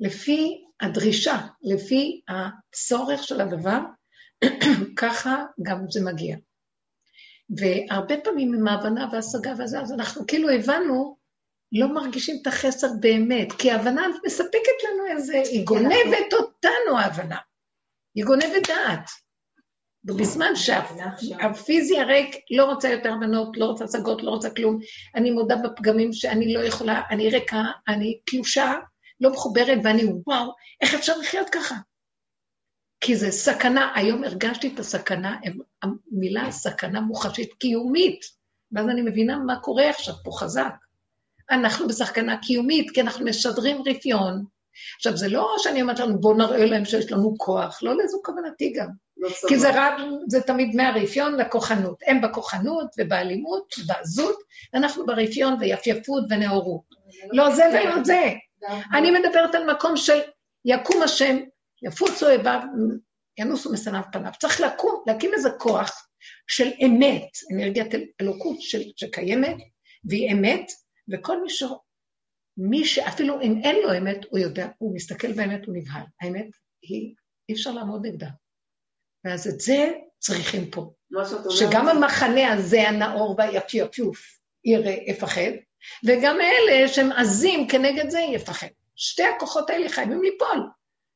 [0.00, 3.78] לפי הדרישה, לפי הצורך של הדבר,
[5.00, 6.36] ככה גם זה מגיע.
[7.56, 11.17] והרבה פעמים עם ההבנה וההשגה וזה, אז אנחנו כאילו הבנו,
[11.72, 17.36] לא מרגישים את החסר באמת, כי ההבנה מספקת לנו איזה, היא גונבת אותנו ההבנה.
[18.14, 19.10] היא גונבת דעת.
[20.04, 24.78] ובזמן שהפיזי הריק לא רוצה יותר הבנות, לא רוצה השגות, לא רוצה כלום,
[25.14, 28.74] אני מודה בפגמים שאני לא יכולה, אני ריקה, אני תלושה,
[29.20, 31.74] לא מחוברת, ואני וואו, איך אפשר לחיות ככה?
[33.00, 35.36] כי זה סכנה, היום הרגשתי את הסכנה,
[35.82, 38.20] המילה סכנה מוחשית קיומית,
[38.72, 40.74] ואז אני מבינה מה קורה עכשיו פה חזק.
[41.50, 44.44] אנחנו בסכנה קיומית, כי אנחנו משדרים רפיון.
[44.96, 48.72] עכשיו, זה לא שאני אומרת לנו, בואו נראה להם שיש לנו כוח, לא לזו כוונתי
[48.72, 48.88] גם.
[49.16, 49.94] לא כי זה רק,
[50.28, 51.98] זה תמיד מהרפיון לכוחנות.
[52.06, 54.36] הם בכוחנות ובאלימות, בעזות,
[54.74, 56.82] אנחנו ברפיון ויפייפות ונאורות.
[57.32, 58.32] לא זה ולא זה.
[58.94, 60.18] אני מדברת על מקום של
[60.64, 61.36] יקום השם
[61.82, 62.60] יפוצו איביו,
[63.38, 64.32] ינוסו משנאיו פניו.
[64.40, 66.08] צריך לקום, להקים איזה כוח
[66.46, 69.56] של אמת, אנרגיית אלוקות של, שקיימת,
[70.04, 70.72] והיא אמת,
[71.12, 71.62] וכל מי ש...
[72.56, 76.02] מי שאפילו אם אין לו אמת, הוא יודע, הוא מסתכל באמת, הוא נבהל.
[76.20, 76.46] האמת
[76.82, 77.14] היא,
[77.48, 78.28] אי אפשר לעמוד נגדה.
[79.24, 80.92] ואז את זה צריכים פה.
[81.50, 84.18] שגם המחנה הזה, הנאור והיפיופיוף,
[84.64, 85.50] יראה, יפחד,
[86.04, 88.66] וגם אלה שהם עזים כנגד זה, יפחד.
[88.96, 90.70] שתי הכוחות האלה חייבים ליפול,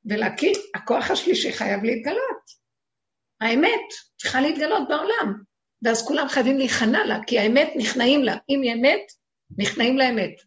[0.04, 2.62] ולהכיר, הכוח השלישי חייב להתגלות.
[3.40, 5.42] האמת צריכה להתגלות בעולם,
[5.82, 8.36] ואז כולם חייבים להיכנע לה, כי האמת נכנעים לה.
[8.48, 9.12] אם היא אמת,
[9.58, 10.42] נכנעים לאמת.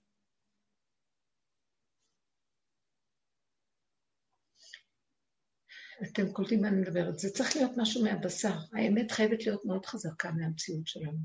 [6.04, 8.54] אתם קולטים מה אני מדברת, זה צריך להיות משהו מהבשר.
[8.74, 11.18] האמת חייבת להיות מאוד חזקה מהמציאות שלנו.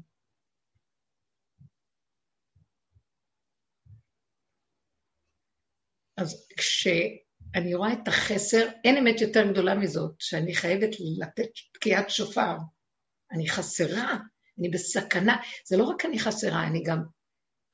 [6.17, 12.57] אז כשאני רואה את החסר, אין אמת יותר גדולה מזאת, שאני חייבת לתת תקיעת שופר.
[13.33, 14.17] אני חסרה,
[14.59, 15.37] אני בסכנה.
[15.67, 17.03] זה לא רק אני חסרה, אני גם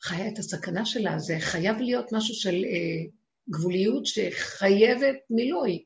[0.03, 3.11] חיה את הסכנה שלה, זה חייב להיות משהו של אה,
[3.51, 5.85] גבוליות שחייבת מילוי.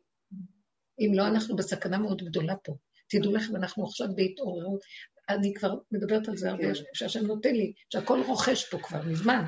[0.98, 2.76] אם לא, אנחנו בסכנה מאוד גדולה פה.
[3.10, 4.80] תדעו לכם, אנחנו עכשיו בהתעוררות.
[5.28, 6.82] אני כבר מדברת על זה הרבה, כן.
[6.94, 9.44] שהשם נותן לי, שהכל רוכש פה כבר מזמן.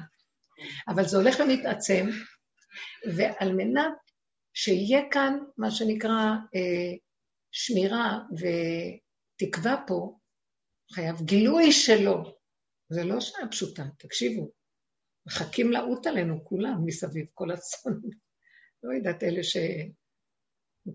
[0.89, 2.07] אבל זה הולך ומתעצם,
[3.17, 3.93] ועל מנת
[4.55, 6.21] שיהיה כאן מה שנקרא
[6.55, 6.97] אה,
[7.53, 10.19] שמירה ותקווה פה,
[10.93, 12.42] חייב גילוי שלו.
[12.93, 14.51] זה לא שעה פשוטה, תקשיבו.
[15.27, 17.93] מחכים לעוט עלינו כולם מסביב, כל הצאן.
[18.83, 19.57] לא יודעת, אלה ש...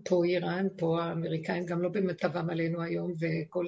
[0.04, 3.66] פה איראן, פה האמריקאים גם לא במיטבם עלינו היום, וכל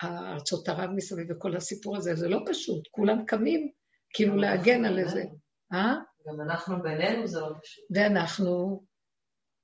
[0.00, 3.70] הארצות ערב מסביב וכל הסיפור הזה, זה לא פשוט, כולם קמים
[4.14, 5.24] כאילו להגן על איזה...
[5.72, 5.94] אה?
[6.26, 7.84] גם אנחנו בינינו זה לא פשוט.
[7.90, 8.82] ואנחנו,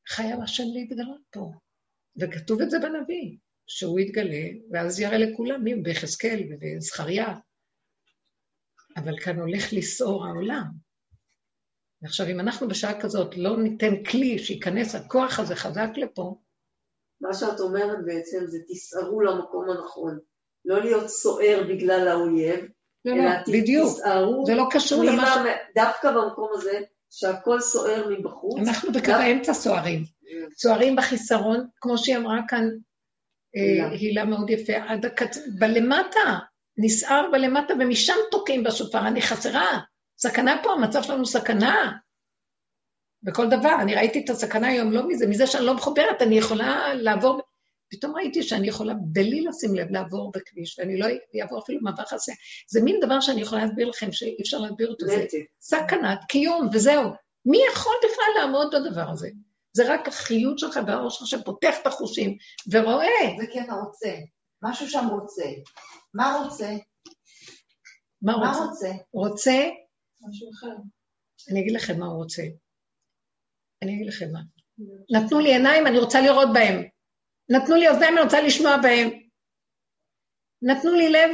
[0.09, 1.53] חייב השם להתגלות פה.
[2.21, 5.75] וכתוב את זה בנביא, שהוא יתגלה, ואז יראה לכולם, מי?
[5.75, 7.35] ביחזקאל ובזכריה.
[8.97, 10.65] אבל כאן הולך לסעור העולם.
[12.03, 16.39] ועכשיו, אם אנחנו בשעה כזאת לא ניתן כלי שייכנס הכוח הזה חזק לפה...
[17.21, 20.19] מה שאת אומרת בעצם זה תסערו למקום הנכון.
[20.65, 22.65] לא להיות סוער בגלל האויב,
[23.05, 23.89] לא, אלא לא, בדיוק.
[23.89, 24.47] תסערו...
[24.47, 25.39] זה לא קשור למה ש...
[25.75, 28.69] דווקא במקום הזה, שהכל סוער מבחוץ.
[28.69, 30.05] אנחנו בקו האמצע סוערים.
[30.59, 32.69] סוערים בחיסרון, כמו שהיא אמרה כאן,
[33.91, 35.39] הילה מאוד יפה, עד הקצ...
[35.59, 36.39] בלמטה,
[36.79, 39.79] נסער בלמטה, ומשם תוקעים בשופר, אני חסרה.
[40.19, 41.93] סכנה פה, המצב שלנו סכנה.
[43.23, 46.95] בכל דבר, אני ראיתי את הסכנה היום לא מזה, מזה שאני לא מחוברת, אני יכולה
[46.95, 47.41] לעבור,
[47.91, 51.07] פתאום ראיתי שאני יכולה בלי לשים לב לעבור בכביש, ואני לא
[51.41, 52.33] אעבור אפילו מעבר חסר.
[52.69, 55.25] זה מין דבר שאני יכולה להסביר לכם שאי אפשר להסביר אותו, זה
[55.61, 57.11] סכנת קיום, וזהו.
[57.47, 59.29] מי יכול בכלל לעמוד בדבר הזה?
[59.77, 62.37] זה רק החיות שלך והראש שלך שפותח את החושים
[62.73, 63.37] ורואה.
[63.39, 64.15] זה אתה רוצה,
[64.63, 65.45] משהו שם רוצה.
[66.15, 66.71] מה רוצה?
[68.23, 68.91] מה רוצה?
[69.13, 69.63] רוצה
[70.29, 70.77] משהו אחר.
[71.51, 72.43] אני אגיד לכם מה הוא רוצה.
[73.83, 74.41] אני אגיד לכם מה.
[75.11, 76.83] נתנו לי עיניים, אני רוצה לראות בהם.
[77.49, 79.09] נתנו לי אוזניים, אני רוצה לשמוע בהם.
[80.63, 81.31] נתנו לי לב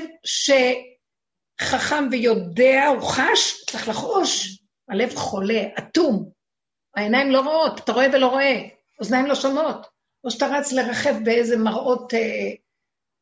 [1.60, 4.58] שחכם ויודע, הוא חש, צריך לחוש.
[4.88, 6.41] הלב חולה, אטום.
[6.96, 8.68] העיניים לא רואות, אתה רואה ולא רואה.
[9.00, 9.86] אוזניים לא שומעות.
[10.24, 12.50] או שאתה רץ לרחב באיזה מראות אה,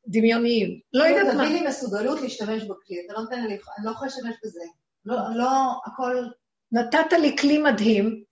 [0.07, 0.81] דמיוניים.
[0.93, 1.45] לא יודעת מה.
[1.45, 4.61] תביא לי מסוגלות להשתמש בכלי, אתה לא נותן לי, אני לא יכולה להשתמש בזה.
[5.05, 5.51] לא, לא,
[5.87, 6.25] הכל...
[6.73, 8.23] נתת לי כלי מדהים,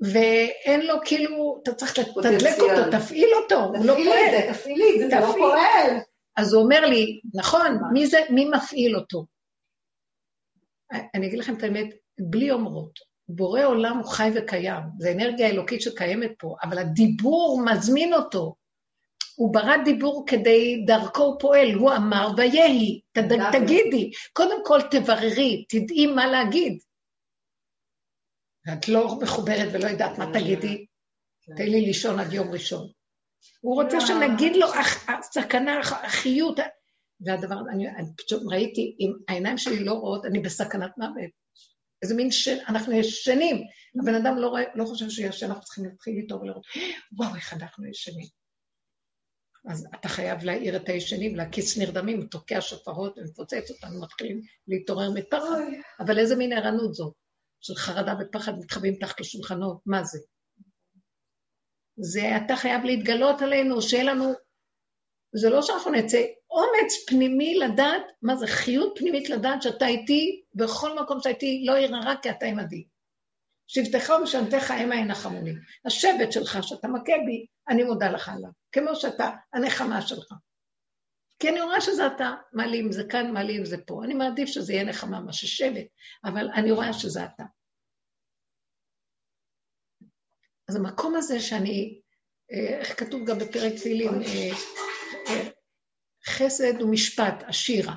[0.00, 4.04] ואין לו כאילו, אתה צריך לתדלק אותו, תפעיל אותו, הוא לא פועל.
[4.04, 5.98] תפעילי את זה, תפעילי את זה, זה לא פועל.
[6.36, 9.26] אז הוא אומר לי, נכון, מי זה, מי מפעיל אותו?
[11.14, 13.13] אני אגיד לכם את האמת, בלי אומרות.
[13.28, 18.54] בורא עולם הוא חי וקיים, זה אנרגיה אלוקית שקיימת פה, אבל הדיבור מזמין אותו.
[19.36, 23.00] הוא ברא דיבור כדי, דרכו הוא פועל, הוא אמר ויהי,
[23.52, 24.10] תגידי.
[24.32, 26.78] קודם כל תבררי, תדעי מה להגיד.
[28.66, 30.86] ואת לא מחוברת ולא יודעת מה תגידי,
[31.42, 31.54] כן.
[31.56, 32.88] תן לי לישון עד יום ראשון.
[33.60, 34.66] הוא רוצה שנגיד לו,
[35.08, 36.58] הסכנה, החיות,
[37.20, 41.30] והדבר, אני, אני פשוט ראיתי, אם העיניים שלי לא רואות, אני בסכנת מוות.
[42.04, 42.48] איזה מין ש...
[42.48, 43.56] אנחנו ישנים.
[44.02, 46.66] הבן אדם לא, רואה, לא חושב שישן, אנחנו צריכים להתחיל איתו ולראות,
[47.12, 48.26] וואו, איך אנחנו ישנים.
[49.68, 55.10] אז אתה חייב להעיר את הישנים, להקיס נרדמים, הוא תוקע שופרות ומפוצץ אותנו, מתחילים להתעורר
[55.10, 55.60] מפחד.
[56.00, 57.12] אבל איזה מין ערנות זו?
[57.60, 60.18] של חרדה ופחד מתחבאים תחת השולחנות, מה זה?
[61.96, 64.32] זה אתה חייב להתגלות עלינו, שיהיה לנו...
[65.36, 71.02] זה לא שאנחנו נצא, אומץ פנימי לדעת, מה זה חיות פנימית לדעת שאתה איתי, בכל
[71.02, 72.84] מקום שהייתי לא יראה רק כי אתה עמדי.
[73.66, 75.52] שבטך ומשענתך המה ינחמוני.
[75.84, 78.50] השבט שלך שאתה מכה בי, אני מודה לך עליו.
[78.72, 80.32] כמו שאתה, הנחמה שלך.
[81.38, 84.04] כי אני רואה שזה אתה, מה לי אם זה כאן, מה לי אם זה פה.
[84.04, 85.86] אני מעדיף שזה יהיה נחמה, מה ששבט,
[86.24, 87.44] אבל אני רואה שזה אתה.
[90.68, 92.00] אז המקום הזה שאני,
[92.52, 94.10] אה, איך כתוב גם בפרק תהילים,
[96.26, 97.94] חסד ומשפט, עשירה.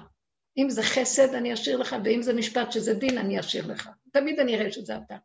[0.58, 3.90] אם זה חסד, אני אשאיר לך, ואם זה משפט שזה דין, אני אשאיר לך.
[4.14, 5.18] תמיד אני אראה שזה אתה.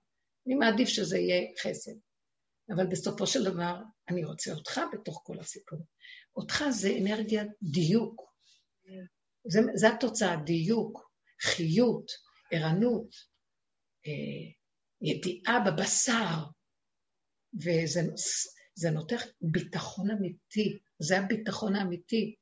[0.47, 1.93] אני מעדיף שזה יהיה חסד.
[2.75, 3.77] אבל בסופו של דבר,
[4.09, 5.79] אני רוצה אותך בתוך כל הסיפור.
[6.37, 8.23] אותך זה אנרגיית דיוק.
[9.47, 11.11] זה, זה התוצאה, דיוק,
[11.43, 12.11] חיות,
[12.51, 13.15] ערנות,
[14.07, 14.53] אה,
[15.03, 16.45] ידיעה בבשר,
[17.55, 22.35] וזה נותן ביטחון אמיתי, זה הביטחון האמיתי,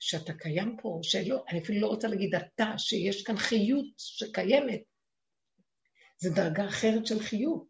[0.00, 4.80] שאתה קיים פה, שלא, אני אפילו לא רוצה להגיד אתה, שיש כאן חיות שקיימת.
[6.18, 7.66] זה דרגה אחרת של חיות.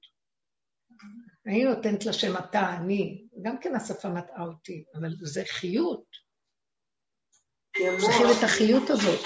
[1.47, 6.05] אני נותנת לה שם אתה, אני, גם כן השפה מטעה אותי, אבל זה חיות.
[8.01, 9.21] צריכים את החיות הזאת.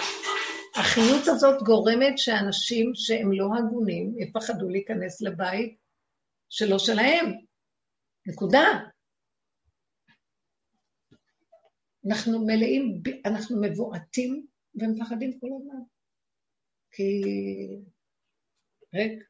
[0.77, 5.77] החיות הזאת גורמת שאנשים שהם לא הגונים יפחדו להיכנס לבית
[6.49, 7.27] שלא שלהם.
[8.27, 8.92] נקודה.
[12.07, 15.83] אנחנו מלאים, אנחנו מבועטים ומפחדים כל הזמן.
[16.91, 17.23] כי...
[18.95, 19.25] רגע.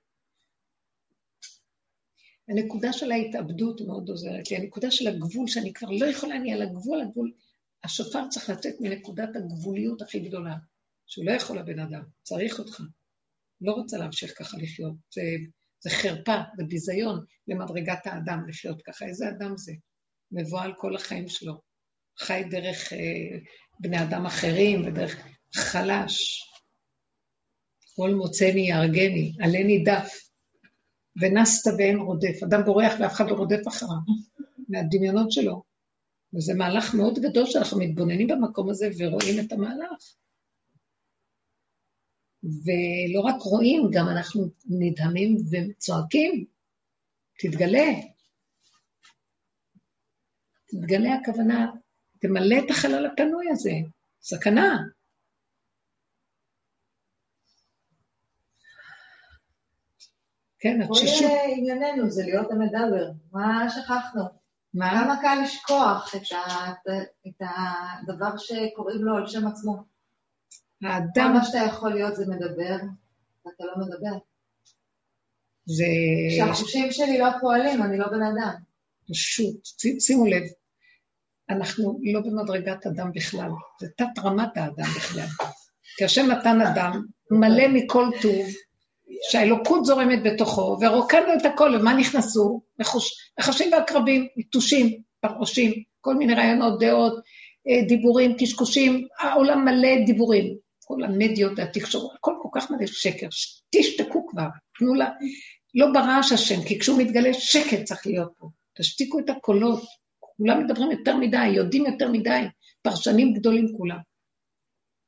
[2.49, 6.63] הנקודה של ההתאבדות מאוד עוזרת לי, הנקודה של הגבול, שאני כבר לא יכולה, אני על
[6.63, 7.33] הגבול, הגבול.
[7.85, 10.57] השופר צריך לצאת מנקודת הגבוליות הכי גדולה,
[11.07, 12.81] שהוא לא יכול לבן אדם, צריך אותך.
[13.61, 14.95] לא רוצה להמשיך ככה לחיות.
[15.15, 15.23] זה,
[15.81, 19.07] זה חרפה, זה ביזיון למדרגת האדם לחיות ככה.
[19.07, 19.73] איזה אדם זה?
[20.33, 21.72] מבוהל כל החיים שלו.
[22.23, 23.39] חי דרך אה,
[23.81, 26.43] בני אדם אחרים ודרך חלש.
[27.97, 30.33] כל מוצאני יהרגני, עלני דף.
[31.21, 32.43] ונסת ואין רודף.
[32.43, 33.99] אדם בורח ואף אחד לא רודף אחריו,
[34.69, 35.63] מהדמיונות שלו.
[36.35, 40.15] וזה מהלך מאוד גדול שאנחנו מתבוננים במקום הזה ורואים את המהלך.
[42.43, 46.45] ולא רק רואים, גם אנחנו נדהמים וצועקים,
[47.39, 47.91] תתגלה.
[50.67, 51.73] תתגלה הכוונה,
[52.23, 53.73] תמלא את החלל הפנוי הזה,
[54.21, 54.79] סכנה.
[60.59, 61.31] כן, התשישות.
[61.31, 64.23] כל ענייננו זה להיות המדבר, מה שכחנו?
[64.75, 64.91] מה?
[64.91, 66.73] כמה קל לשכוח את, ה,
[67.29, 67.43] את
[68.03, 69.77] הדבר שקוראים לו על שם עצמו.
[70.83, 71.11] האדם...
[71.15, 72.77] כל מה שאתה יכול להיות זה מדבר,
[73.47, 74.19] ואתה לא מדבר.
[75.67, 75.85] זה...
[76.31, 78.55] כשהחושים שלי לא פועלים, אני לא בן אדם.
[79.11, 79.65] פשוט,
[80.01, 80.43] שימו לב,
[81.51, 85.27] אנחנו לא במדרגת אדם בכלל, זה תת רמת האדם בכלל.
[85.97, 88.47] כי השם נתן אדם מלא מכל טוב,
[89.31, 92.63] שהאלוקות זורמת בתוכו, ורוקנו את הכל, ומה נכנסו?
[93.39, 97.15] נחשים ועקרבים, יתושים, פרעושים, כל מיני רעיונות, דעות,
[97.69, 103.27] אה, דיבורים, קשקושים, העולם מלא דיבורים, כל המדיות והתקשורת, הכל כל כך מלא שקר,
[103.77, 104.47] תשתקו כבר,
[104.79, 105.11] תנו לה,
[105.75, 109.83] לא ברעש השם, כי כשהוא מתגלה שקט צריך להיות פה, תשתיקו את הקולות,
[110.37, 112.41] כולם מדברים יותר מדי, יודעים יותר מדי,
[112.83, 113.99] פרשנים גדולים כולם.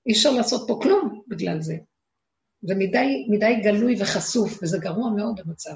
[0.06, 1.74] אי אפשר לעשות פה כלום בגלל זה.
[2.62, 5.74] זה מדי, מדי גלוי וחשוף, וזה גרוע מאוד המצב.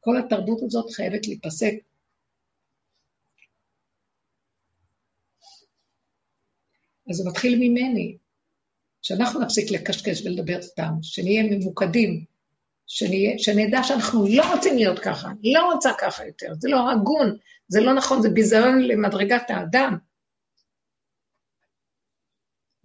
[0.00, 1.74] כל התרבות הזאת חייבת להיפסק.
[7.10, 8.16] אז זה מתחיל ממני,
[9.02, 12.24] שאנחנו נפסיק לקשקש ולדבר סתם, שנהיה ממוקדים,
[12.86, 17.36] שנדע שאנחנו לא רוצים להיות ככה, לא רוצה ככה יותר, זה לא הגון,
[17.68, 19.98] זה לא נכון, זה ביזיון למדרגת האדם.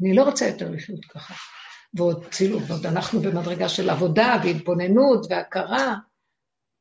[0.02, 1.34] אני לא רוצה יותר לחיות ככה.
[1.94, 5.96] ועוד כאילו, ועוד אנחנו במדרגה של עבודה והתבוננות והכרה.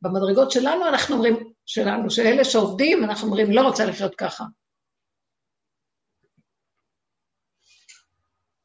[0.03, 4.45] במדרגות שלנו אנחנו אומרים, שלנו, של אלה שעובדים, אנחנו אומרים, לא רוצה לחיות ככה.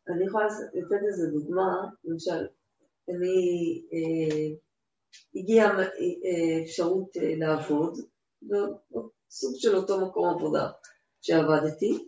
[0.07, 1.67] אני יכולה לתת איזה דוגמה,
[2.03, 2.47] למשל,
[3.09, 4.55] אני, אה,
[5.35, 7.97] הגיעה אה, אפשרות אה, לעבוד,
[8.41, 10.69] בסוג של אותו מקום עבודה
[11.21, 12.07] שעבדתי,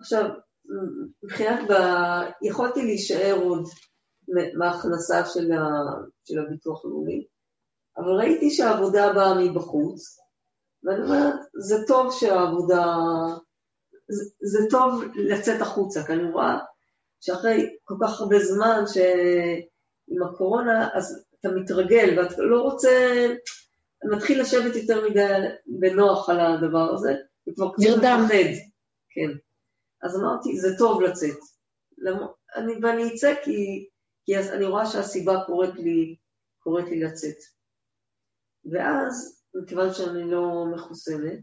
[0.00, 0.30] ועכשיו,
[1.22, 1.72] מבחינת, ב...
[2.42, 3.64] יכולתי להישאר עוד
[4.58, 5.62] מההכנסה של, ה...
[6.24, 7.26] של הביטוח הלאומי,
[7.96, 10.18] אבל ראיתי שהעבודה באה מבחוץ,
[10.84, 12.86] ואני אומרת, זה טוב שהעבודה,
[14.08, 16.58] זה, זה טוב לצאת החוצה, כי אני רואה
[17.22, 22.90] שאחרי כל כך הרבה זמן שעם הקורונה, אז אתה מתרגל ואתה לא רוצה,
[24.04, 25.32] מתחיל לשבת יותר מדי
[25.66, 27.14] בנוח על הדבר הזה,
[27.48, 28.34] וכבר קצת מפחד.
[29.10, 29.30] כן.
[30.02, 31.38] אז אמרתי, זה טוב לצאת.
[32.56, 33.88] אני, ואני אצא כי
[34.24, 36.16] כי אני רואה שהסיבה קוראת לי,
[36.58, 37.36] קוראת לי לצאת.
[38.72, 41.40] ואז, מכיוון שאני לא מחוסנת,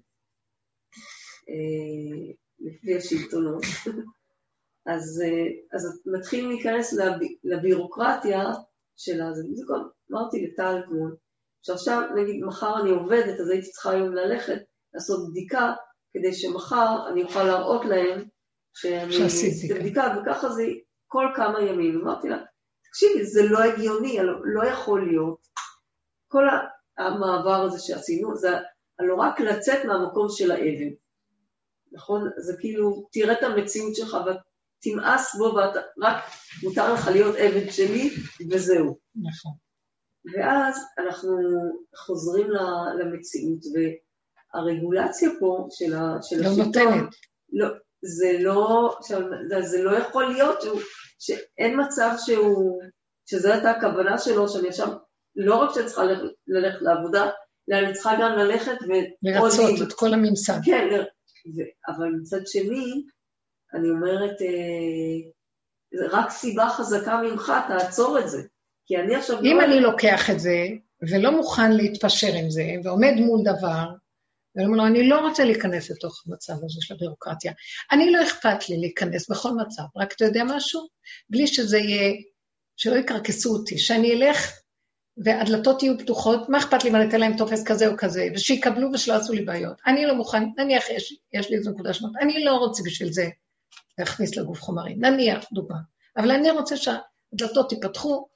[1.50, 3.64] אה, לפי השלטונות,
[4.96, 7.14] אז, אה, אז מתחילים להיכנס לב,
[7.44, 8.44] לבירוקרטיה
[8.98, 9.44] של הזה.
[10.12, 11.16] אמרתי לטל אתמול,
[11.62, 14.62] שעכשיו, נגיד, מחר אני עובדת, אז הייתי צריכה היום ללכת
[14.94, 15.74] לעשות בדיקה,
[16.14, 18.24] כדי שמחר אני אוכל להראות להם
[18.74, 20.64] שאני עשיתי בדיקה, וככה זה
[21.08, 22.02] כל כמה ימים.
[22.02, 22.38] אמרתי לה,
[22.84, 25.48] תקשיבי, זה לא הגיוני, לא, יכול להיות.
[26.28, 26.44] כל
[26.98, 28.50] המעבר הזה שעשינו, זה
[29.00, 30.90] הלא רק לצאת מהמקום של האבן.
[31.92, 32.30] נכון?
[32.38, 34.18] זה כאילו, תראה את המציאות שלך
[34.80, 36.24] ותמאס בו, ורק
[36.64, 38.10] מותר לך להיות עבד שלי,
[38.52, 38.98] וזהו.
[39.16, 39.52] נכון.
[40.34, 41.38] ואז אנחנו
[41.96, 42.48] חוזרים
[43.00, 43.60] למציאות,
[44.54, 46.66] והרגולציה פה של, ה, של לא השלטון...
[46.66, 47.16] נותנת.
[47.54, 47.68] לא,
[48.02, 48.98] זה לא,
[49.62, 50.82] זה לא יכול להיות שהוא,
[51.20, 52.82] שאין מצב שהוא,
[53.26, 54.88] שזו הייתה הכוונה שלו, שאני עכשיו,
[55.36, 57.30] לא רק שאני צריכה ללכת, ללכת לעבודה,
[57.70, 58.92] אלא אני צריכה גם ללכת ו...
[59.24, 60.60] לרצות את כל הממסד.
[60.66, 61.62] כן, ו...
[61.88, 63.04] אבל מצד שני,
[63.74, 65.30] אני אומרת, אה,
[66.10, 68.42] רק סיבה חזקה ממך, תעצור את זה.
[68.86, 69.40] כי אני עכשיו...
[69.40, 69.66] אם לא...
[69.66, 70.68] אני לוקח את זה,
[71.10, 73.86] ולא מוכן להתפשר עם זה, ועומד מול דבר,
[74.56, 77.52] ואומר לו, אני לא רוצה להיכנס לתוך המצב הזה של הביורוקרטיה.
[77.92, 80.82] אני לא אכפת לי להיכנס בכל מצב, רק אתה יודע משהו?
[81.30, 82.14] בלי שזה יהיה,
[82.78, 84.52] שלא יקרקסו אותי, שאני אלך
[85.18, 88.90] והדלתות יהיו פתוחות, מה אכפת לי אם אני אתן להם טופס כזה או כזה, ושיקבלו
[88.94, 89.82] ושלא יעשו לי בעיות.
[89.88, 93.30] אני לא מוכן, נניח יש, יש לי איזו נקודה שמות, אני לא רוצה בשביל זה
[93.98, 95.78] להכניס לגוף חומרים, נניח, דוגמה.
[96.18, 98.28] אבל אני רוצה שהדלתות ייפתחו,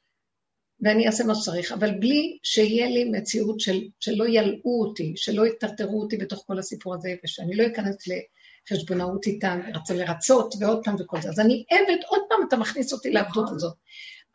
[0.82, 6.02] ואני אעשה מה שצריך, אבל בלי שיהיה לי מציאות של, שלא ילאו אותי, שלא יטרטרו
[6.02, 7.96] אותי בתוך כל הסיפור הזה, ושאני לא אכנס
[8.72, 11.30] לחשבונאות איתם, רצה לרצות ועוד פעם וכל זה.
[11.30, 13.74] אז אני עבד, עוד פעם אתה מכניס אותי לעבדות הזאת.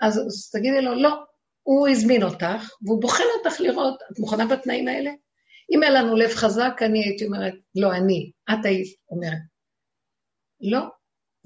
[0.01, 1.14] אז, אז תגידי לו, לא,
[1.62, 5.11] הוא הזמין אותך, והוא בוחן אותך לראות, את מוכנה בתנאים האלה?
[5.74, 9.38] אם היה לנו לב חזק, אני הייתי אומרת, לא, אני, את היית אומרת.
[10.61, 10.80] לא,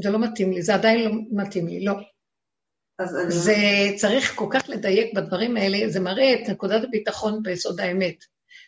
[0.02, 1.94] זה לא מתאים לי, זה עדיין לא מתאים לי, לא.
[3.28, 3.96] זה אני...
[3.96, 8.24] צריך כל כך לדייק בדברים האלה, זה מראה את נקודת הביטחון ביסוד האמת.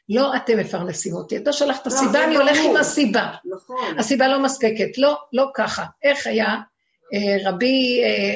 [0.09, 3.33] לא אתם מפרנסים אותי, אתה שלח את לא, הסיבה, אני הולך עם הסיבה.
[3.55, 3.99] נכון.
[3.99, 5.85] הסיבה לא מספקת, לא, לא ככה.
[6.03, 6.55] איך היה
[7.15, 8.35] אה, רבי, אה,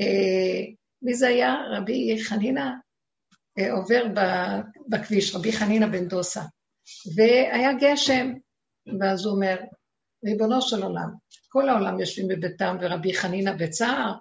[0.00, 0.64] אה,
[1.02, 1.54] מי זה היה?
[1.76, 2.74] רבי חנינה
[3.58, 4.04] אה, עובר
[4.88, 6.42] בכביש, רבי חנינה בן דוסה,
[7.16, 8.32] והיה גשם,
[9.00, 9.56] ואז הוא אומר,
[10.24, 11.08] ריבונו של עולם,
[11.56, 14.12] כל העולם יושבים בביתם ורבי חנינה בצער,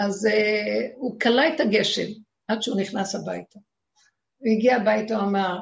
[0.00, 0.30] אז uh,
[0.96, 2.12] הוא כלה את הגשם
[2.48, 3.58] עד שהוא נכנס הביתה.
[4.36, 5.58] הוא הגיע הביתה, הוא אמר,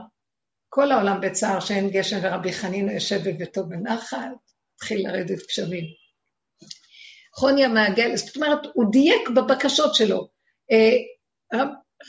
[0.68, 4.18] כל העולם בצער שאין גשם ורבי חנינה יושב בביתו בנחת,
[4.74, 5.84] התחיל לרדת גשמים.
[7.34, 10.28] חוני המעגל, זאת אומרת, הוא דייק בבקשות שלו.
[10.72, 11.56] Uh,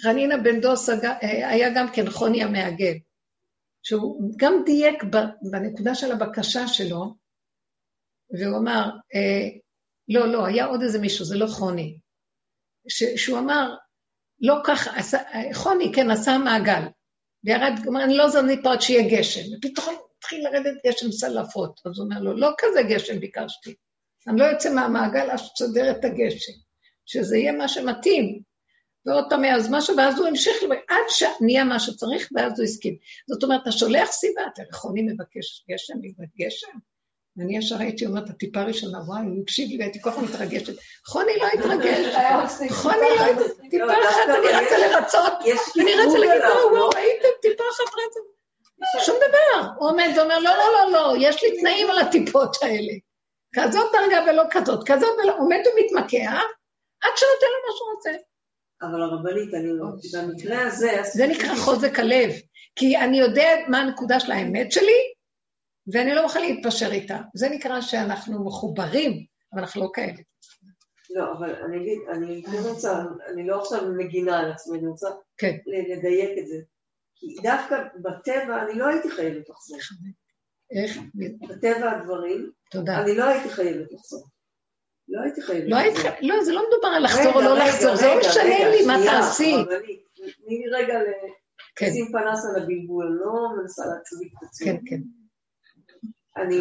[0.03, 2.93] חנינה בן דוס uh, היה גם כן חוני המעגל,
[3.83, 5.03] שהוא גם דייק
[5.51, 7.22] בנקודה של הבקשה שלו,
[8.31, 9.59] והוא אמר, uh,
[10.07, 11.97] לא, לא, היה עוד איזה מישהו, זה לא חוני.
[13.15, 13.75] שהוא אמר,
[14.41, 14.91] לא ככה,
[15.53, 16.81] חוני, כן, עשה מעגל,
[17.43, 21.79] וירד, הוא אמר, אני לא זמנית פה עד שיהיה גשם, ופתאום התחיל לרדת גשם סלפות,
[21.85, 23.75] אז הוא אומר לו, לא כזה גשם ביקשתי,
[24.27, 26.53] אני לא יוצא מהמעגל עד שתסדר את הגשם,
[27.05, 28.41] שזה יהיה מה שמתאים.
[29.05, 30.55] ועוד פעם, אז משהו, ואז הוא המשיך,
[30.89, 32.97] עד שנהיה מה שצריך, ואז הוא הסכים.
[33.29, 35.93] זאת אומרת, אתה שולח סיבה, אתה חוני מבקש גשם,
[36.37, 36.77] גשם,
[37.37, 40.73] ואני ישר הייתי אומרת, הטיפה הראשונה, וואי, הוא הקשיב לי והייתי כל כך מתרגשת.
[41.07, 42.15] חוני לא התרגש,
[42.81, 45.33] חוני לא התרגש, טיפה אחת, אני רצה לרצות,
[45.81, 48.19] אני רצה להגיד, וואו, הייתם טיפה אחת רצה.
[49.05, 49.67] שום דבר.
[49.77, 52.93] הוא עומד ואומר, לא, לא, לא, לא, יש לי תנאים על הטיפות האלה.
[53.55, 56.43] כזאת דרגה ולא כזאת, כזאת ולא, עומד ומתמקח,
[57.01, 58.11] עד שנותן לו מה שהוא רוצה.
[58.81, 61.01] אבל הרבנית, אני לא, במקרה הזה...
[61.03, 62.31] זה נקרא חוזק הלב,
[62.75, 65.12] כי אני יודע מה הנקודה של האמת שלי,
[65.87, 67.17] ואני לא מוכן להתפשר איתה.
[67.33, 70.13] זה נקרא שאנחנו מחוברים, אבל אנחנו לא כאלה.
[71.09, 73.03] לא, אבל אני אגיד, אני כן רוצה,
[73.33, 75.07] אני לא עכשיו מגינה על עצמי, אני רוצה
[75.37, 75.57] כן.
[75.65, 76.55] לדייק את זה.
[77.15, 79.77] כי דווקא בטבע אני לא הייתי חייבת לחזור.
[80.71, 80.97] איך?
[81.49, 83.01] בטבע הדברים, תודה.
[83.01, 84.27] אני לא הייתי חייבת לחזור.
[85.07, 86.11] לא הייתי חייבת לא לחזור.
[86.21, 89.55] לא, זה לא מדובר על לחזור או לא לחזור, זה לא משנה לי מה תעשי.
[90.45, 90.99] תני לי רגע
[91.75, 91.85] כן.
[91.85, 94.67] לשים פנס על הבלבול, לא מנסה להצדיק את עצמי.
[94.67, 95.01] כן, כן.
[96.37, 96.59] אני,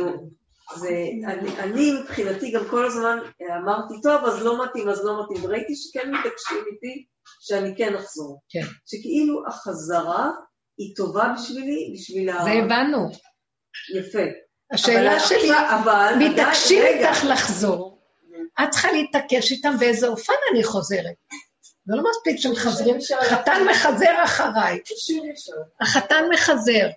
[0.76, 0.88] זה,
[1.26, 3.18] אני, אני מבחינתי גם כל הזמן
[3.62, 7.04] אמרתי, טוב, אז לא מתאים, אז לא מתאים, וראיתי שכן מתעקשים איתי
[7.40, 8.40] שאני כן אחזור.
[8.48, 8.64] כן.
[8.86, 10.30] שכאילו החזרה
[10.78, 12.44] היא טובה בשבילי, בשביל ה...
[12.44, 13.08] זה הבנו.
[13.94, 14.22] יפה.
[14.72, 18.02] השאלה שלי, אבל מתעקשים איתך לחזור,
[18.62, 21.14] את צריכה להתעקש איתם באיזה אופן אני חוזרת.
[21.86, 24.80] זה לא מספיק שמחזרים, חתן מחזר אחריי.
[25.80, 26.88] החתן מחזר.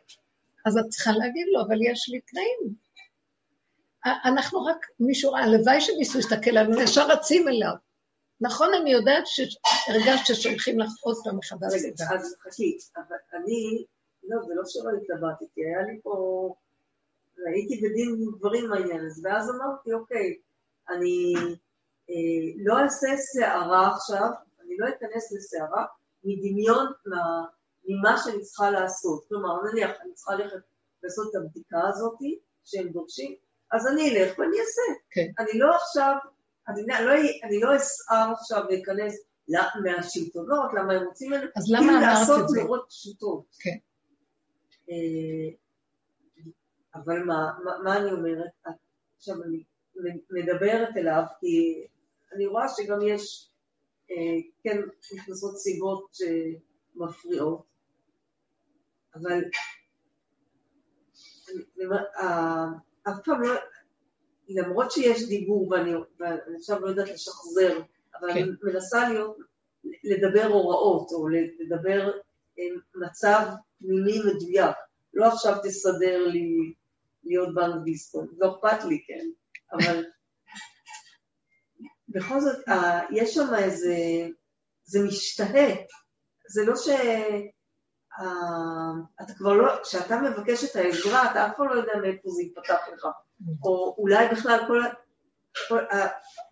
[0.65, 2.75] אז את צריכה להגיד לו, אבל יש לי תנאים.
[4.25, 7.73] אנחנו רק, מישהו, הלוואי שמישהו יסתכל עלינו, ישר רצים אליו.
[8.41, 11.73] נכון, אני יודעת שהרגשת ששולחים לך עוד פעם מחדש.
[12.13, 13.85] אז חכי, אבל אני,
[14.23, 16.53] לא, זה לא שלא התלבטתי, היה לי פה,
[17.45, 20.37] הייתי בדין דברים מהעניין הזה, ואז אמרתי, אוקיי,
[20.89, 21.33] אני
[22.09, 24.29] אה, לא אעשה סערה עכשיו,
[24.61, 25.85] אני לא אכנס לסערה
[26.23, 26.91] מדמיון
[27.87, 29.25] ממה שאני צריכה לעשות.
[29.27, 30.57] כלומר, נניח, אני צריכה ללכת
[31.03, 32.17] לעשות את הבדיקה הזאת
[32.65, 33.35] שהם דורשים,
[33.71, 34.99] אז אני אלך ואני אעשה.
[35.11, 35.31] כן.
[35.39, 36.15] אני לא עכשיו,
[36.67, 37.11] אני לא,
[37.43, 39.25] אני לא אסער עכשיו להיכנס
[39.83, 42.05] מהשלטונות, למה הם רוצים ממנו, אז למה אמרת את זה?
[42.05, 43.45] לעשות מאוד פשוטות.
[43.59, 43.77] כן.
[44.89, 45.55] אה,
[46.95, 48.75] אבל מה, מה, מה אני אומרת?
[49.17, 49.63] עכשיו אני
[50.29, 51.85] מדברת אליו, כי
[52.35, 53.49] אני רואה שגם יש,
[54.11, 54.15] אה,
[54.63, 54.81] כן,
[55.15, 57.63] נכנסות סיבות שמפריעות,
[59.15, 59.43] אבל
[62.19, 62.65] אה,
[63.03, 63.53] אף פעם לא,
[64.47, 65.91] למרות שיש דיבור ואני,
[66.57, 67.81] עכשיו לא יודעת לשחזר,
[68.19, 68.43] אבל כן.
[68.43, 69.37] אני מנסה להיות,
[70.03, 71.27] לדבר הוראות, או
[71.59, 72.11] לדבר
[72.59, 72.63] אה,
[72.95, 73.47] מצב
[73.79, 74.75] פנימי מדויק.
[75.13, 76.73] לא עכשיו תסדר לי
[77.23, 79.25] להיות באנגליסטון, לא אכפת לי, כן,
[79.73, 80.05] אבל
[82.09, 82.57] בכל זאת,
[83.11, 83.95] יש שם איזה,
[84.83, 85.75] זה משתהה,
[86.49, 86.89] זה לא ש...
[89.21, 92.79] אתה כבר לא, כשאתה מבקש את העזרה, אתה אף פעם לא יודע מאיפה זה יפתח
[92.93, 93.07] לך.
[93.63, 94.81] או אולי בכלל כל,
[95.67, 95.79] כל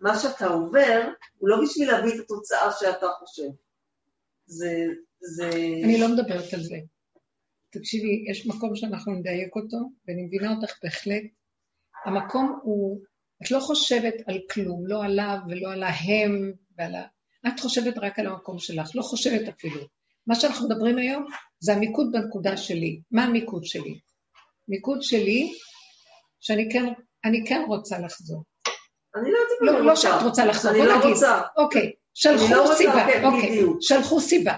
[0.00, 1.08] מה שאתה עובר,
[1.38, 3.48] הוא לא בשביל להביא את התוצאה שאתה חושב.
[4.46, 4.86] זה,
[5.20, 5.50] זה...
[5.84, 6.76] אני לא מדברת על זה.
[7.70, 9.76] תקשיבי, יש מקום שאנחנו נדייק אותו,
[10.08, 11.22] ואני מבינה אותך בהחלט.
[12.04, 13.00] המקום הוא,
[13.42, 17.06] את לא חושבת על כלום, לא עליו ולא על ההם ועל ה...
[17.48, 19.80] את חושבת רק על המקום שלך, לא חושבת אפילו.
[20.26, 21.26] מה שאנחנו מדברים היום
[21.64, 23.00] זה המיקוד בנקודה שלי.
[23.10, 23.98] מה המיקוד שלי?
[24.68, 25.52] מיקוד שלי,
[26.40, 26.92] שאני כן,
[27.24, 28.42] אני כן רוצה לחזור.
[29.16, 30.08] אני לא יודעת אם לא, אני לא רוצה.
[30.10, 31.10] לא שאת רוצה לחזור, בוא לא נגיד.
[31.10, 31.40] רוצה.
[31.56, 33.78] אוקיי, שלחו לא סיבה, כן, אוקיי, בדיוק.
[33.80, 34.54] שלחו סיבה.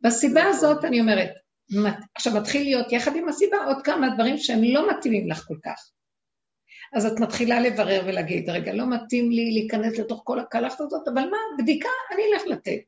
[0.00, 0.52] בסיבה נכון.
[0.52, 1.30] הזאת אני אומרת,
[2.14, 5.90] עכשיו מתחיל להיות יחד עם הסיבה עוד כמה דברים שהם לא מתאימים לך כל כך.
[6.96, 11.30] אז את מתחילה לברר ולהגיד, רגע, לא מתאים לי להיכנס לתוך כל הקלחת הזאת, אבל
[11.30, 12.80] מה, בדיקה אני אלך לתת.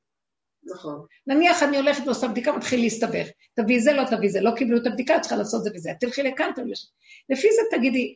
[0.65, 1.07] נכון.
[1.27, 3.27] נניח אני הולכת ועושה בדיקה, מתחיל להסתבך.
[3.55, 5.91] תביאי זה, לא תביאי זה, לא קיבלו את הבדיקה, את צריכה לעשות זה וזה.
[6.01, 6.89] תלכי לכאן, תלכי לשם.
[7.29, 8.15] לפי זה תגידי,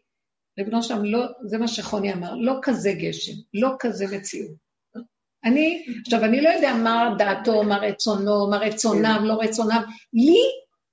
[0.58, 4.66] ריבונו שם, לא, זה מה שחוני אמר, לא כזה גשם, לא כזה מציאות.
[5.44, 9.82] אני, עכשיו, אני לא יודע מה דעתו, מה רצונו, מה רצונם, לא רצונם.
[10.12, 10.38] לי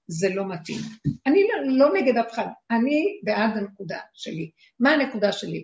[0.08, 0.80] זה לא מתאים.
[1.28, 4.52] אני לא, לא נגד אף אחד, אני בעד הנקודה שלי.
[4.80, 5.64] מה הנקודה שלי?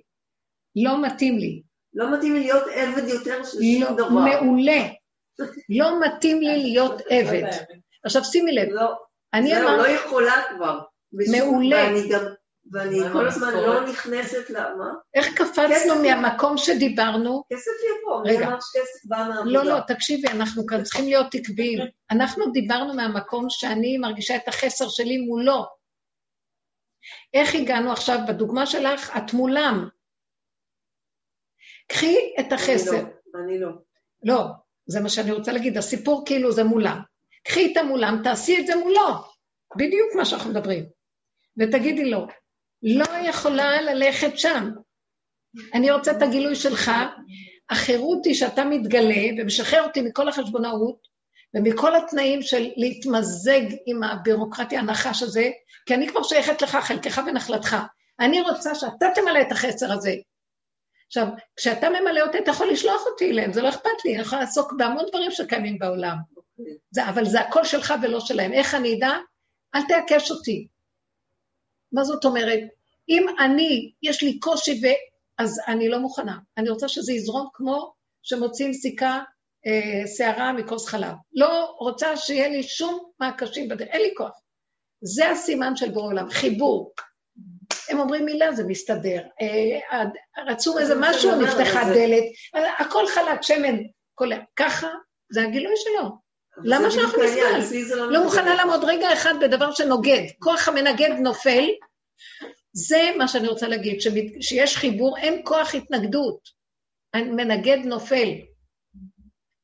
[0.76, 1.62] לא מתאים לי.
[1.94, 4.10] לא מתאים לי להיות עבד יותר של לא, שום דבר.
[4.10, 4.88] מעולה.
[5.70, 7.50] לא מתאים לי להיות עבד.
[8.06, 8.94] עכשיו שימי לב, לא,
[9.34, 10.80] אני זהו, לא אמרתי, יכולה כבר.
[11.12, 11.92] מעולה.
[12.72, 13.54] ואני כל עם הזמן?
[13.54, 14.86] לא נכנסת למה?
[15.14, 16.04] איך קפצנו.
[16.04, 17.44] מהמקום שדיברנו?
[17.54, 18.48] כסף יבוא, רגע.
[18.48, 19.52] אמר שכסף בא מהעבודה?
[19.52, 21.80] לא, לא, תקשיבי, אנחנו כאן צריכים להיות עקביים.
[22.12, 25.66] אנחנו דיברנו מהמקום שאני מרגישה את החסר שלי מולו.
[27.34, 29.90] איך הגענו עכשיו, בדוגמה שלך, את מולם.
[31.88, 33.04] קחי את החסר.
[33.46, 33.70] אני לא,
[34.24, 34.44] לא.
[34.90, 37.00] זה מה שאני רוצה להגיד, הסיפור כאילו זה מולם.
[37.48, 39.10] קחי את המולם, תעשי את זה מולו.
[39.78, 40.86] בדיוק מה שאנחנו מדברים.
[41.58, 42.28] ותגידי לו,
[42.82, 44.70] לא יכולה ללכת שם.
[45.74, 46.92] אני רוצה את הגילוי שלך,
[47.70, 51.08] החירות היא שאתה מתגלה ומשחרר אותי מכל החשבונאות
[51.54, 55.50] ומכל התנאים של להתמזג עם הבירוקרטיה הנחש הזה,
[55.86, 57.76] כי אני כבר שייכת לך, חלקך ונחלתך.
[58.20, 60.16] אני רוצה שאתה תמלא את החסר הזה.
[61.10, 64.41] עכשיו, כשאתה ממלא אותי, אתה יכול לשלוח אותי אליהם, זה לא אכפת לי, אני יכולה
[64.41, 66.16] לעסוק בהמון דברים שקיימים בעולם.
[66.91, 68.53] זה, אבל זה הכל שלך ולא שלהם.
[68.53, 69.12] איך אני אדע?
[69.76, 70.68] אל תעקש אותי.
[71.91, 72.60] מה זאת אומרת?
[73.10, 74.88] אם אני, יש לי קושי ו...
[75.38, 76.38] אז אני לא מוכנה.
[76.57, 77.93] אני רוצה שזה יזרום כמו
[78.24, 79.20] שמוציאים סיכה,
[79.68, 81.14] אה, שערה מכוס חלב.
[81.34, 84.41] לא רוצה שיהיה לי שום מעקשים בדרך, אין לי כוח.
[85.01, 86.91] זה הסימן של בורא עולם, חיבור.
[87.90, 89.22] הם אומרים מילה, זה מסתדר.
[89.42, 90.04] אה,
[90.48, 92.24] רצו איזה זה משהו, נפתחה דלת,
[92.80, 93.78] הכל חלק, שמן.
[94.56, 94.88] ככה,
[95.32, 96.10] זה הגילוי שלו.
[96.64, 97.96] למה שאנחנו נסבל?
[97.96, 98.24] לא לא.
[98.24, 100.22] מוכנה לעמוד רגע אחד בדבר שנוגד.
[100.40, 101.66] כוח המנגד נופל,
[102.74, 104.00] זה מה שאני רוצה להגיד,
[104.42, 106.40] שיש חיבור, אין כוח התנגדות.
[107.14, 108.30] המנגד נופל.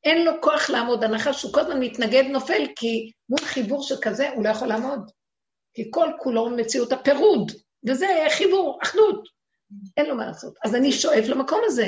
[0.03, 4.43] אין לו כוח לעמוד, הנחש שהוא כל הזמן מתנגד נופל, כי מול חיבור שכזה הוא
[4.43, 5.11] לא יכול לעמוד.
[5.73, 7.51] כי כל כולו מציאות הפירוד,
[7.87, 8.07] וזה
[8.37, 9.27] חיבור, אחדות.
[9.97, 10.57] אין לו מה לעשות.
[10.65, 11.87] אז אני שואף למקום הזה.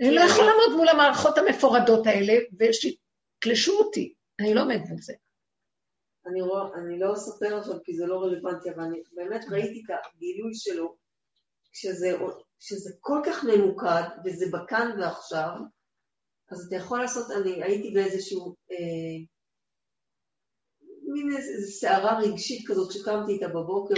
[0.00, 4.14] אני לא יכולה לעמוד מול המערכות המפורדות האלה, ושיתלשו אותי.
[4.40, 5.14] אני לא עומדת בזה.
[6.26, 9.96] אני, רוא, אני לא אספר עכשיו כי זה לא רלוונטי, אבל אני באמת ראיתי את
[10.14, 10.96] הגילוי שלו,
[11.72, 12.16] כשזה,
[12.60, 15.50] כשזה כל כך ממוקד, וזה בכאן ועכשיו,
[16.50, 19.24] אז אתה יכול לעשות, אני הייתי באיזשהו, אה,
[21.14, 23.94] מין איזו סערה רגשית כזאת שקמתי איתה בבוקר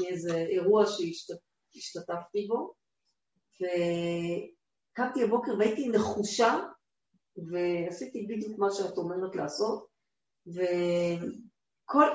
[0.00, 2.74] מאיזה אירוע שהשתתפתי בו,
[3.60, 6.60] וקמתי בבוקר והייתי נחושה,
[7.36, 9.86] ועשיתי בדיוק מה שאת אומרת לעשות,
[10.46, 12.06] וכל,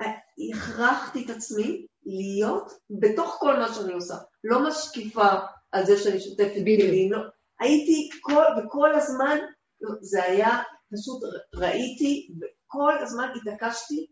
[0.00, 5.28] הכרחתי את עצמי להיות בתוך כל מה שאני עושה, לא משקיפה
[5.72, 7.18] על זה שאני שוטפת כלים, לא,
[7.60, 9.38] הייתי כל, וכל הזמן,
[10.00, 10.62] זה היה,
[10.94, 11.22] פשוט
[11.54, 14.06] ראיתי, וכל הזמן התעקשתי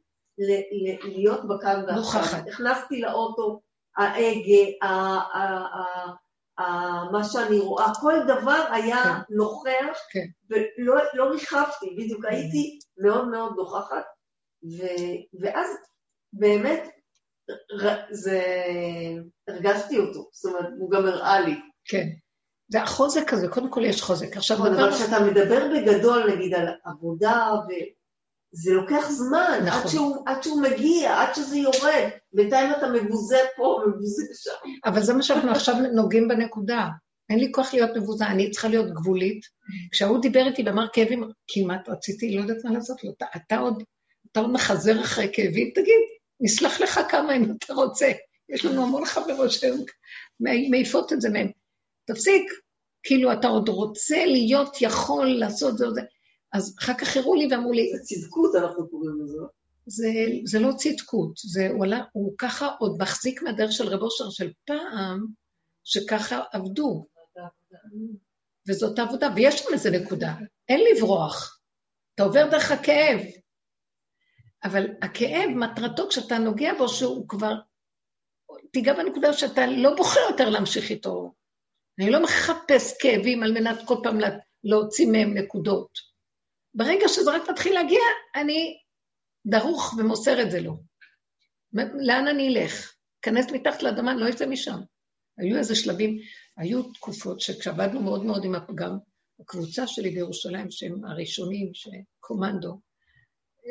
[1.03, 2.23] להיות בכאן ועכשיו.
[2.47, 3.61] נכנסתי לאוטו,
[3.97, 4.87] ההגה,
[7.13, 9.35] מה שאני רואה, כל דבר היה כן.
[9.37, 10.27] נוכח, כן.
[10.51, 14.05] ולא לא ריחפתי, בדיוק הייתי מאוד מאוד נוכחת,
[14.79, 14.83] ו,
[15.43, 15.69] ואז
[16.33, 16.89] באמת
[18.11, 18.43] זה,
[19.49, 21.55] הרגשתי אותו, זאת אומרת, הוא גם הראה לי.
[21.85, 22.07] כן.
[22.73, 24.37] זה החוזק הזה, קודם כל יש חוזק.
[24.37, 27.51] עכשיו, נכון, אבל כשאתה מדבר בגדול, נגיד, על עבודה,
[28.53, 29.83] זה לוקח זמן, נכון.
[29.83, 32.09] עד, שהוא, עד שהוא מגיע, עד שזה יורד.
[32.33, 34.51] בינתיים אתה מבוזה פה, מבוזה שם.
[34.85, 36.89] אבל זה מה שאנחנו עכשיו נוגעים בנקודה.
[37.31, 39.41] אין לי כוח להיות מבוזה, אני צריכה להיות גבולית.
[39.93, 43.83] כשהוא דיבר איתי ואמר כאבים, כמעט רציתי, לא יודעת מה לעשות לו, אתה, אתה עוד,
[44.33, 46.01] אתה עוד מחזר אחרי כאבים, תגיד,
[46.41, 48.13] נסלח לך כמה אם אתה רוצה.
[48.49, 49.77] יש לנו המון חברות שהן
[50.71, 51.62] מעיפות את זה מהם.
[52.05, 52.53] תפסיק,
[53.03, 56.01] כאילו אתה עוד רוצה להיות יכול לעשות זה וזה.
[56.53, 57.93] אז אחר כך הראו לי ואמרו לי...
[57.97, 59.39] זה צדקות אנחנו קוראים לזה.
[59.87, 60.09] זה,
[60.45, 64.53] זה לא צדקות, זה, הוא, עלה, הוא ככה עוד מחזיק מהדרך של רב אושר של
[64.67, 65.27] פעם,
[65.85, 67.07] שככה עבדו.
[68.69, 70.35] וזאת העבודה, ויש שם איזה נקודה,
[70.69, 71.61] אין לברוח.
[72.15, 73.21] אתה עובר דרך הכאב.
[74.65, 77.55] אבל הכאב, מטרתו כשאתה נוגע בו, שהוא כבר...
[78.73, 81.33] תיגע בנקודה שאתה לא בוחר יותר להמשיך איתו.
[81.99, 84.19] אני לא מחפש כאבים על מנת כל פעם
[84.65, 85.99] להוציא מהם נקודות.
[86.75, 88.01] ברגע שזה רק מתחיל להגיע,
[88.35, 88.79] אני
[89.47, 90.77] דרוך ומוסר את זה לו.
[92.07, 92.93] לאן אני אלך?
[93.23, 94.81] כנס מתחת לאדמה, לא אצא משם.
[95.39, 96.19] היו איזה שלבים,
[96.57, 98.99] היו תקופות שכשעבדנו מאוד מאוד עם הפגם,
[99.41, 102.81] הקבוצה שלי בירושלים, שהם הראשונים, שקומנדו,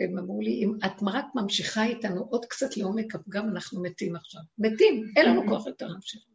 [0.04, 4.42] הם אמרו לי, אם את רק ממשיכה איתנו עוד קצת לעומק הפגם, אנחנו מתים עכשיו.
[4.58, 6.31] מתים, אין לנו כוח יותר להמשיך.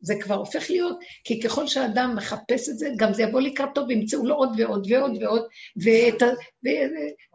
[0.00, 4.26] זה כבר הופך להיות, כי ככל שאדם מחפש את זה, גם זה יבוא לקראתו וימצאו
[4.26, 5.42] לו עוד ועוד ועוד ועוד,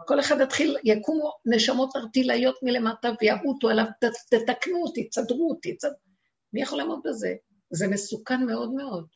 [0.02, 3.86] וכל אחד יתחיל, יקומו נשמות ארטילאיות מלמטה ויעוטו עליו,
[4.30, 5.92] תתקנו אותי, תסדרו אותי, צד...
[6.54, 7.36] מי יכול לעמוד בזה?
[7.70, 9.08] זה מסוכן מאוד מאוד.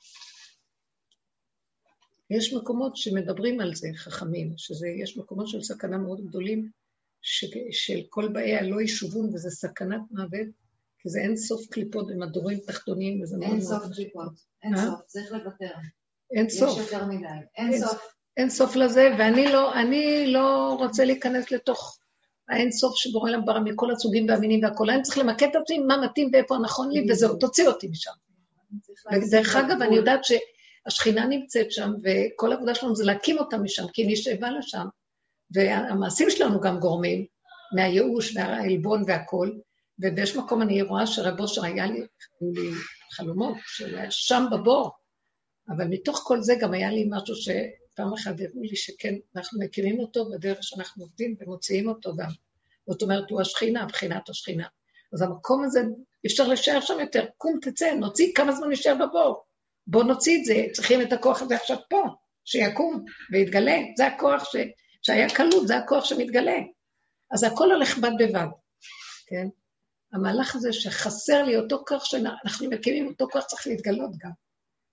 [2.30, 6.70] יש מקומות שמדברים על זה, חכמים, שיש מקומות של סכנה מאוד גדולים,
[7.22, 10.48] ש, של כל באי הלא ישובון, וזה סכנת מוות,
[11.06, 13.60] כי זה אין סוף קליפות במדורים תחתונים, וזה מאוד מאוד...
[13.60, 14.32] אין סוף קליפות,
[14.64, 14.86] אין אה?
[14.86, 15.72] סוף, צריך לוותר.
[16.36, 16.80] אין סוף.
[16.80, 17.26] יש יותר מדי,
[17.58, 18.02] אין סוף.
[18.38, 21.98] אין סוף לזה, ואני לא, אני לא רוצה להיכנס לתוך
[22.50, 24.90] האין סוף שבורא להם ברא מכל הסוגים והמינים והכול.
[24.90, 28.12] אני צריך למקד את עצמי מה מתאים ואיפה נכון לי, וזהו, תוציא אותי משם.
[29.14, 34.02] ודרך אגב, אני יודעת שהשכינה נמצאת שם, וכל העבודה שלנו זה להקים אותה משם, כי
[34.02, 34.86] היא נשאבה לשם.
[35.52, 37.26] והמעשים שלנו גם גורמים,
[37.76, 39.60] מהייאוש והעלבון והכול,
[40.00, 42.00] ובאיזשהו מקום אני רואה שרב אושר היה לי,
[42.42, 42.72] היו לי
[43.12, 44.92] חלומות שהוא היה שם בבור,
[45.70, 50.00] אבל מתוך כל זה גם היה לי משהו שפעם אחת הראו לי שכן, אנחנו מקימים
[50.00, 52.30] אותו בדרך שאנחנו עובדים ומוציאים אותו גם.
[52.88, 54.68] זאת אומרת, הוא השכינה, בחינת השכינה.
[55.14, 55.82] אז המקום הזה,
[56.26, 57.26] אפשר להישאר שם יותר.
[57.38, 59.44] קום, תצא, נוציא, כמה זמן נשאר בבור?
[59.88, 62.04] בוא נוציא את זה, צריכים את הכוח הזה עכשיו פה,
[62.46, 63.78] שיקום ויתגלה.
[63.98, 64.56] זה הכוח ש...
[65.02, 66.58] שהיה קלות, זה הכוח שמתגלה.
[67.32, 68.48] אז הכל הולך בד בבד,
[69.28, 69.48] כן?
[70.16, 74.32] המהלך הזה שחסר לי אותו כוח שאנחנו מקימים, אותו כוח צריך להתגלות גם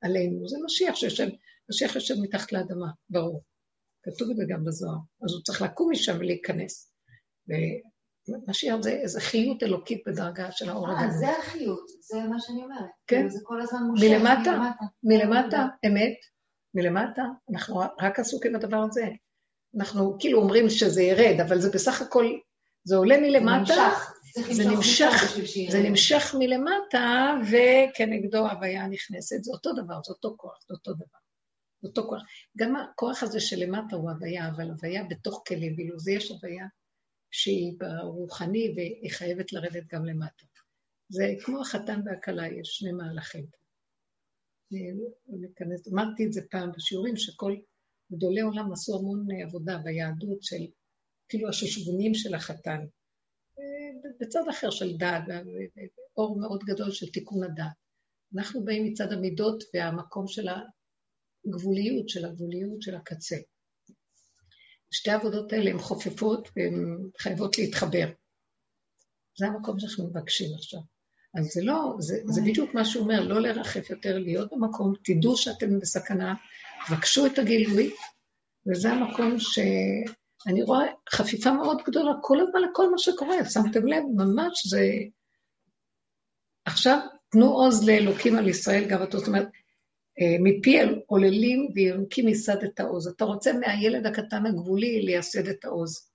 [0.02, 0.48] עלינו.
[0.48, 1.28] זה משיח שיושב,
[1.70, 3.42] משיח יושב מתחת לאדמה, ברור.
[4.02, 4.96] כתוב את זה גם בזוהר.
[5.24, 6.92] אז הוא צריך לקום משם ולהיכנס.
[8.28, 11.04] ומשיח זה איזו חיות אלוקית בדרגה של האור הגדול.
[11.04, 12.90] אה, זה החיות, זה מה שאני אומרת.
[13.06, 13.28] כן.
[13.28, 14.70] זה כל הזמן מושך מלמטה.
[15.02, 16.16] מלמטה, אמת.
[16.74, 17.22] מלמטה,
[17.52, 19.06] אנחנו רק עסוקים בדבר הזה.
[19.76, 22.26] אנחנו כאילו אומרים שזה ירד, אבל זה בסך הכל,
[22.84, 23.74] זה עולה מלמטה.
[23.74, 24.12] זה נמשך.
[24.32, 25.38] זה נמשך,
[25.70, 29.44] זה נמשך מלמטה, וכנגדו הוויה נכנסת.
[29.44, 31.18] זה אותו דבר, זה אותו כוח, זה אותו דבר.
[31.82, 32.22] זה אותו כוח.
[32.56, 36.66] גם הכוח הזה שלמטה הוא הוויה, אבל הוויה בתוך כלים, ואילו זה יש הוויה
[37.30, 40.44] שהיא ברוחני והיא חייבת לרדת גם למטה.
[41.08, 43.46] זה כמו החתן והכלה, יש שני מהלכים.
[45.28, 47.56] להיכנס, אמרתי את זה פעם בשיעורים, שכל
[48.12, 50.66] גדולי עולם עשו המון עבודה ביהדות של,
[51.28, 52.84] כאילו השושבונים של החתן.
[54.20, 57.72] בצד אחר של דעת, ואור מאוד גדול של תיקון הדעת.
[58.36, 60.48] אנחנו באים מצד המידות והמקום של
[61.46, 63.36] הגבוליות, של הגבוליות של הקצה.
[64.90, 68.08] שתי העבודות האלה הן חופפות והן חייבות להתחבר.
[69.38, 70.80] זה המקום שאנחנו מבקשים עכשיו.
[71.38, 75.36] אז זה לא, זה, זה בדיוק מה שהוא אומר, לא לרחף יותר, להיות במקום, תדעו
[75.36, 76.34] שאתם בסכנה,
[76.88, 77.94] תבקשו את הגילוי,
[78.66, 79.38] וזה המקום
[80.44, 84.82] שאני רואה חפיפה מאוד גדולה כל הזמן לכל מה שקורה, שמתם לב, ממש זה...
[86.64, 86.98] עכשיו
[87.28, 89.48] תנו עוז לאלוקים על ישראל גאוותו, זאת אומרת,
[90.20, 93.08] אה, מפי עוללים ויונקים ייסד את העוז.
[93.08, 96.10] אתה רוצה מהילד הקטן הגבולי לייסד את העוז.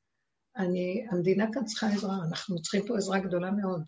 [0.58, 3.84] אני, המדינה כאן צריכה עזרה, אנחנו צריכים פה עזרה גדולה מאוד.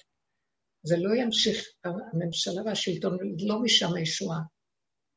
[0.84, 3.18] זה לא ימשיך, הממשלה והשלטון,
[3.48, 4.40] לא משם הישועה.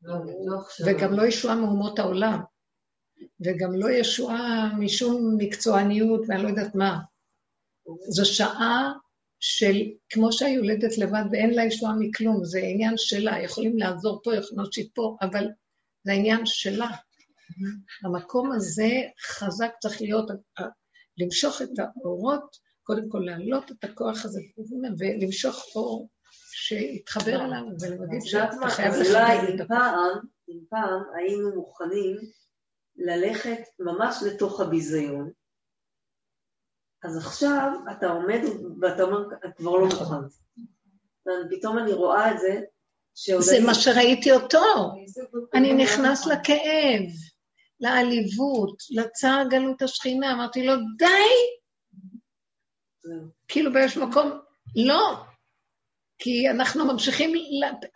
[0.02, 2.40] לא, לא וגם לא ישועה מאומות העולם.
[3.40, 6.98] וגם לא ישועה משום מקצועניות ואני לא יודעת מה.
[8.08, 8.92] זו שעה
[9.40, 9.76] של
[10.08, 14.90] כמו שהיולדת לבד ואין לה ישועה מכלום, זה עניין שלה, יכולים לעזור פה, יכולים להושיט
[14.94, 15.44] פה, אבל
[16.04, 16.88] זה העניין שלה.
[18.04, 18.90] המקום הזה
[19.26, 20.30] חזק צריך להיות,
[21.18, 24.40] למשוך את האורות, קודם כל להעלות את הכוח הזה
[24.98, 26.08] ולמשוך אור
[26.52, 30.18] שיתחבר אליו ולהגיד שאתה חייב לכבד את הפעם,
[30.48, 32.16] אם פעם היינו מוכנים
[32.96, 35.30] ללכת ממש לתוך הביזיון,
[37.04, 38.40] אז עכשיו אתה עומד
[38.80, 40.28] ואתה אומר, את כבר לא מוכן.
[41.50, 42.60] פתאום אני רואה את זה,
[43.38, 44.92] זה מה שראיתי אותו.
[45.54, 47.02] אני נכנס לכאב,
[47.80, 51.06] לעליבות, לצער גלות השכינה, אמרתי לו, די!
[53.48, 54.30] כאילו באיזשהו מקום,
[54.86, 55.16] לא,
[56.18, 57.32] כי אנחנו ממשיכים,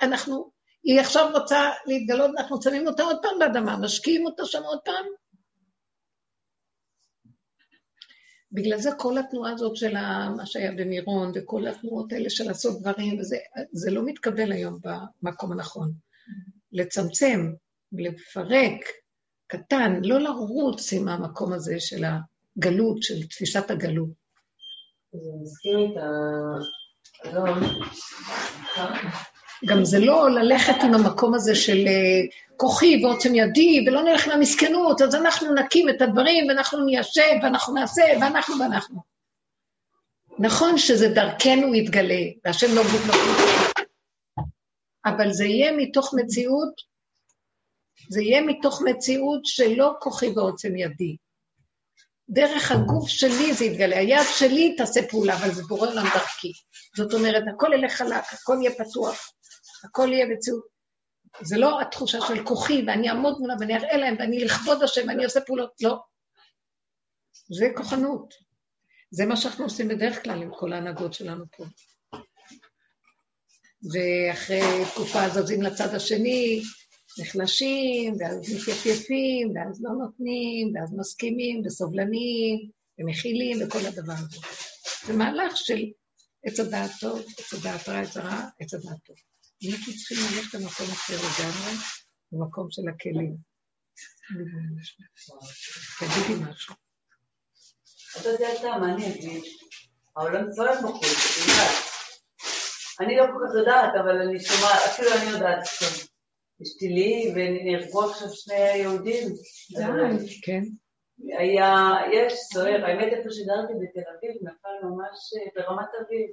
[0.03, 0.51] אנחנו,
[0.87, 5.05] היא עכשיו רוצה להתגלות, אנחנו שמים אותה עוד פעם באדמה, משקיעים אותה שם עוד פעם,
[8.53, 9.93] בגלל זה כל התנועה הזאת של
[10.37, 13.37] מה שהיה במירון, וכל התנועות האלה של לעשות דברים, וזה,
[13.73, 14.79] זה לא מתקבל היום
[15.23, 15.93] במקום הנכון.
[16.73, 17.53] לצמצם,
[17.93, 18.81] לפרק,
[19.47, 24.09] קטן, לא לרוץ עם המקום הזה של הגלות, של תפיסת הגלות.
[25.13, 26.09] זה מזכיר את ה...
[27.29, 27.59] היום,
[29.65, 32.21] גם זה לא ללכת עם המקום הזה של אה,
[32.57, 38.03] כוחי ועוצם ידי, ולא נלך למסכנות, אז אנחנו נקים את הדברים, ואנחנו ניישב, ואנחנו נעשה,
[38.21, 39.01] ואנחנו ואנחנו.
[40.39, 43.47] נכון שזה דרכנו יתגלה, והשם לא גוף נכון,
[45.05, 46.83] אבל זה יהיה מתוך מציאות,
[48.09, 51.17] זה יהיה מתוך מציאות שלא כוחי ועוצם ידי.
[52.29, 56.53] דרך הגוף שלי זה יתגלה, היד שלי תעשה פעולה, אבל זה בורא עולם דרכי.
[56.97, 59.33] זאת אומרת, הכל ילך חלק, הכל יהיה פתוח.
[59.85, 60.77] הכל יהיה מציאות.
[61.43, 65.25] זה לא התחושה של כוחי, ואני אעמוד מולה ואני אראה להם, ואני לכבוד השם, ואני
[65.25, 65.97] עושה פעולות, לא.
[67.49, 68.35] זה כוחנות.
[69.11, 71.65] זה מה שאנחנו עושים בדרך כלל עם כל ההנהגות שלנו פה.
[73.93, 76.63] ואחרי תקופה זזים לצד השני,
[77.19, 84.39] נחלשים, ואז מתייפייפים, ואז לא נותנים, ואז מסכימים, וסובלניים, ומכילים, וכל הדבר הזה.
[85.07, 85.85] זה מהלך של
[86.45, 89.17] עץ הדעת טוב, עץ הדעת רע, עץ הרע, עץ הדעת טוב.
[89.71, 91.77] אנחנו צריכים ללכת למקום אחר לגמרי,
[92.33, 93.37] למקום של הכלים.
[95.99, 96.75] תגידי משהו.
[98.21, 98.69] אתה יודע אתה,
[99.09, 99.45] אגיד?
[100.17, 101.07] העולם צועק בחוץ,
[103.01, 105.61] אני לא כל כך יודעת, אבל אני שומעת, אפילו אני יודעת
[106.61, 109.29] יש טילים, ונהרגו עכשיו שני יהודים.
[110.43, 110.63] כן.
[111.39, 116.31] היה, יש סוער, האמת איפה שגרתי בתל אביב, נפל ממש אה, ברמת אביב.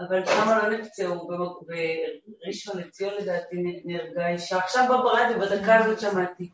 [0.00, 1.28] אבל שם לא נפצעו,
[1.66, 4.58] בראשון לציון לדעתי נהרגה אישה.
[4.58, 6.50] עכשיו בא ברדיו, בדקה הזאת שמעתי.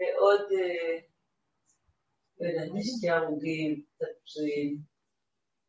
[0.00, 0.98] ועוד, אה,
[2.40, 4.78] לא יודעת, שתי הרוגים, קצת פצועים.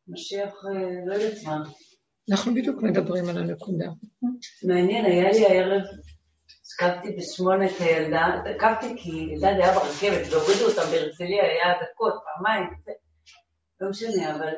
[0.08, 1.64] משיח, אה, לא יודעת מה.
[2.30, 3.86] אנחנו בדיוק מדברים על הנקודה.
[4.68, 5.82] מעניין, היה לי הערב,
[6.74, 12.70] עקבתי בשמונה את הילדה, עקבתי כי ילדה היה ברכבת והורידו אותה בהרצליה, היה דקות, פעמיים,
[13.80, 14.54] לא משנה, אבל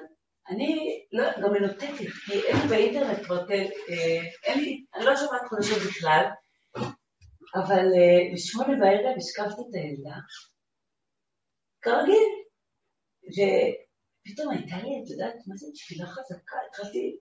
[0.48, 5.42] אני לא, גם מנותקת, כי אין לי באינטרנט כבר, אה, אין לי, אני לא שומעת
[5.50, 6.24] חדשות בכלל,
[7.54, 10.16] אבל אה, בשמונה בערב השקפתי את הילדה,
[11.82, 12.28] כרגיל,
[13.30, 17.16] ופתאום הייתה לי, את יודעת, מה זה תפילה חזקה, התחלתי,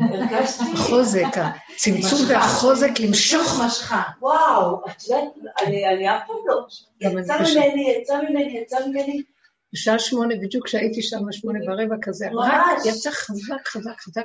[0.00, 0.64] הרגשתי...
[0.74, 1.24] החוזק,
[1.74, 3.60] הצמצום והחוזק למשוך.
[3.66, 5.24] משכה, וואו, את יודעת,
[5.62, 6.66] אני אף פעם לא,
[7.00, 9.22] יצא ממני, יצא ממני, יצא ממני,
[9.72, 14.22] בשעה שמונה, בדיוק כשהייתי שם, שמונה ורבע כזה, רק יצא חזק, חזק, חזק,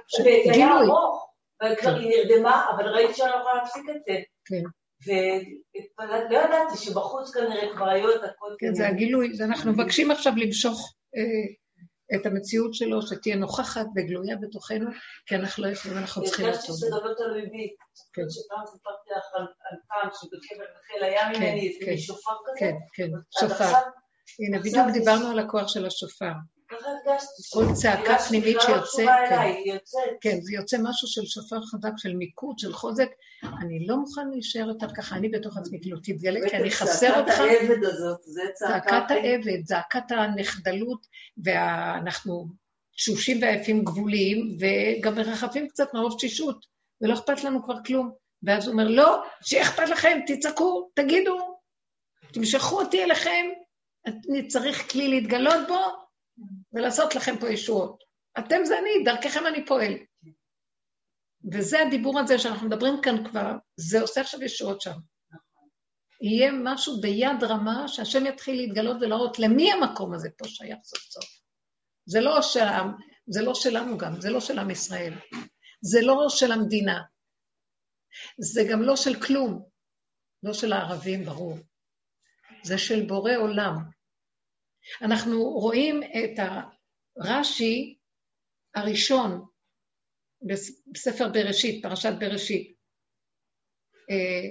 [0.54, 0.88] גילוי.
[1.64, 4.14] וכבר היא נרדמה, אבל ראיתי שאני לא יכולה להפסיק את זה.
[4.46, 4.64] כן.
[5.08, 8.56] ולא ידעתי שבחוץ כנראה כבר היו את הכל.
[8.60, 11.54] כן, זה הגילוי, אנחנו מבקשים עכשיו למשוך אה,
[12.16, 14.90] את המציאות שלו, שתהיה נוכחת וגלויה בתוכנו,
[15.26, 16.58] כי אנחנו לא יכולים, אנחנו צריכים אותו.
[16.58, 17.76] הרגשתי שזה לא תלוי בי.
[18.14, 18.22] כן.
[18.30, 22.60] שפעם סיפרתי לך על פעם שבקבר רחל היה ממני איזה שופר כזה.
[22.60, 23.10] כן, כן,
[23.40, 23.74] שופר.
[24.40, 26.32] הנה, בדיוק דיברנו על הכוח של השופר.
[27.54, 29.78] כל צעקה פנימית שיוצא, כן,
[30.22, 33.10] כן, זה יוצא משהו של שופר חזק, של מיקוד, של חוזק.
[33.44, 37.32] אני לא מוכן להישאר יותר ככה, אני בתוך עצמי, כאילו תתגלה, כי אני חסר אותך.
[37.32, 38.90] צעקת העבד הזאת, זה צעקת...
[38.90, 41.08] צעקת העבד, זעקת הנחדלות,
[41.44, 42.48] ואנחנו
[42.96, 46.66] תשושים ועייפים גבוליים, וגם מרחפים קצת מרוב תשישות,
[47.02, 48.12] ולא אכפת לנו כבר כלום.
[48.44, 51.58] ואז הוא אומר, לא, שיהיה אכפת לכם, תצעקו, תגידו,
[52.34, 53.46] תמשכו אותי אליכם,
[54.08, 56.03] אני צריך כלי להתגלות בו,
[56.74, 58.04] ולעשות לכם פה ישועות.
[58.40, 59.94] אתם זה אני, דרככם אני פועל.
[61.54, 64.98] וזה הדיבור הזה שאנחנו מדברים כאן כבר, זה עושה עכשיו ישועות שם.
[66.22, 71.26] יהיה משהו ביד רמה, שהשם יתחיל להתגלות ולהראות למי המקום הזה פה שייך סוף סוף.
[72.06, 72.66] זה לא, של,
[73.28, 75.14] זה לא שלנו גם, זה לא של עם ישראל.
[75.82, 77.02] זה לא של המדינה.
[78.38, 79.66] זה גם לא של כלום.
[80.44, 81.58] לא של הערבים, ברור.
[82.64, 83.76] זה של בורא עולם.
[85.02, 86.40] אנחנו רואים את
[87.18, 87.98] הרש"י
[88.76, 89.46] הראשון
[90.92, 92.74] בספר בראשית, פרשת בראשית.
[94.10, 94.50] אה,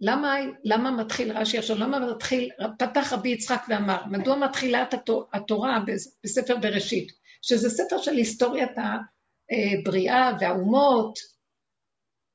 [0.00, 1.78] למה, למה מתחיל רש"י עכשיו?
[1.78, 4.84] למה מתחיל, פתח רבי יצחק ואמר, מדוע מתחילה
[5.32, 5.78] התורה
[6.24, 7.12] בספר בראשית?
[7.42, 11.18] שזה ספר של היסטוריית הבריאה והאומות.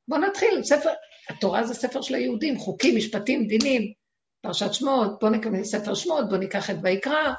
[0.07, 0.89] בואו נתחיל, ספר,
[1.29, 3.93] התורה זה ספר של היהודים, חוקים, משפטים, דינים.
[4.47, 7.33] פרשת שמות, בואו נקבל ספר שמות, בואו ניקח את ויקרא.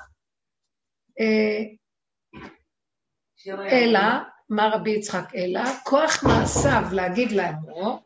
[3.59, 4.01] אלא,
[4.49, 8.03] מה רבי יצחק אלא, כוח מעשיו להגיד לעמו,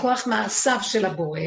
[0.00, 1.40] כוח מעשיו של הבורא,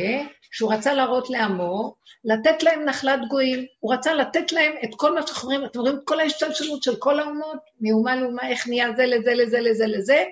[0.52, 3.66] שהוא רצה להראות לעמו, לתת להם נחלת גויים.
[3.80, 6.96] הוא רצה לתת להם את כל מה שאנחנו רואים, אתם רואים את כל ההשתלשלות של
[6.96, 10.24] כל האומות, מאומה לאומה, איך נהיה זה לזה לזה לזה לזה.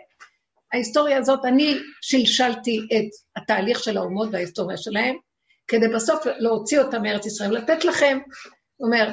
[0.74, 5.15] ההיסטוריה הזאת, אני שלשלתי את התהליך של האומות וההיסטוריה שלהם,
[5.68, 8.18] כדי בסוף להוציא אותם מארץ ישראל, לתת לכם,
[8.76, 9.11] הוא אומר,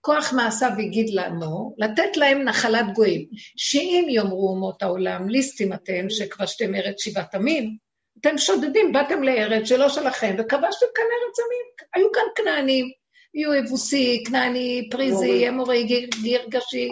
[0.00, 3.26] כוח מעשיו הגיד לנו, לתת להם נחלת גויים,
[3.56, 7.76] שאם יאמרו אומות העולם, ליסטים אתם, שכבשתם ארץ שבעת עמים,
[8.20, 12.86] אתם שודדים, באתם לארץ שלא שלכם, וכבשתם כאן ארץ עמים, היו כאן כנענים,
[13.34, 16.88] יהיו אבוסי, כנעני, פריזי, אמורי, גירגשי,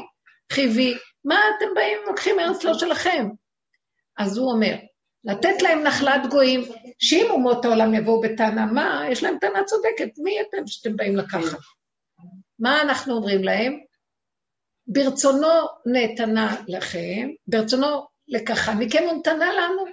[0.52, 0.94] חיבי,
[1.24, 3.28] מה אתם באים ולוקחים ארץ לא שלכם?
[4.18, 4.74] אז הוא אומר,
[5.24, 6.60] לתת להם נחלת גויים,
[6.98, 9.02] שאם אומות העולם יבואו בטענה, מה?
[9.10, 11.58] יש להם טענה צודקת, מי אתם שאתם באים לקחת?
[12.58, 13.80] מה אנחנו אומרים להם?
[14.86, 15.48] ברצונו
[15.86, 19.84] נתנה לכם, ברצונו לקחה מכם ונתנה לנו.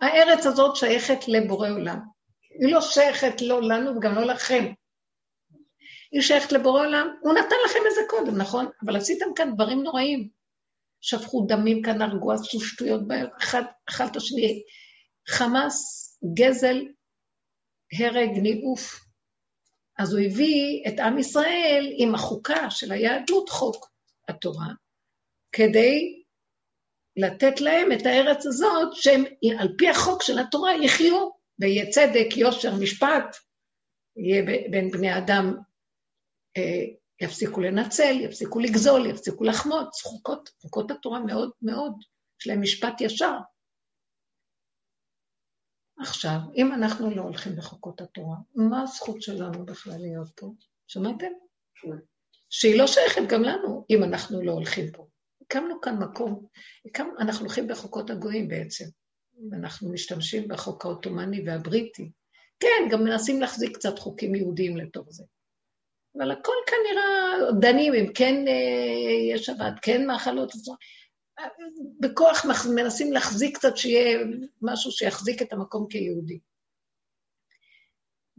[0.00, 1.98] הארץ הזאת שייכת לבורא עולם.
[2.60, 4.72] היא לא שייכת לא לנו וגם לא לכם.
[6.12, 8.66] היא שייכת לבורא עולם, הוא נתן לכם את זה קודם, נכון?
[8.84, 10.37] אבל עשיתם כאן דברים נוראים.
[11.00, 13.00] שפכו דמים כאן, הרגו, עשו שטויות
[13.38, 14.62] אחד, אחד את השני.
[15.28, 16.76] חמאס, גזל,
[17.98, 19.08] הרג, ניאוף.
[19.98, 23.90] אז הוא הביא את עם ישראל עם החוקה של היהדות, חוק
[24.28, 24.68] התורה,
[25.52, 26.22] כדי
[27.16, 29.24] לתת להם את הארץ הזאת, שהם
[29.60, 33.36] על פי החוק של התורה יחיו, ויהיה צדק, יושר, משפט,
[34.16, 35.54] יהיה בין בני אדם
[36.56, 36.84] אה,
[37.20, 41.92] יפסיקו לנצל, יפסיקו לגזול, יפסיקו לחמוץ, חוקות, חוקות התורה מאוד מאוד,
[42.40, 43.38] יש להם משפט ישר.
[46.00, 50.52] עכשיו, אם אנחנו לא הולכים בחוקות התורה, מה הזכות שלנו בכלל להיות פה?
[50.86, 51.30] שמעתם?
[52.50, 55.06] שהיא לא שייכת גם לנו, אם אנחנו לא הולכים פה.
[55.42, 56.46] הקמנו כאן מקום,
[56.86, 58.84] הקמנו, אנחנו הולכים בחוקות הגויים בעצם.
[59.52, 62.10] אנחנו משתמשים בחוק העות'מאני והבריטי.
[62.60, 65.24] כן, גם מנסים להחזיק קצת חוקים יהודיים לתוך זה.
[66.18, 70.52] אבל הכל כנראה דנים, אם כן אה, יש שבת, כן מאכלות,
[72.00, 74.18] בכוח מנסים להחזיק קצת שיהיה
[74.62, 76.38] משהו שיחזיק את המקום כיהודי.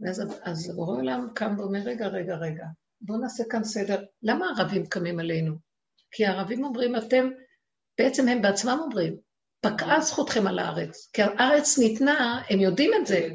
[0.00, 2.64] ואז אז בורא עולם קם ואומר, רגע, רגע, רגע,
[3.00, 4.04] בואו נעשה כאן סדר.
[4.22, 5.54] למה הערבים קמים עלינו?
[6.10, 7.30] כי הערבים אומרים, אתם,
[7.98, 9.16] בעצם הם בעצמם אומרים,
[9.60, 13.28] פקעה זכותכם על הארץ, כי הארץ ניתנה, הם יודעים את זה,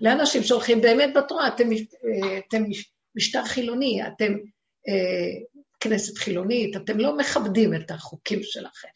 [0.00, 2.62] לאנשים שהולכים באמת בתורה, אתם, אה, אתם
[3.16, 4.32] משטר חילוני, אתם
[4.88, 8.88] אה, כנסת חילונית, אתם לא מכבדים את החוקים שלכם.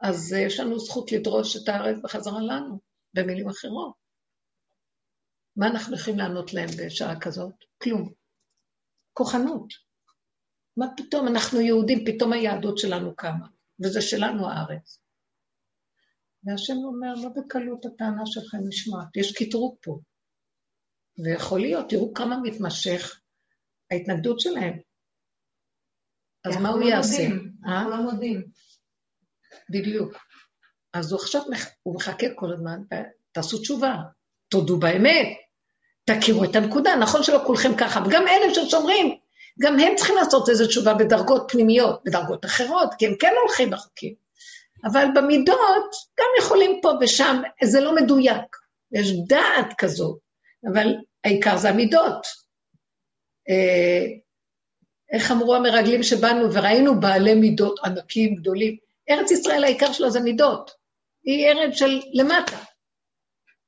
[0.00, 2.80] אז אה, יש לנו זכות לדרוש את הארץ בחזרה לנו,
[3.14, 3.94] במילים אחרות.
[5.56, 7.54] מה אנחנו יכולים לענות להם בשעה כזאת?
[7.82, 8.12] כלום.
[9.12, 9.72] כוחנות.
[10.76, 13.46] מה פתאום, אנחנו יהודים, פתאום היהדות שלנו קמה,
[13.84, 14.98] וזה שלנו הארץ.
[16.44, 19.98] והשם אומר, לא בקלות הטענה שלכם נשמעת, יש קטרוג פה.
[21.24, 23.21] ויכול להיות, תראו כמה מתמשך
[23.92, 24.78] ההתנגדות שלהם.
[26.44, 27.26] אז מה הוא לא יעשה?
[27.66, 28.42] אנחנו לא מודים.
[29.70, 30.12] בדיוק.
[30.92, 31.42] אז הוא עכשיו,
[31.82, 32.78] הוא מחכה כל הזמן,
[33.32, 33.96] תעשו תשובה,
[34.48, 35.26] תודו באמת,
[36.04, 39.16] תכירו את הנקודה, נכון שלא כולכם ככה, וגם אלה ששומרים,
[39.60, 44.14] גם הם צריכים לעשות איזו תשובה בדרגות פנימיות, בדרגות אחרות, כי הם כן הולכים בחוקים.
[44.84, 48.56] אבל במידות, גם יכולים פה ושם, זה לא מדויק.
[48.92, 50.18] יש דעת כזאת,
[50.72, 50.94] אבל
[51.24, 52.26] העיקר זה המידות.
[53.48, 54.06] אה,
[55.12, 58.76] איך אמרו המרגלים שבאנו וראינו בעלי מידות ענקים, גדולים?
[59.10, 60.70] ארץ ישראל העיקר שלה זה מידות.
[61.24, 62.56] היא ארץ של למטה.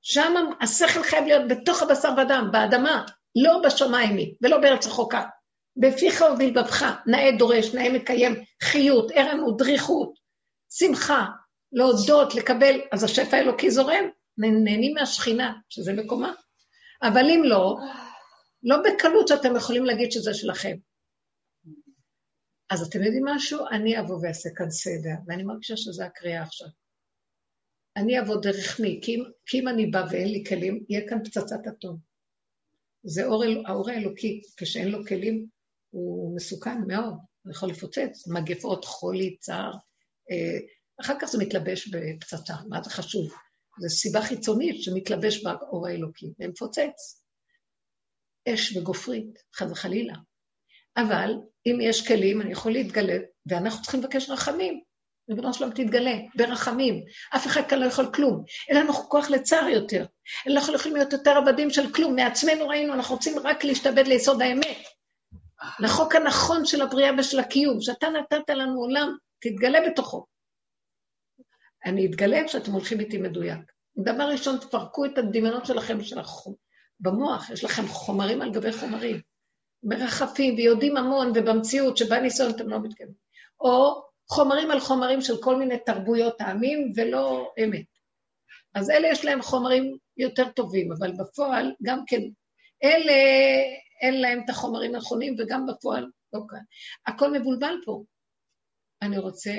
[0.03, 3.05] שם השכל חייב להיות בתוך הבשר ודם, באדמה,
[3.37, 5.23] לא בשמיים היא, ולא בארץ רחוקה.
[5.77, 10.15] בפיך ובלבבך, נאה דורש, נאה מקיים, חיות, ערם ודריכות,
[10.71, 11.27] שמחה,
[11.73, 14.05] להודות, לקבל, אז השפע האלוקי זורם,
[14.39, 16.33] נהנים מהשכינה, שזה מקומה.
[17.03, 17.77] אבל אם לא,
[18.65, 20.77] לא בקלות שאתם יכולים להגיד שזה שלכם.
[22.71, 23.59] אז אתם יודעים משהו?
[23.71, 26.69] אני אבוא ואעשה כאן סדר, ואני מרגישה שזו הקריאה עכשיו.
[27.97, 29.01] אני אבוא דרך מי?
[29.03, 31.97] כי אם, כי אם אני בא ואין לי כלים, יהיה כאן פצצת אטום.
[33.03, 35.47] זה אור, האור האלוקי, כשאין לו כלים,
[35.91, 39.73] הוא מסוכן מאוד, הוא יכול לפוצץ, מגפות, חולי, צער.
[40.31, 40.59] אה,
[41.01, 43.33] אחר כך זה מתלבש בפצצה, מה זה חשוב?
[43.79, 47.24] זו סיבה חיצונית שמתלבש באור האלוקי, ומפוצץ.
[48.49, 50.15] אש וגופרית, חס וחלילה.
[50.97, 51.35] אבל
[51.67, 53.17] אם יש כלים, אני יכול להתגלה,
[53.47, 54.81] ואנחנו צריכים לבקש רחמים.
[55.31, 57.05] ריבונו שלום תתגלה, ברחמים.
[57.37, 58.45] אף אחד כאן לא יכול כלום.
[58.69, 60.07] אין לנו כוח לצער יותר.
[60.47, 62.15] אין לנו יכולים להיות יותר עבדים של כלום.
[62.17, 64.79] מעצמנו ראינו, אנחנו רוצים רק להשתבד ליסוד האמת.
[65.81, 70.27] לחוק הנכון של הבריאה ושל הקיום, שאתה נתת לנו עולם, תתגלה בתוכו.
[71.85, 73.59] אני אתגלה כשאתם הולכים איתי מדויק.
[73.99, 76.55] דבר ראשון, תפרקו את הדמיונות שלכם של החום.
[77.01, 79.21] במוח, יש לכם חומרים על גבי חומרים.
[79.83, 83.15] מרחפים ויודעים המון, ובמציאות שבה ניסיון אתם לא מתקדמים.
[83.61, 87.87] או חומרים על חומרים של כל מיני תרבויות העמים, ולא אמת.
[88.75, 92.21] אז אלה יש להם חומרים יותר טובים, אבל בפועל גם כן,
[92.85, 93.13] אלה
[94.01, 96.59] אין להם את החומרים הנכונים, וגם בפועל לא כאן.
[97.07, 98.05] הכל מבולבל פה.
[99.03, 99.53] אני רוצה,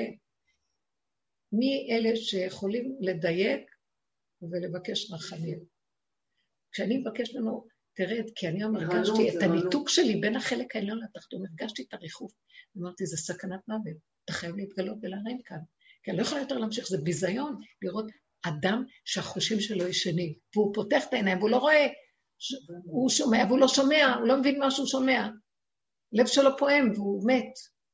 [1.52, 3.70] מי אלה שיכולים לדייק
[4.42, 5.75] ולבקש רחמים?
[6.76, 7.66] כשאני מבקש לנו,
[7.96, 12.32] תרד, כי אני היום הרגשתי את הניתוק שלי בין החלק העליון לתחתום, הרגשתי את הריחוף.
[12.78, 15.58] אמרתי, זה סכנת מוות, אתה חייב להתגלות ולהרים כאן.
[16.02, 18.06] כי אני לא יכולה יותר להמשיך, זה ביזיון לראות
[18.42, 21.86] אדם שהחושים שלו ישנים, והוא פותח את העיניים והוא לא רואה
[22.84, 25.28] הוא שומע והוא לא שומע, הוא לא מבין מה שהוא שומע.
[26.12, 27.52] לב שלו פועם והוא מת.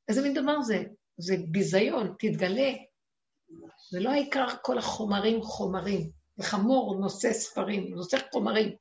[0.09, 0.83] איזה מין דבר זה?
[1.17, 2.71] זה ביזיון, תתגלה.
[3.91, 6.22] זה לא העיקר כל החומרים חומרים.
[6.35, 8.75] זה חמור נושא ספרים, נושא חומרים.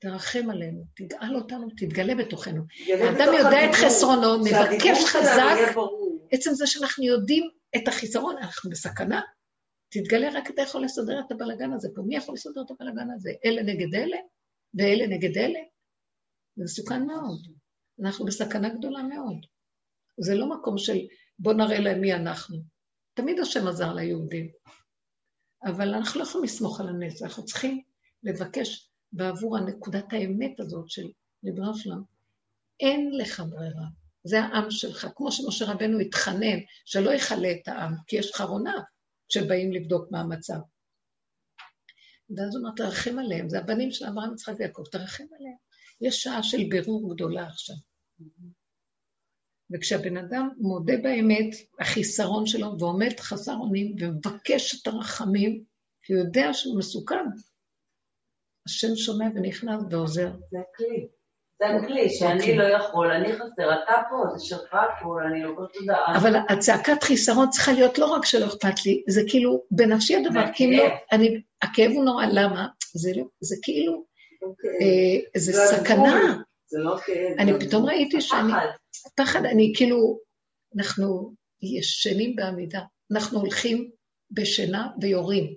[0.00, 2.62] תרחם עלינו, תגאל אותנו, תתגלה בתוכנו.
[2.88, 5.74] האדם יודע את חסרונו, מבקש חזק,
[6.32, 9.20] עצם זה שאנחנו יודעים את החיסרון, אנחנו בסכנה.
[9.90, 12.02] תתגלה רק אתה יכול לסדר את הבלגן הזה פה.
[12.02, 13.30] מי יכול לסדר את הבלגן הזה?
[13.44, 14.16] אלה נגד אלה?
[14.74, 15.58] ואלה נגד אלה?
[16.56, 17.46] זה מסוכן מאוד.
[18.02, 19.46] אנחנו בסכנה גדולה מאוד.
[20.20, 20.98] זה לא מקום של
[21.38, 22.56] בוא נראה להם מי אנחנו.
[23.14, 24.50] תמיד השם עזר ליהודים.
[25.64, 27.82] אבל אנחנו לא יכולים לסמוך על הנס, אנחנו צריכים
[28.22, 31.08] לבקש בעבור הנקודת האמת הזאת של
[31.44, 32.02] ריבונו שלם.
[32.80, 33.86] אין לך ברירה,
[34.24, 35.06] זה העם שלך.
[35.16, 38.74] כמו שמשה רבנו התחנן שלא יכלה את העם, כי יש חרונה
[39.28, 40.58] שבאים לבדוק מה המצב.
[42.36, 45.56] ואז הוא אומר, תרחם עליהם, זה הבנים של אברהם, יצחק ויעקב, תרחם עליהם.
[46.00, 47.76] יש שעה של בירור גדולה עכשיו.
[49.72, 55.62] וכשהבן אדם מודה באמת, החיסרון שלו, ועומד חסר אונים, ומבקש את הרחמים,
[56.02, 57.24] כי הוא יודע שהוא מסוכן,
[58.66, 60.30] השם שומע ונכנס ועוזר.
[60.50, 61.08] זה הכלי.
[61.58, 62.56] זה הכלי, שאני.
[62.56, 66.16] לא יכול, אני חסר, אתה פה, זה שלך פה, אני לא כל תודעה.
[66.16, 70.84] אבל הצעקת חיסרון צריכה להיות לא רק שלא אכפת לי, זה כאילו בנפשי הדבר, לא,
[71.12, 72.66] אני, הכאב הוא נורא, למה?
[72.94, 74.04] זה לא, זה כאילו,
[74.42, 74.70] אוקיי.
[74.70, 76.42] אה, זה סכנה.
[76.68, 77.38] זה לא כאב.
[77.38, 78.52] אני פתאום ראיתי שאני,
[79.16, 80.18] פחד, אני כאילו,
[80.76, 82.80] אנחנו ישנים בעמידה,
[83.12, 83.90] אנחנו הולכים
[84.30, 85.54] בשינה ויורים.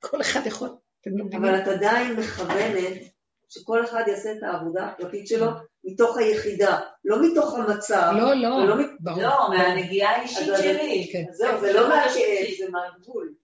[0.00, 0.68] כל אחד יכול,
[1.00, 1.44] אתם לא מבינים?
[1.44, 3.02] אבל את עדיין מכוונת
[3.48, 5.46] שכל אחד יעשה את העבודה הפרטית שלו
[5.84, 8.12] מתוך היחידה, לא מתוך המצב.
[8.16, 9.22] לא, לא, ברור.
[9.22, 11.08] לא, מהנגיעה האישית שלי.
[11.12, 11.24] כן.
[11.32, 13.34] זהו, זה לא מהכאב, זה מהגבול.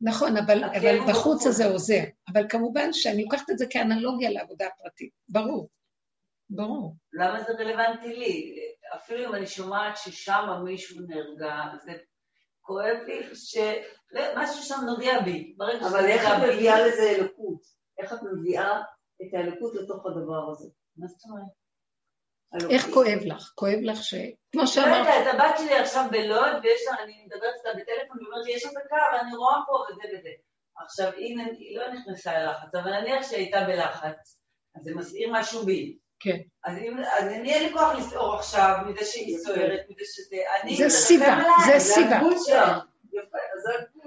[0.00, 2.02] נכון, אבל, אבל בחוץ הזה עוזר.
[2.32, 5.10] אבל כמובן שאני לוקחת את זה כאנלוגיה לעבודה הפרטית.
[5.28, 5.68] ברור.
[6.54, 6.96] ברור.
[7.12, 8.56] למה זה רלוונטי לי?
[8.94, 11.92] אפילו אם אני שומעת ששם מישהו נהרגה, זה
[12.60, 15.56] כואב לי שמשהו שם נוגע בי.
[15.90, 17.62] אבל איך את מביאה לזה אלוקות?
[17.98, 18.80] איך את מביאה
[19.22, 20.68] את האלוקות לתוך הדבר הזה?
[20.96, 21.62] מה זאת אומרת?
[22.70, 23.52] איך כואב לך?
[23.54, 24.14] כואב לך ש...
[24.52, 24.88] כמו שאמרת...
[24.88, 28.52] לא יודעת, הבת שלי עכשיו בלוד, ויש לה, אני מדברת איתה בטלפון, והיא אומרת לי,
[28.52, 30.30] יש אזעקה, ואני רואה פה וזה וזה.
[30.76, 34.38] עכשיו, היא לא נכנסה ללחץ, אבל נניח שהיא הייתה בלחץ,
[34.76, 35.98] אז זה מסעיר משהו בי.
[36.22, 36.38] כן.
[36.64, 36.76] אז
[37.26, 40.36] אני אין לי כוח לסעור עכשיו מזה שהיא סוערת, מזה שזה...
[40.76, 42.20] זה סיבה, זה סיבה.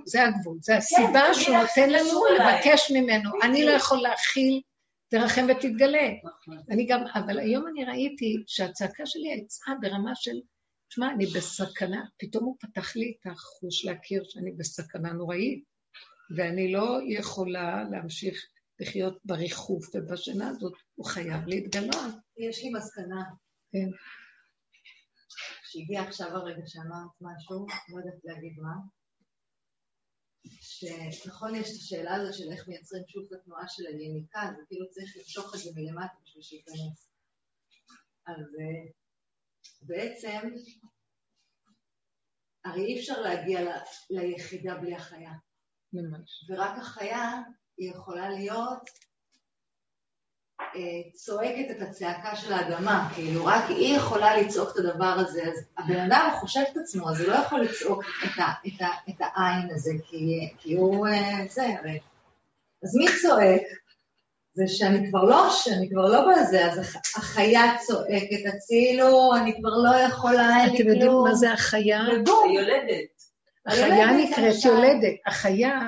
[0.05, 3.29] זה הגבול, זה הסיבה שהוא נותן לנו לבקש ממנו.
[3.43, 4.61] אני לא יכול להכיל,
[5.09, 6.09] תרחם ותתגלה.
[6.23, 6.57] נכון.
[6.69, 10.39] אני גם, אבל היום אני ראיתי שהצעקה שלי יצאה ברמה של,
[10.89, 15.63] תשמע, אני בסכנה, פתאום הוא פתח לי את החוש להכיר שאני בסכנה נוראית,
[16.35, 18.45] ואני לא יכולה להמשיך
[18.79, 22.13] לחיות בריחוף ובשינה הזאת, הוא חייב להתגלות.
[22.37, 23.23] יש לי מסקנה.
[23.71, 23.89] כן.
[25.63, 28.75] כשהגיע עכשיו הרגע שאמרת משהו, לא יודעת להגיד מה,
[30.61, 34.89] שנכון יש את השאלה הזאת של איך מייצרים שוב את התנועה של היניקה, זה כאילו
[34.89, 37.09] צריך למשוך את זה מלמטה בשביל שייכנס.
[38.27, 38.91] אז אה,
[39.81, 40.49] בעצם,
[42.65, 43.67] הרי אי אפשר להגיע ל,
[44.09, 45.31] ליחידה בלי החיה.
[45.93, 46.45] ממש.
[46.49, 47.41] ורק החיה
[47.77, 48.89] היא יכולה להיות
[50.75, 55.65] אה, צועקת את הצעקה של האדמה, כאילו רק היא יכולה לצעוק את הדבר הזה, אז
[55.77, 59.15] הבן אדם חושב את עצמו, אז הוא לא יכול לצעוק את, ה, את, ה, את
[59.19, 61.99] העין הזה, כי, כי הוא אה, זה, הרי.
[62.83, 63.61] אז מי צועק?
[64.53, 69.95] זה שאני כבר לא, שאני כבר לא בזה, אז החיה צועקת, הצילו, אני כבר לא
[69.95, 70.87] יכולה, אין לי כלום.
[70.87, 72.01] אתם יודעים מה זה החיה?
[72.45, 73.23] היולדת.
[73.65, 75.15] החיה נקראת יולדת.
[75.25, 75.79] החיה,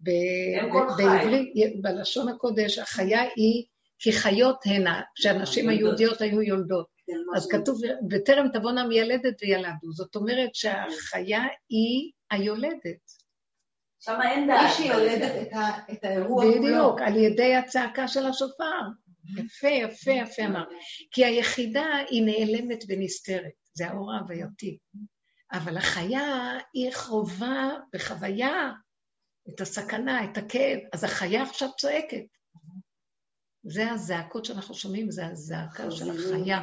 [0.00, 1.52] בעברית,
[1.82, 3.64] בלשון הקודש, החיה היא
[3.98, 6.86] כי חיות הנה, כשהנשים היהודיות היו יולדות.
[7.06, 9.92] כן, אז כתוב, בטרם תבואנה מיילדת וילדו.
[9.92, 13.18] זאת אומרת שהחיה היא היולדת.
[14.00, 14.60] שם אין דעת.
[14.60, 15.52] היא שיולדת
[15.92, 16.62] את האירוע כולו.
[16.62, 18.80] בדיוק, על ידי הצעקה של השופר.
[19.36, 20.64] יפה, יפה, יפה אמר.
[21.10, 24.78] כי היחידה היא נעלמת ונסתרת, זה האור ההווייתי.
[25.52, 28.70] אבל החיה היא חובה בחוויה
[29.48, 32.24] את הסכנה, את הכאב, אז החיה עכשיו צועקת.
[33.62, 36.58] זה הזעקות שאנחנו שומעים, זה הזעקה של החיה.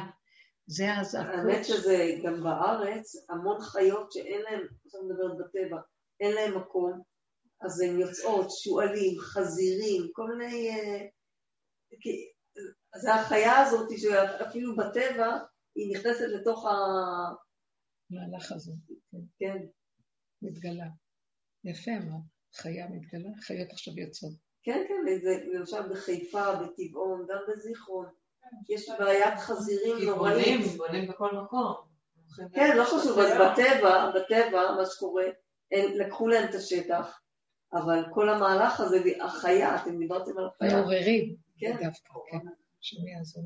[0.66, 1.34] זה הזעקות.
[1.34, 5.80] האמת שזה גם בארץ, המון חיות שאין להן, עכשיו מדברת בטבע,
[6.20, 7.02] אין להן מקום,
[7.60, 10.70] אז הן יוצאות, שועלים, חזירים, כל מיני...
[10.70, 11.06] אה,
[13.00, 15.38] זה החיה הזאת שאפילו בטבע,
[15.76, 16.70] היא נכנסת לתוך ה...
[18.10, 18.72] מהלך הזה,
[19.10, 19.18] כן.
[19.38, 19.66] כן.
[20.42, 20.86] מתגלה.
[21.64, 24.32] יפה אמרת, חיה מתגלה, חיות עכשיו יוצאות.
[24.62, 28.06] כן, כן, זה למשל בחיפה, בטבעון, גם בזיכרון.
[28.68, 30.60] יש בעיית חזירים נוראיים.
[30.60, 31.74] בונים, בונים בכל מקום.
[32.54, 35.24] כן, לא חשוב, אז בטבע, בטבע, מה שקורה,
[35.72, 37.20] לקחו להם את השטח,
[37.72, 40.80] אבל כל המהלך הזה, החיה, אתם דיברתם על החיה.
[40.80, 41.76] מעוררים, כן.
[41.80, 42.38] דווקא, כן.
[42.80, 43.44] שמי יעזור.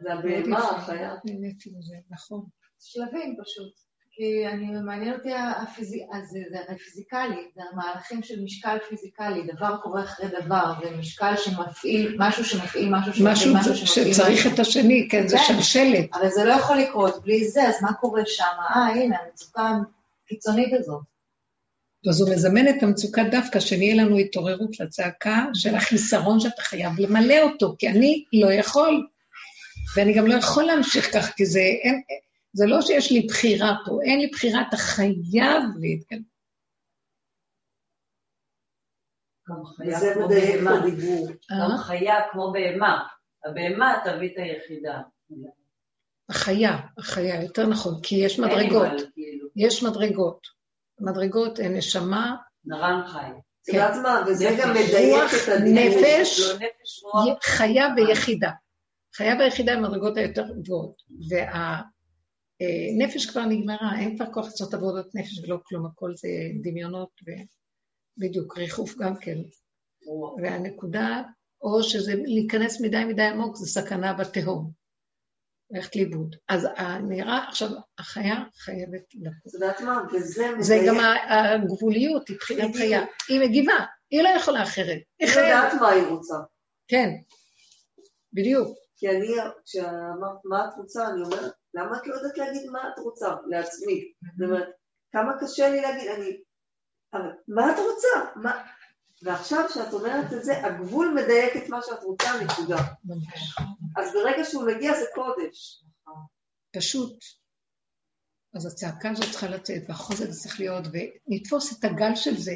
[0.00, 1.14] זה הבהמה, החיה.
[2.10, 2.46] נכון.
[2.80, 3.83] שלבים פשוט.
[4.16, 6.06] כי אני, מעניין אותי הפיזי...
[6.12, 10.96] אז זה, זה הרי פיזיקלי, זה המהלכים של משקל פיזיקלי, דבר קורה אחרי דבר, זה
[10.96, 14.54] משקל שמפעיל, משהו שמפעיל משהו שמפעיל משהו, משהו שמפעיל שצריך משהו.
[14.54, 15.42] את השני, כן, זה כן.
[15.46, 16.14] שלשלת.
[16.14, 18.44] אבל זה לא יכול לקרות בלי זה, אז מה קורה שם?
[18.76, 19.70] אה, הנה, המצוקה
[20.24, 21.02] הקיצונית הזאת.
[22.10, 27.42] אז הוא מזמן את המצוקה דווקא, שנהיה לנו התעוררות לצעקה של החיסרון שאתה חייב למלא
[27.42, 29.06] אותו, כי אני לא יכול.
[29.96, 32.02] ואני גם לא יכול להמשיך כך, כי זה, אין,
[32.54, 36.22] זה לא שיש לי בחירה פה, אין לי בחירה, אתה חייב להתקדם.
[40.82, 41.28] בדיבור.
[41.50, 41.78] גם אה?
[41.78, 43.06] חיה כמו בהמה.
[43.44, 45.00] הבהמה תביא את היחידה.
[46.28, 48.90] החיה, החיה, יותר נכון, כי יש מדרגות.
[49.14, 49.48] כאילו.
[49.56, 50.46] יש מדרגות.
[51.00, 52.36] מדרגות הן נשמה.
[52.64, 53.30] נרן חי.
[53.62, 56.00] את יודעת מה, וזה גם מדייק את הדיבור.
[56.00, 56.40] נפש,
[57.14, 58.50] לא, חיה ויחידה.
[59.16, 61.02] חיה ויחידה הן המדרגות היותר גבוהות.
[61.30, 61.80] וה...
[62.62, 66.28] אה, נפש כבר נגמרה, אין כבר כוח לעשות עבודת נפש ולא כלום, הכל זה
[66.62, 67.10] דמיונות
[68.18, 69.38] ובדיוק, ריחוף גם כן.
[70.42, 71.22] והנקודה,
[71.62, 74.84] או שזה להיכנס מדי מדי עמוק, זה סכנה בתהום.
[75.70, 76.36] ללכת לאיבוד.
[76.48, 76.68] אז
[77.08, 77.68] נראה, עכשיו,
[77.98, 79.32] החיה חייבת לקום.
[79.48, 80.02] את יודעת מה?
[80.12, 80.46] וזה...
[80.60, 80.96] זה גם
[81.28, 83.04] הגבוליות, היא תחילת חיה.
[83.28, 83.74] היא מגיבה,
[84.10, 84.98] היא לא יכולה אחרת.
[85.18, 86.34] היא יודעת מה היא רוצה.
[86.88, 87.10] כן,
[88.32, 88.68] בדיוק.
[88.96, 89.28] כי אני,
[89.64, 94.12] כשאמרת מה את רוצה, אני אומרת, למה את לא יודעת להגיד מה את רוצה לעצמי?
[94.38, 94.68] זאת אומרת,
[95.12, 96.40] כמה קשה לי להגיד, אני...
[97.12, 98.40] אבל מה את רוצה?
[98.42, 98.64] מה...
[99.22, 102.76] ועכשיו כשאת אומרת את זה, הגבול מדייק את מה שאת רוצה, נקודה.
[103.96, 105.84] אז ברגע שהוא מגיע זה קודש.
[106.76, 107.18] פשוט.
[108.54, 112.54] אז הצעקה הזאת צריכה לצאת, והחוזק צריך להיות, ונתפוס את הגל של זה,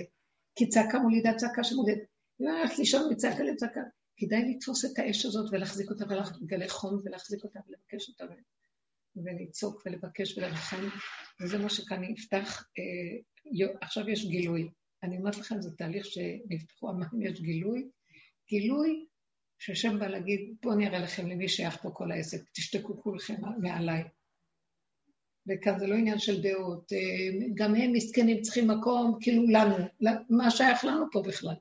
[0.54, 2.02] כי צעקה מולידה צעקה שמולידת.
[2.40, 3.80] אם אני הולכת לישון מצעקה לצעקה,
[4.16, 8.24] כדאי לתפוס את האש הזאת ולהחזיק אותה ולגלי חום ולהחזיק אותה ולבקש אותה
[9.16, 10.88] ולצעוק ולבקש ולרחם,
[11.42, 12.64] וזה מה שכאן יפתח.
[12.78, 14.68] אה, עכשיו יש גילוי.
[15.02, 17.88] אני אומרת לכם, זה תהליך שנפתחו המים, יש גילוי.
[18.48, 19.06] גילוי
[19.58, 24.04] שהשם בא להגיד, בואו אני אראה לכם למי שייך פה כל העסק, תשתקו כולכם מעליי.
[25.48, 29.76] וכאן זה לא עניין של דעות, אה, גם הם מסכנים צריכים מקום, כאילו לנו,
[30.30, 31.54] מה שייך לנו פה בכלל?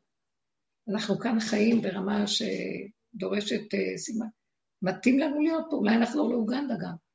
[0.89, 4.27] אנחנו כאן חיים ברמה שדורשת אה, סימן.
[4.81, 7.06] מתאים לנו להיות פה, אולי נחזור לאוגנדה גם.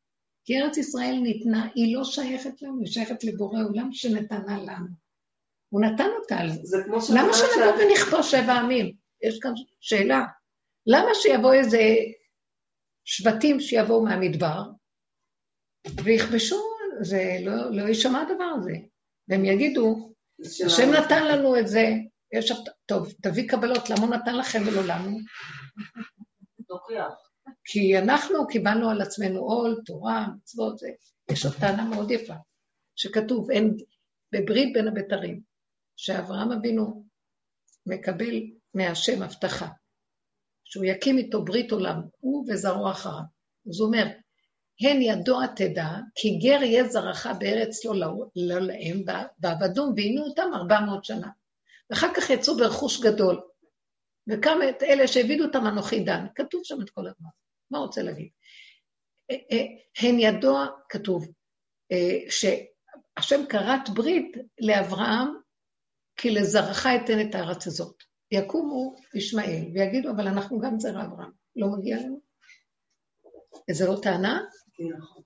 [0.44, 4.86] כי ארץ ישראל ניתנה, היא לא שייכת לנו, היא שייכת לבורא עולם שנתנה לנו.
[5.68, 6.78] הוא נתן אותה על זה.
[6.88, 7.02] למה
[7.32, 7.82] שנבוא.
[7.82, 8.92] ונכפוש שבע עמים?
[9.22, 10.24] יש כאן שאלה.
[10.86, 11.78] למה שיבוא איזה
[13.04, 14.62] שבטים שיבואו מהמדבר
[16.04, 16.62] ויכבשו,
[17.00, 18.72] זה לא, לא יישמע הדבר הזה.
[19.28, 20.12] והם יגידו,
[20.66, 21.88] השם נתן לנו את זה,
[22.32, 22.52] יש,
[22.86, 25.18] טוב, תביא קבלות, למה הוא נתן לכם ולא לנו?
[27.64, 30.88] כי אנחנו קיבלנו על עצמנו עול, תורה, מצוות, זה.
[31.30, 32.34] יש עוד טענה מאוד יפה,
[32.96, 33.76] שכתוב, אין,
[34.32, 35.40] בברית בין הבתרים,
[35.96, 37.04] שאברהם אבינו
[37.86, 38.42] מקבל
[38.74, 39.68] מהשם הבטחה,
[40.64, 43.22] שהוא יקים איתו ברית עולם, הוא וזרעו אחריו.
[43.68, 44.06] אז הוא אומר,
[44.80, 49.02] הן ידוע תדע, כי גר יהיה זרעך בארץ לא, לא, לא להם,
[49.40, 51.28] ועבדום ועינו אותם ארבע מאות שנה.
[51.90, 53.40] ואחר כך יצאו ברכוש גדול.
[54.28, 56.26] וכמה את אלה שהעבידו אותם אנוכי דן.
[56.34, 57.28] כתוב שם את כל הזמן.
[57.72, 58.28] מה רוצה להגיד?
[59.30, 59.64] אה, אה,
[59.98, 61.26] הן ידוע, כתוב,
[61.92, 65.28] אה, שהשם כרת ברית לאברהם,
[66.16, 68.02] כי לזרעך אתן את הארץ הזאת.
[68.32, 72.20] יקומו ישמעאל ויגידו, אבל אנחנו גם זרע אברהם, לא מגיע לנו?
[73.68, 74.40] איזה לא טענה?
[74.98, 75.22] נכון.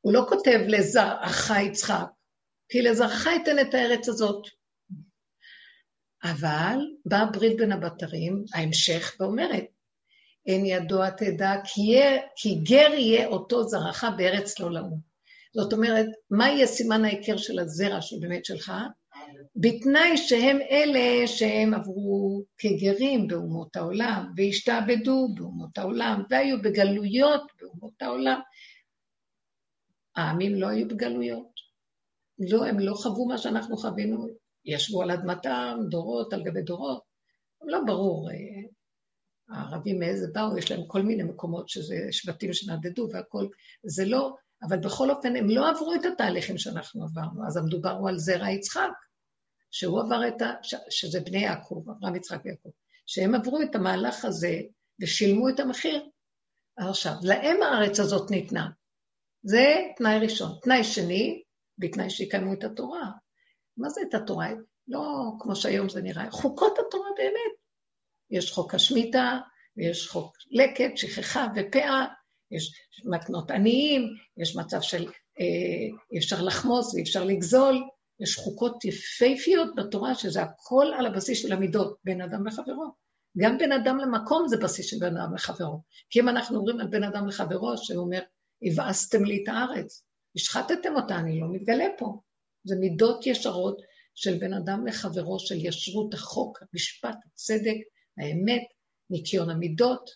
[0.00, 2.06] הוא לא כותב לזרעך יצחק,
[2.68, 4.46] כי לזרעך אתן את הארץ הזאת.
[6.24, 9.64] אבל באה ברית בין הבתרים, ההמשך, ואומרת,
[10.46, 15.00] אין ידוע תדע, כי, יהיה, כי גר יהיה אותו זרעך בארץ לא לאום.
[15.54, 18.72] זאת אומרת, מה יהיה סימן ההיכר של הזרע שבאמת שלך?
[19.56, 28.40] בתנאי שהם אלה שהם עברו כגרים באומות העולם, והשתעבדו באומות העולם, והיו בגלויות באומות העולם.
[30.16, 31.60] העמים לא היו בגלויות.
[32.38, 34.26] לא, הם לא חוו מה שאנחנו חווינו.
[34.64, 37.02] ישבו על אדמתם דורות על גבי דורות.
[37.62, 38.55] לא ברור, אה,
[39.48, 43.48] הערבים מאיזה באו, יש להם כל מיני מקומות שזה שבטים שנדדו והכול,
[43.84, 48.08] זה לא, אבל בכל אופן הם לא עברו את התהליכים שאנחנו עברנו, אז המדובר הוא
[48.08, 48.90] על זרע יצחק,
[49.70, 50.52] שהוא עבר את ה...
[50.90, 52.68] שזה בני יעקב, אברהם יצחק ויעקב,
[53.06, 54.60] שהם עברו את המהלך הזה
[55.02, 56.08] ושילמו את המחיר.
[56.76, 58.68] עכשיו, להם הארץ הזאת ניתנה.
[59.42, 59.64] זה
[59.96, 60.58] תנאי ראשון.
[60.62, 61.42] תנאי שני,
[61.78, 63.10] בתנאי שיקיימו את התורה.
[63.76, 64.48] מה זה את התורה?
[64.88, 67.65] לא כמו שהיום זה נראה, חוקות התורה באמת.
[68.30, 69.38] יש חוק השמיטה,
[69.76, 72.06] ויש חוק לקט, שכחה ופאה,
[72.50, 72.72] יש
[73.04, 74.02] מתנות עניים,
[74.36, 75.06] יש מצב של
[75.40, 77.82] אה, אי אפשר לחמוס ואי אפשר לגזול,
[78.20, 82.92] יש חוקות יפהפיות בתורה, שזה הכל על הבסיס של המידות, בין אדם לחברו.
[83.38, 85.80] גם בין אדם למקום זה בסיס של בין אדם לחברו.
[86.10, 88.22] כי אם אנחנו אומרים על בין אדם לחברו, שהוא אומר,
[88.62, 90.04] הבאסתם לי את הארץ,
[90.36, 92.20] השחטתם אותה, אני לא מתגלה פה.
[92.64, 93.82] זה מידות ישרות
[94.14, 97.76] של בין אדם לחברו, של ישרות החוק, המשפט, הצדק,
[98.18, 98.62] האמת,
[99.10, 100.10] ניקיון המידות,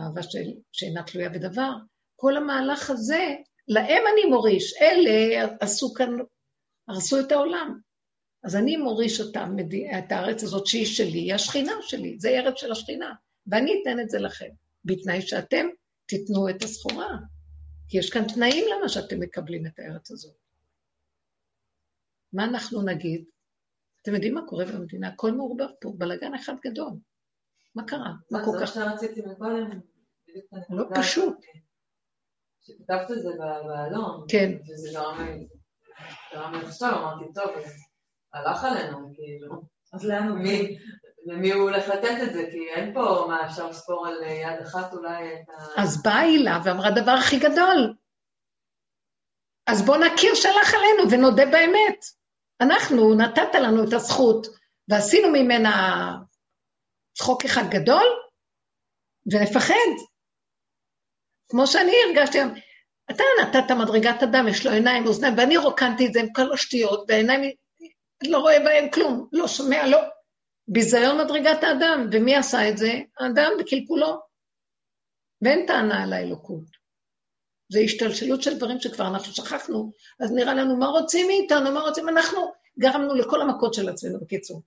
[0.00, 1.72] אהבה של, שאינה תלויה בדבר.
[2.16, 3.34] כל המהלך הזה,
[3.68, 6.10] להם אני מוריש, אלה עשו כאן,
[6.88, 7.80] הרסו את העולם.
[8.44, 9.56] אז אני מוריש אותם,
[9.98, 13.14] את הארץ הזאת שהיא שלי, היא השכינה שלי, זה ארץ של השכינה,
[13.46, 14.48] ואני אתן את זה לכם,
[14.84, 15.66] בתנאי שאתם
[16.06, 17.16] תיתנו את הסחורה.
[17.88, 20.36] כי יש כאן תנאים למה שאתם מקבלים את הארץ הזאת.
[22.32, 23.24] מה אנחנו נגיד?
[24.04, 25.08] אתם יודעים מה קורה במדינה?
[25.08, 26.92] הכל מעורבב פה, בלאגן אחד גדול.
[27.74, 28.12] מה קרה?
[28.30, 28.74] מה כל כך...
[28.74, 29.80] זה מה שרציתי מקודם.
[30.70, 31.36] לא פשוט.
[32.60, 33.30] שכתבת את זה
[33.66, 34.52] באלון, כן.
[34.72, 34.98] וזה
[36.32, 37.50] גרם לי לחשוב, אמרתי, טוב,
[38.32, 39.62] הלך עלינו, כאילו.
[39.92, 40.78] אז לאן מי?
[41.26, 42.48] למי הוא הולך לתת את זה?
[42.50, 45.82] כי אין פה מה אפשר לספור על יד אחת אולי את ה...
[45.82, 47.94] אז באה הילה ואמרה דבר הכי גדול.
[49.66, 52.23] אז בוא נכיר שהלך עלינו ונודה באמת.
[52.60, 54.46] אנחנו, נתת לנו את הזכות,
[54.88, 55.72] ועשינו ממנה
[57.16, 58.06] צחוק אחד גדול,
[59.32, 59.74] ונפחד.
[61.50, 62.38] כמו שאני הרגשתי,
[63.10, 67.04] אתה נתת מדרגת אדם, יש לו עיניים, אוזניים, ואני רוקנתי את זה עם כל השטויות,
[67.08, 67.40] והעיניים,
[68.28, 69.98] לא רואה בהם כלום, לא שומע, לא.
[70.68, 72.92] ביזיון מדרגת האדם, ומי עשה את זה?
[73.20, 74.20] האדם בקלקולו.
[75.42, 76.64] ואין טענה על האלוקות.
[77.74, 82.08] זה השתלשלות של דברים שכבר אנחנו שכחנו, אז נראה לנו מה רוצים מאיתנו, מה רוצים,
[82.08, 84.62] אנחנו גרמנו לכל המכות של עצמנו, בקיצור.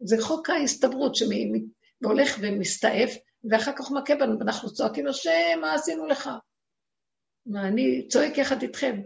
[0.00, 3.10] זה חוק ההסתברות שהולך ומסתעף,
[3.50, 6.30] ואחר כך מכה בנו, ואנחנו צועקים, השם, מה עשינו לך?
[7.46, 9.00] מה, אני צועק יחד איתכם.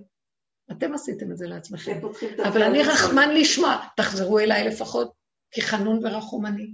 [0.72, 2.00] אתם עשיתם את זה לעצמכם.
[2.48, 5.12] אבל אני רחמן לשמוע, תחזרו אליי לפחות,
[5.50, 6.66] כי חנון ורחום אני.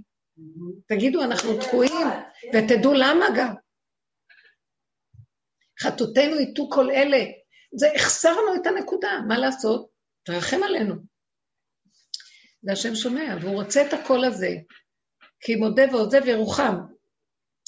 [0.87, 2.07] תגידו, אנחנו תקועים,
[2.53, 3.53] ותדעו למה גם.
[5.81, 7.25] חטאותינו יטו כל אלה.
[7.75, 9.89] זה, החסרנו את הנקודה, מה לעשות?
[10.23, 10.95] תרחם עלינו.
[12.63, 14.49] והשם שומע, והוא רוצה את הקול הזה,
[15.39, 16.75] כי מודה ועוזב ירוחם.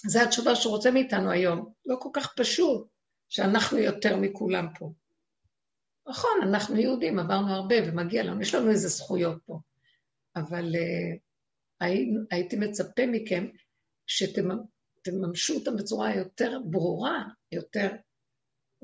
[0.07, 1.73] זו התשובה שהוא רוצה מאיתנו היום.
[1.86, 2.88] לא כל כך פשוט
[3.30, 4.91] שאנחנו יותר מכולם פה.
[6.07, 9.60] נכון, אנחנו יהודים, עברנו הרבה ומגיע לנו, יש לנו איזה זכויות פה.
[10.36, 11.19] אבל uh,
[11.80, 13.48] הי, הייתי מצפה מכם
[14.07, 17.23] שתממשו אותם בצורה יותר ברורה,
[17.56, 17.88] יותר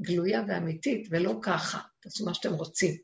[0.02, 2.96] גלויה ואמיתית, ולא ככה, תעשו מה שאתם רוצים.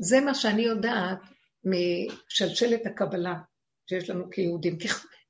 [0.00, 1.18] זה מה שאני יודעת
[1.64, 3.34] משלשלת הקבלה
[3.88, 4.78] שיש לנו כיהודים.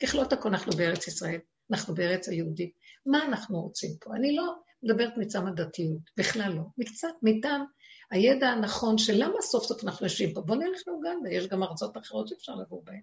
[0.02, 2.74] ככלות הכל אנחנו בארץ ישראל, אנחנו בארץ היהודית.
[3.06, 4.10] מה אנחנו רוצים פה?
[4.16, 6.62] אני לא מדברת מצם הדתיות, בכלל לא.
[6.78, 7.64] מקצת, מטעם
[8.10, 10.40] הידע הנכון של למה סוף סוף אנחנו יושבים פה.
[10.40, 13.02] בואו נלך לאוגנדה, יש גם ארצות אחרות שאפשר לגור בהן.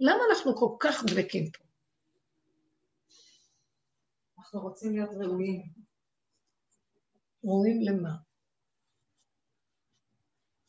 [0.00, 1.65] למה אנחנו כל כך דבקים פה?
[4.46, 5.62] אנחנו רוצים להיות ראויים.
[7.44, 8.10] ראויים למה?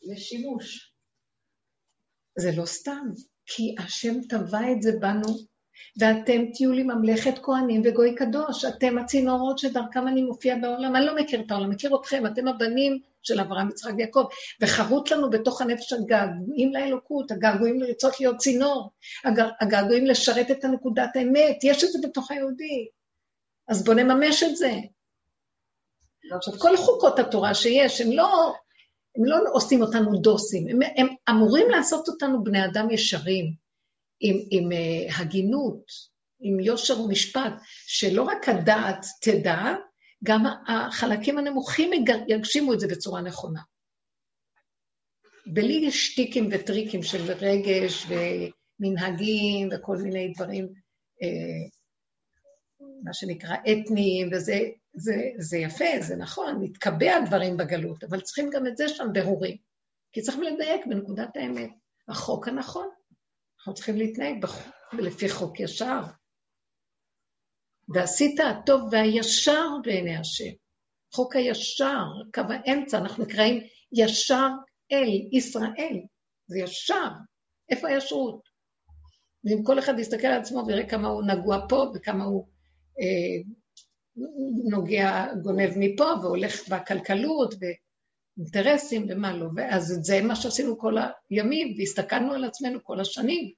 [0.01, 0.93] לשימוש.
[2.39, 3.07] זה לא סתם,
[3.45, 5.37] כי השם טבע את זה בנו,
[5.99, 8.65] ואתם תהיו לי ממלכת כהנים וגוי קדוש.
[8.65, 10.95] אתם הצינורות שדרכם אני מופיע בעולם.
[10.95, 14.25] אני לא מכיר את העולם, מכיר אתכם, אתם הבנים של אברהם, יצחק ויעקב,
[14.61, 18.91] וחרוט לנו בתוך הנפש הגעגועים לאלוקות, הגעגועים לרצות להיות צינור,
[19.61, 22.96] הגעגועים לשרת את הנקודת האמת, יש את זה בתוך היהודי.
[23.67, 24.71] אז בואו נממש את זה.
[26.35, 28.53] עכשיו, כל חוקות התורה שיש, הם לא,
[29.15, 33.53] הם לא עושים אותנו דוסים, הם, הם אמורים לעשות אותנו בני אדם ישרים,
[34.19, 35.83] עם, עם uh, הגינות,
[36.39, 37.53] עם יושר ומשפט,
[37.87, 39.59] שלא רק הדעת תדע,
[40.23, 41.91] גם החלקים הנמוכים
[42.27, 43.61] יגשימו את זה בצורה נכונה.
[45.53, 48.05] בלי שטיקים וטריקים של רגש
[48.79, 50.67] ומנהגים וכל מיני דברים,
[51.23, 51.76] אה,
[53.03, 54.59] מה שנקרא אתניים, וזה
[54.93, 59.57] זה, זה יפה, זה נכון, מתקבע דברים בגלות, אבל צריכים גם את זה שם ברורים.
[60.11, 61.69] כי צריכים לדייק בנקודת האמת.
[62.07, 62.89] החוק הנכון,
[63.59, 64.45] אנחנו צריכים להתנהג
[64.93, 66.01] לפי חוק ישר.
[67.95, 70.51] ועשית הטוב והישר בעיני השם.
[71.13, 74.47] חוק הישר, קו האמצע, אנחנו נקראים ישר
[74.91, 75.99] אל, ישראל,
[76.47, 77.09] זה ישר.
[77.69, 78.41] איפה הישרות?
[79.43, 82.47] ואם כל אחד יסתכל על עצמו ויראה כמה הוא נגוע פה וכמה הוא
[84.69, 90.95] נוגע, גונב מפה והולך בכלכלות ואינטרסים ומה לא, ואז זה מה שעשינו כל
[91.29, 93.51] הימים והסתכלנו על עצמנו כל השנים.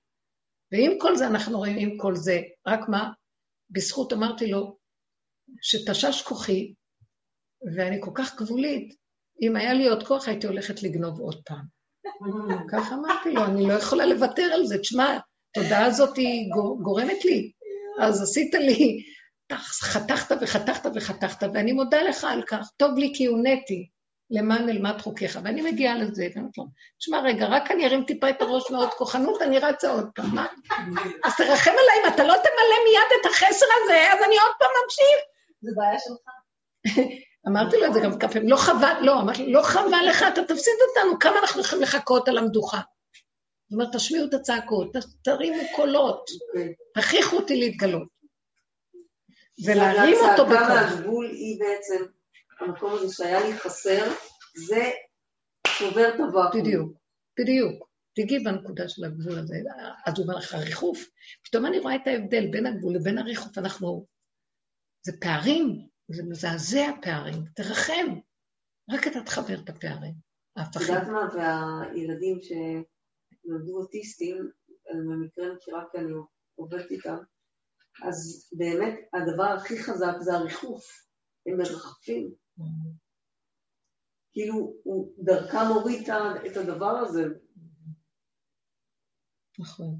[0.71, 3.11] ועם כל זה אנחנו רואים, עם כל זה, רק מה,
[3.69, 4.77] בזכות אמרתי לו,
[5.61, 6.73] שתשש כוחי,
[7.75, 8.95] ואני כל כך גבולית,
[9.41, 11.65] אם היה לי עוד כוח הייתי הולכת לגנוב עוד פעם.
[12.71, 14.77] ככה אמרתי לו, אני לא יכולה לוותר על זה.
[14.77, 15.17] תשמע,
[15.51, 16.49] התודעה הזאת היא
[16.83, 17.51] גורמת לי.
[18.01, 19.03] אז עשית לי,
[19.57, 22.69] חתכת וחתכת וחתכת, ואני מודה לך על כך.
[22.77, 23.89] טוב לי כי הונאתי.
[24.31, 26.65] למען אלמד חוקיך, ואני מגיעה לזה, ואני אומרת לו,
[26.99, 30.45] תשמע רגע, רק אני ארים טיפה את הראש מאוד כוחנות, אני רצה עוד פעם, מה?
[31.23, 34.69] אז תרחם עליי, אם אתה לא תמלא מיד את החסר הזה, אז אני עוד פעם
[34.83, 35.19] ממשיך.
[35.61, 36.33] זה בעיה שלך.
[37.47, 40.25] אמרתי לו את זה גם כמה פעמים, לא חבל, לא, אמרתי לו, לא חבל לך,
[40.33, 42.79] אתה תפסיד אותנו, כמה אנחנו יכולים לחכות על המדוכה?
[43.69, 44.91] זאת אומרת, תשמיעו את הצעקות,
[45.23, 46.29] תרימו קולות,
[46.95, 48.18] תכריחו אותי להתגלות.
[49.65, 50.57] ולהרים אותו בקול.
[50.57, 52.05] הצעקה מהגבול היא בעצם
[52.59, 54.11] המקום הזה שהיה לי חסר,
[54.67, 54.89] זה
[55.67, 56.61] שובר את הוואקום.
[56.61, 56.97] בדיוק,
[57.39, 57.89] בדיוק.
[58.15, 59.55] תגיעי בנקודה של הגבול הזה.
[60.05, 61.05] אז הוא אומר לך, ריחוף.
[61.43, 64.05] פתאום אני רואה את ההבדל בין הגבול לבין הריחוף, אנחנו...
[65.05, 67.43] זה פערים, זה מזעזע פערים.
[67.55, 68.19] תרחם.
[68.91, 70.13] רק אתה תחבר את הפערים.
[70.59, 74.49] את יודעת מה, והילדים שנולדו אוטיסטים,
[74.91, 76.11] אני במקרה מכירה כי אני
[76.55, 77.17] עובדת איתם,
[78.07, 81.09] אז באמת הדבר הכי חזק זה הריחוף.
[81.45, 82.33] הם מרחפים.
[84.31, 86.09] כאילו, הוא דרכם הוריד
[86.51, 87.23] את הדבר הזה.
[89.59, 89.99] נכון,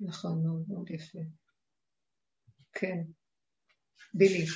[0.00, 1.18] נכון, מאוד מאוד יפה.
[2.72, 3.02] כן.
[4.14, 4.46] בילי.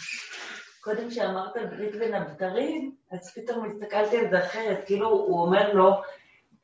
[0.81, 5.91] קודם כשאמרת ברית בין הבתרים, אז פתאום הסתכלתי על זה אחרת, כאילו הוא אומר לו,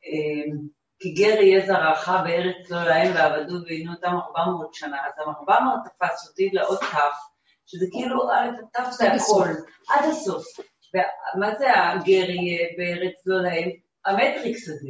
[0.03, 0.67] אמ,
[1.01, 5.59] כי גר יהיה זרעך בארץ לא להם ועבדו ועינו אותם ארבע מאות שנה, אז ארבע
[5.59, 7.17] מאות תפס אותי לעוד כף,
[7.65, 8.29] שזה כאילו,
[8.73, 9.49] תפסת הכל,
[9.89, 10.45] עד הסוף.
[11.39, 13.69] מה זה הגר יהיה בארץ לא להם?
[14.05, 14.89] המטריקס הזה.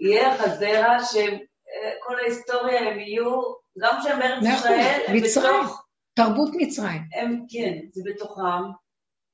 [0.00, 3.42] יהיה לך זרע שכל ההיסטוריה הם יהיו,
[3.78, 5.82] גם כשהם בארץ ישראל, הם בתוך...
[6.14, 7.02] תרבות מצרים.
[7.14, 8.62] הם, כן, זה בתוכם.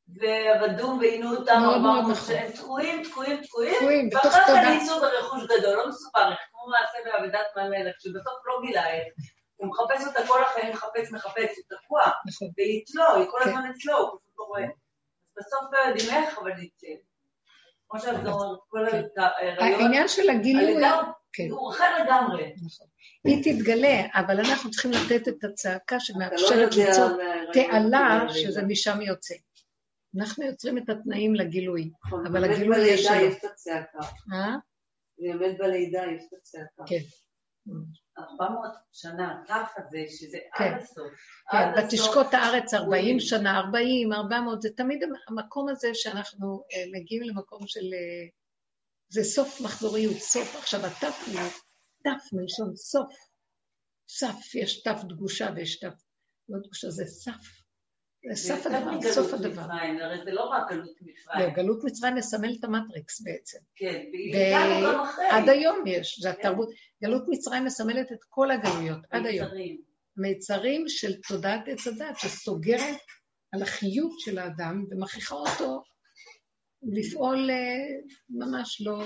[0.08, 5.88] ועבדו ועינו אותם ארבע מאות שנים, תקועים, תקועים, תקועים, ואחרי זה ניסו ברכוש גדול, לא
[5.88, 9.08] מסופר איך, כמו מעשה בעבודת מהמלך, שבסוף לא גילה איך,
[9.56, 12.48] הוא מחפש אותה כל החיים, מחפש, מחפש, הוא תקוע, נכון.
[12.56, 13.48] והיא אצלו, היא כל כן.
[13.48, 14.66] הזמן אצלו, הוא פשוט לא רואה.
[15.36, 17.02] בסוף לא יודעים איך, אבל היא אצל.
[17.88, 18.46] כמו שאת נכון.
[18.46, 19.20] אומרת, כל כן.
[19.20, 20.82] ההיריון, העניין של הגילוי,
[21.32, 21.46] כן.
[21.50, 22.54] הוא אחר לגמרי.
[22.64, 22.86] נכון.
[23.24, 27.08] היא תתגלה, אבל אנחנו צריכים לתת את הצעקה שמאפשרת לא ליצור
[27.52, 29.34] תעלה, שזה משם יוצא.
[30.16, 33.14] אנחנו יוצרים את התנאים לגילוי, נכון, אבל הגילוי יש שלו.
[33.14, 33.98] באמת בלידה יש את הצעקה.
[34.32, 34.56] אה?
[35.18, 36.84] באמת בלידה יש את הצעקה.
[36.86, 37.04] כן.
[38.18, 40.64] 400 שנה, כף הזה, שזה כן.
[40.64, 41.12] עד הסוף.
[41.50, 47.66] כן, ותשקוט הארץ 40 שנה, 40, 400, זה תמיד המקום הזה שאנחנו אה, מגיעים למקום
[47.66, 47.80] של...
[47.94, 48.28] אה,
[49.08, 50.56] זה סוף מחזוריות, סוף.
[50.56, 51.40] עכשיו, התף הוא
[52.02, 53.14] תף מלשון סוף.
[54.08, 55.94] סף, יש תף דגושה ויש תף
[56.48, 57.61] לא דגושה, זה סף.
[58.34, 59.62] סוף הדבר, סוף הדבר.
[60.02, 61.40] הרי זה לא רק גלות מצרים.
[61.40, 63.58] לא, גלות מצרים מסמל את המטריקס בעצם.
[63.76, 64.02] כן,
[64.34, 66.68] ועד היום יש, זה התרבות.
[67.02, 69.48] גלות מצרים מסמלת את כל הגלויות, עד היום.
[70.16, 73.00] מיצרים של תודעת עץ הדת, שסוגרת
[73.52, 75.82] על החיות של האדם ומכריחה אותו
[76.82, 77.56] לפעול אה,
[78.30, 79.02] ממש לא...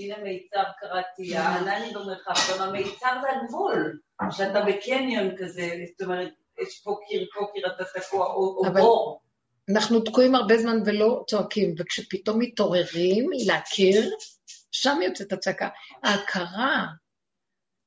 [0.00, 3.98] הנה מיצר קראתי, הענני במרחב, גם המיצר זה הגבול,
[4.30, 6.32] שאתה בקניון כזה, זאת אומרת,
[6.62, 9.20] יש פה קיר, פה קיר, אתה תקוע, או, בור.
[9.70, 14.10] אנחנו תקועים הרבה זמן ולא צועקים, וכשפתאום מתעוררים להכיר,
[14.70, 15.68] שם יוצאת הצעקה.
[16.02, 16.86] ההכרה,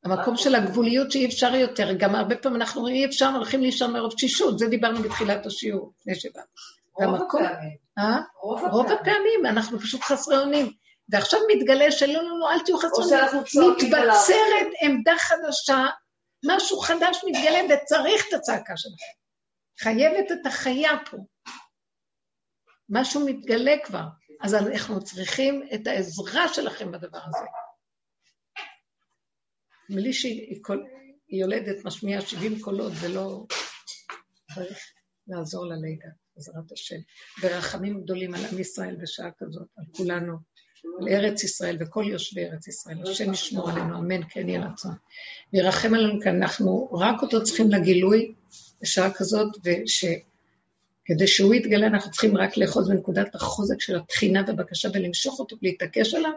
[0.04, 3.94] המקום של הגבוליות שאי אפשר יותר, גם הרבה פעמים אנחנו אומרים אי אפשר, הולכים לישון
[3.94, 6.42] מרוב תשישות, זה דיברנו בתחילת השיעור, לפני שבא.
[6.94, 7.78] רוב הפעמים.
[7.98, 8.20] אה?
[8.72, 10.72] רוב הפעמים, אנחנו פשוט חסרי אונים.
[11.10, 13.72] ועכשיו מתגלה שלא, לא, לא, אל תהיו חסרי אונים.
[13.78, 15.86] מתבצרת עמדה חדשה
[16.46, 19.14] משהו חדש מתגלה וצריך את הצעקה שלכם.
[19.80, 21.18] חייבת את החיה פה.
[22.90, 24.06] משהו מתגלה כבר,
[24.42, 27.46] אז אנחנו צריכים את העזרה שלכם בדבר הזה.
[29.90, 30.62] בלי שהיא
[31.30, 33.46] יולדת, משמיעה 70 קולות ולא
[34.56, 34.80] צריך
[35.28, 36.96] לעזור ללידה, בעזרת השם.
[37.42, 40.38] ברחמים גדולים על עם ישראל בשעה כזאת, על כולנו.
[41.00, 42.98] לארץ ישראל וכל יושבי ארץ ישראל.
[43.04, 44.92] השם ישמור עלינו, אמן, כן יהיה רצון.
[45.54, 48.34] וירחם עלינו כאן, אנחנו רק אותו צריכים לגילוי
[48.82, 55.40] בשעה כזאת, וכדי שהוא יתגלה אנחנו צריכים רק לאחוז בנקודת החוזק של התחינה ובקשה ולמשוך
[55.40, 56.34] אותו ולהתעקש עליו,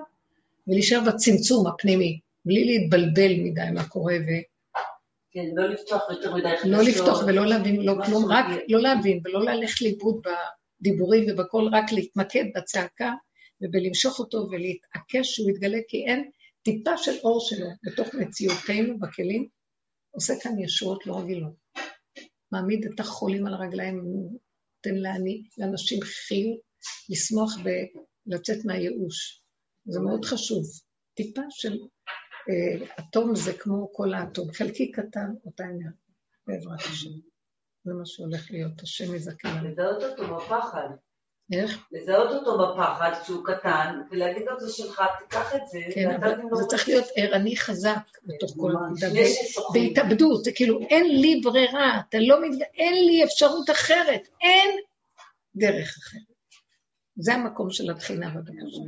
[0.68, 4.30] ולהישאר בצמצום הפנימי, בלי להתבלבל מדי מה קורה ו...
[5.30, 6.70] כן, לא לפתוח יותר מדי חדשות.
[6.70, 10.20] לא לפתוח ולא להבין, לא כלום, רק לא להבין ולא ללכת לאיבוד
[10.80, 13.12] בדיבורים ובכל, רק להתמקד בצעקה
[13.60, 16.30] ובלמשוך אותו ולהתעקש שהוא יתגלה, כי אין
[16.62, 19.48] טיפה של אור שלו בתוך מציאותנו בכלים,
[20.10, 21.54] עושה כאן ישועות לא רגילות.
[22.52, 26.60] מעמיד את החולים על הרגליים, נותן לעני, לאנשים חיות,
[27.10, 29.42] לשמוח ולצאת מהייאוש.
[29.86, 30.64] זה מאוד חשוב.
[31.14, 31.78] טיפה של
[32.48, 35.90] אה, אטום זה כמו כל האטום, חלקי קטן, אותה אנרגיה,
[36.46, 37.10] בעזרת השם.
[37.84, 39.62] זה מה שהולך להיות, השם יזכה.
[39.62, 40.88] לזהות אותו בפחד.
[41.52, 41.86] איך?
[41.92, 45.78] לזהות אותו בפחד כשהוא קטן, ולהגיד לו זה שלך, תיקח את זה.
[45.94, 49.20] כן, אבל זה צריך להיות ערני חזק בתוך כל הנקודה.
[49.72, 52.62] בהתאבדות, זה כאילו, אין לי ברירה, אתה לא מתג...
[52.74, 54.70] אין לי אפשרות אחרת, אין
[55.56, 56.22] דרך אחרת.
[57.16, 58.80] זה המקום של התחינה בבקשה.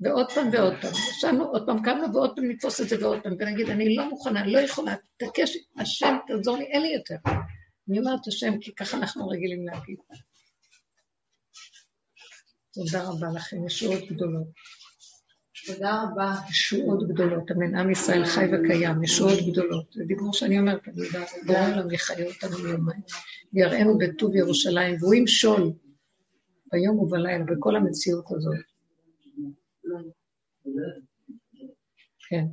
[0.00, 0.92] ועוד פעם ועוד פעם.
[0.92, 4.46] ישבנו עוד פעם, קמנו ועוד פעם נתפוס את זה ועוד פעם, ונגיד, אני לא מוכנה,
[4.46, 7.16] לא יכולה, תקש, השם, תעזור לי, אין לי יותר.
[7.88, 9.98] אני אומרת השם, כי ככה אנחנו רגילים להגיד.
[12.74, 14.46] תודה רבה לכם, ישועות גדולות.
[15.66, 16.34] תודה רבה.
[16.50, 17.74] ישועות גדולות, אמן.
[17.74, 19.92] עם ישראל חי וקיים, ישועות גדולות.
[19.92, 23.00] זה דיבור שאני אומרת, אני יודעת, בורא עולם יחיה אותנו מיומיים.
[23.52, 25.72] ויראינו בטוב ירושלים, והוא ימשול
[26.72, 28.54] ביום ובלילה, בכל המציאות הזאת.
[32.28, 32.44] כן.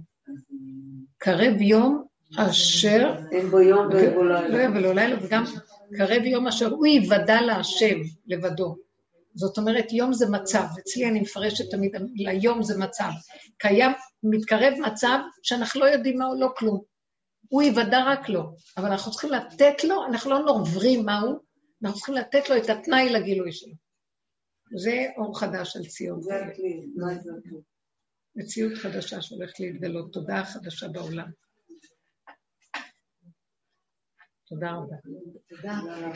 [1.17, 2.05] קרב יום
[2.37, 3.15] אשר...
[3.31, 4.47] אין בו יום ואין בו לילה.
[4.47, 5.43] לא יום ולא לילה, וגם
[5.97, 8.86] קרב יום אשר הוא יוודע להשם לבדו.
[9.37, 10.65] זאת אומרת, יום זה מצב.
[10.79, 13.09] אצלי אני מפרשת תמיד, ליום זה מצב.
[13.57, 13.91] קיים,
[14.23, 16.81] מתקרב מצב שאנחנו לא יודעים מהו, לא כלום.
[17.49, 18.43] הוא יוודע רק לו,
[18.77, 21.39] אבל אנחנו צריכים לתת לו, אנחנו לא נוברים מהו,
[21.83, 23.73] אנחנו צריכים לתת לו את התנאי לגילוי שלו.
[24.77, 26.21] זה אור חדש על ציון.
[26.21, 26.81] זה הכלי?
[28.35, 31.31] מציאות חדשה שהולכת להתגלות, תודעה חדשה בעולם.
[34.47, 34.95] תודה רבה.
[35.49, 36.11] תודה רבה.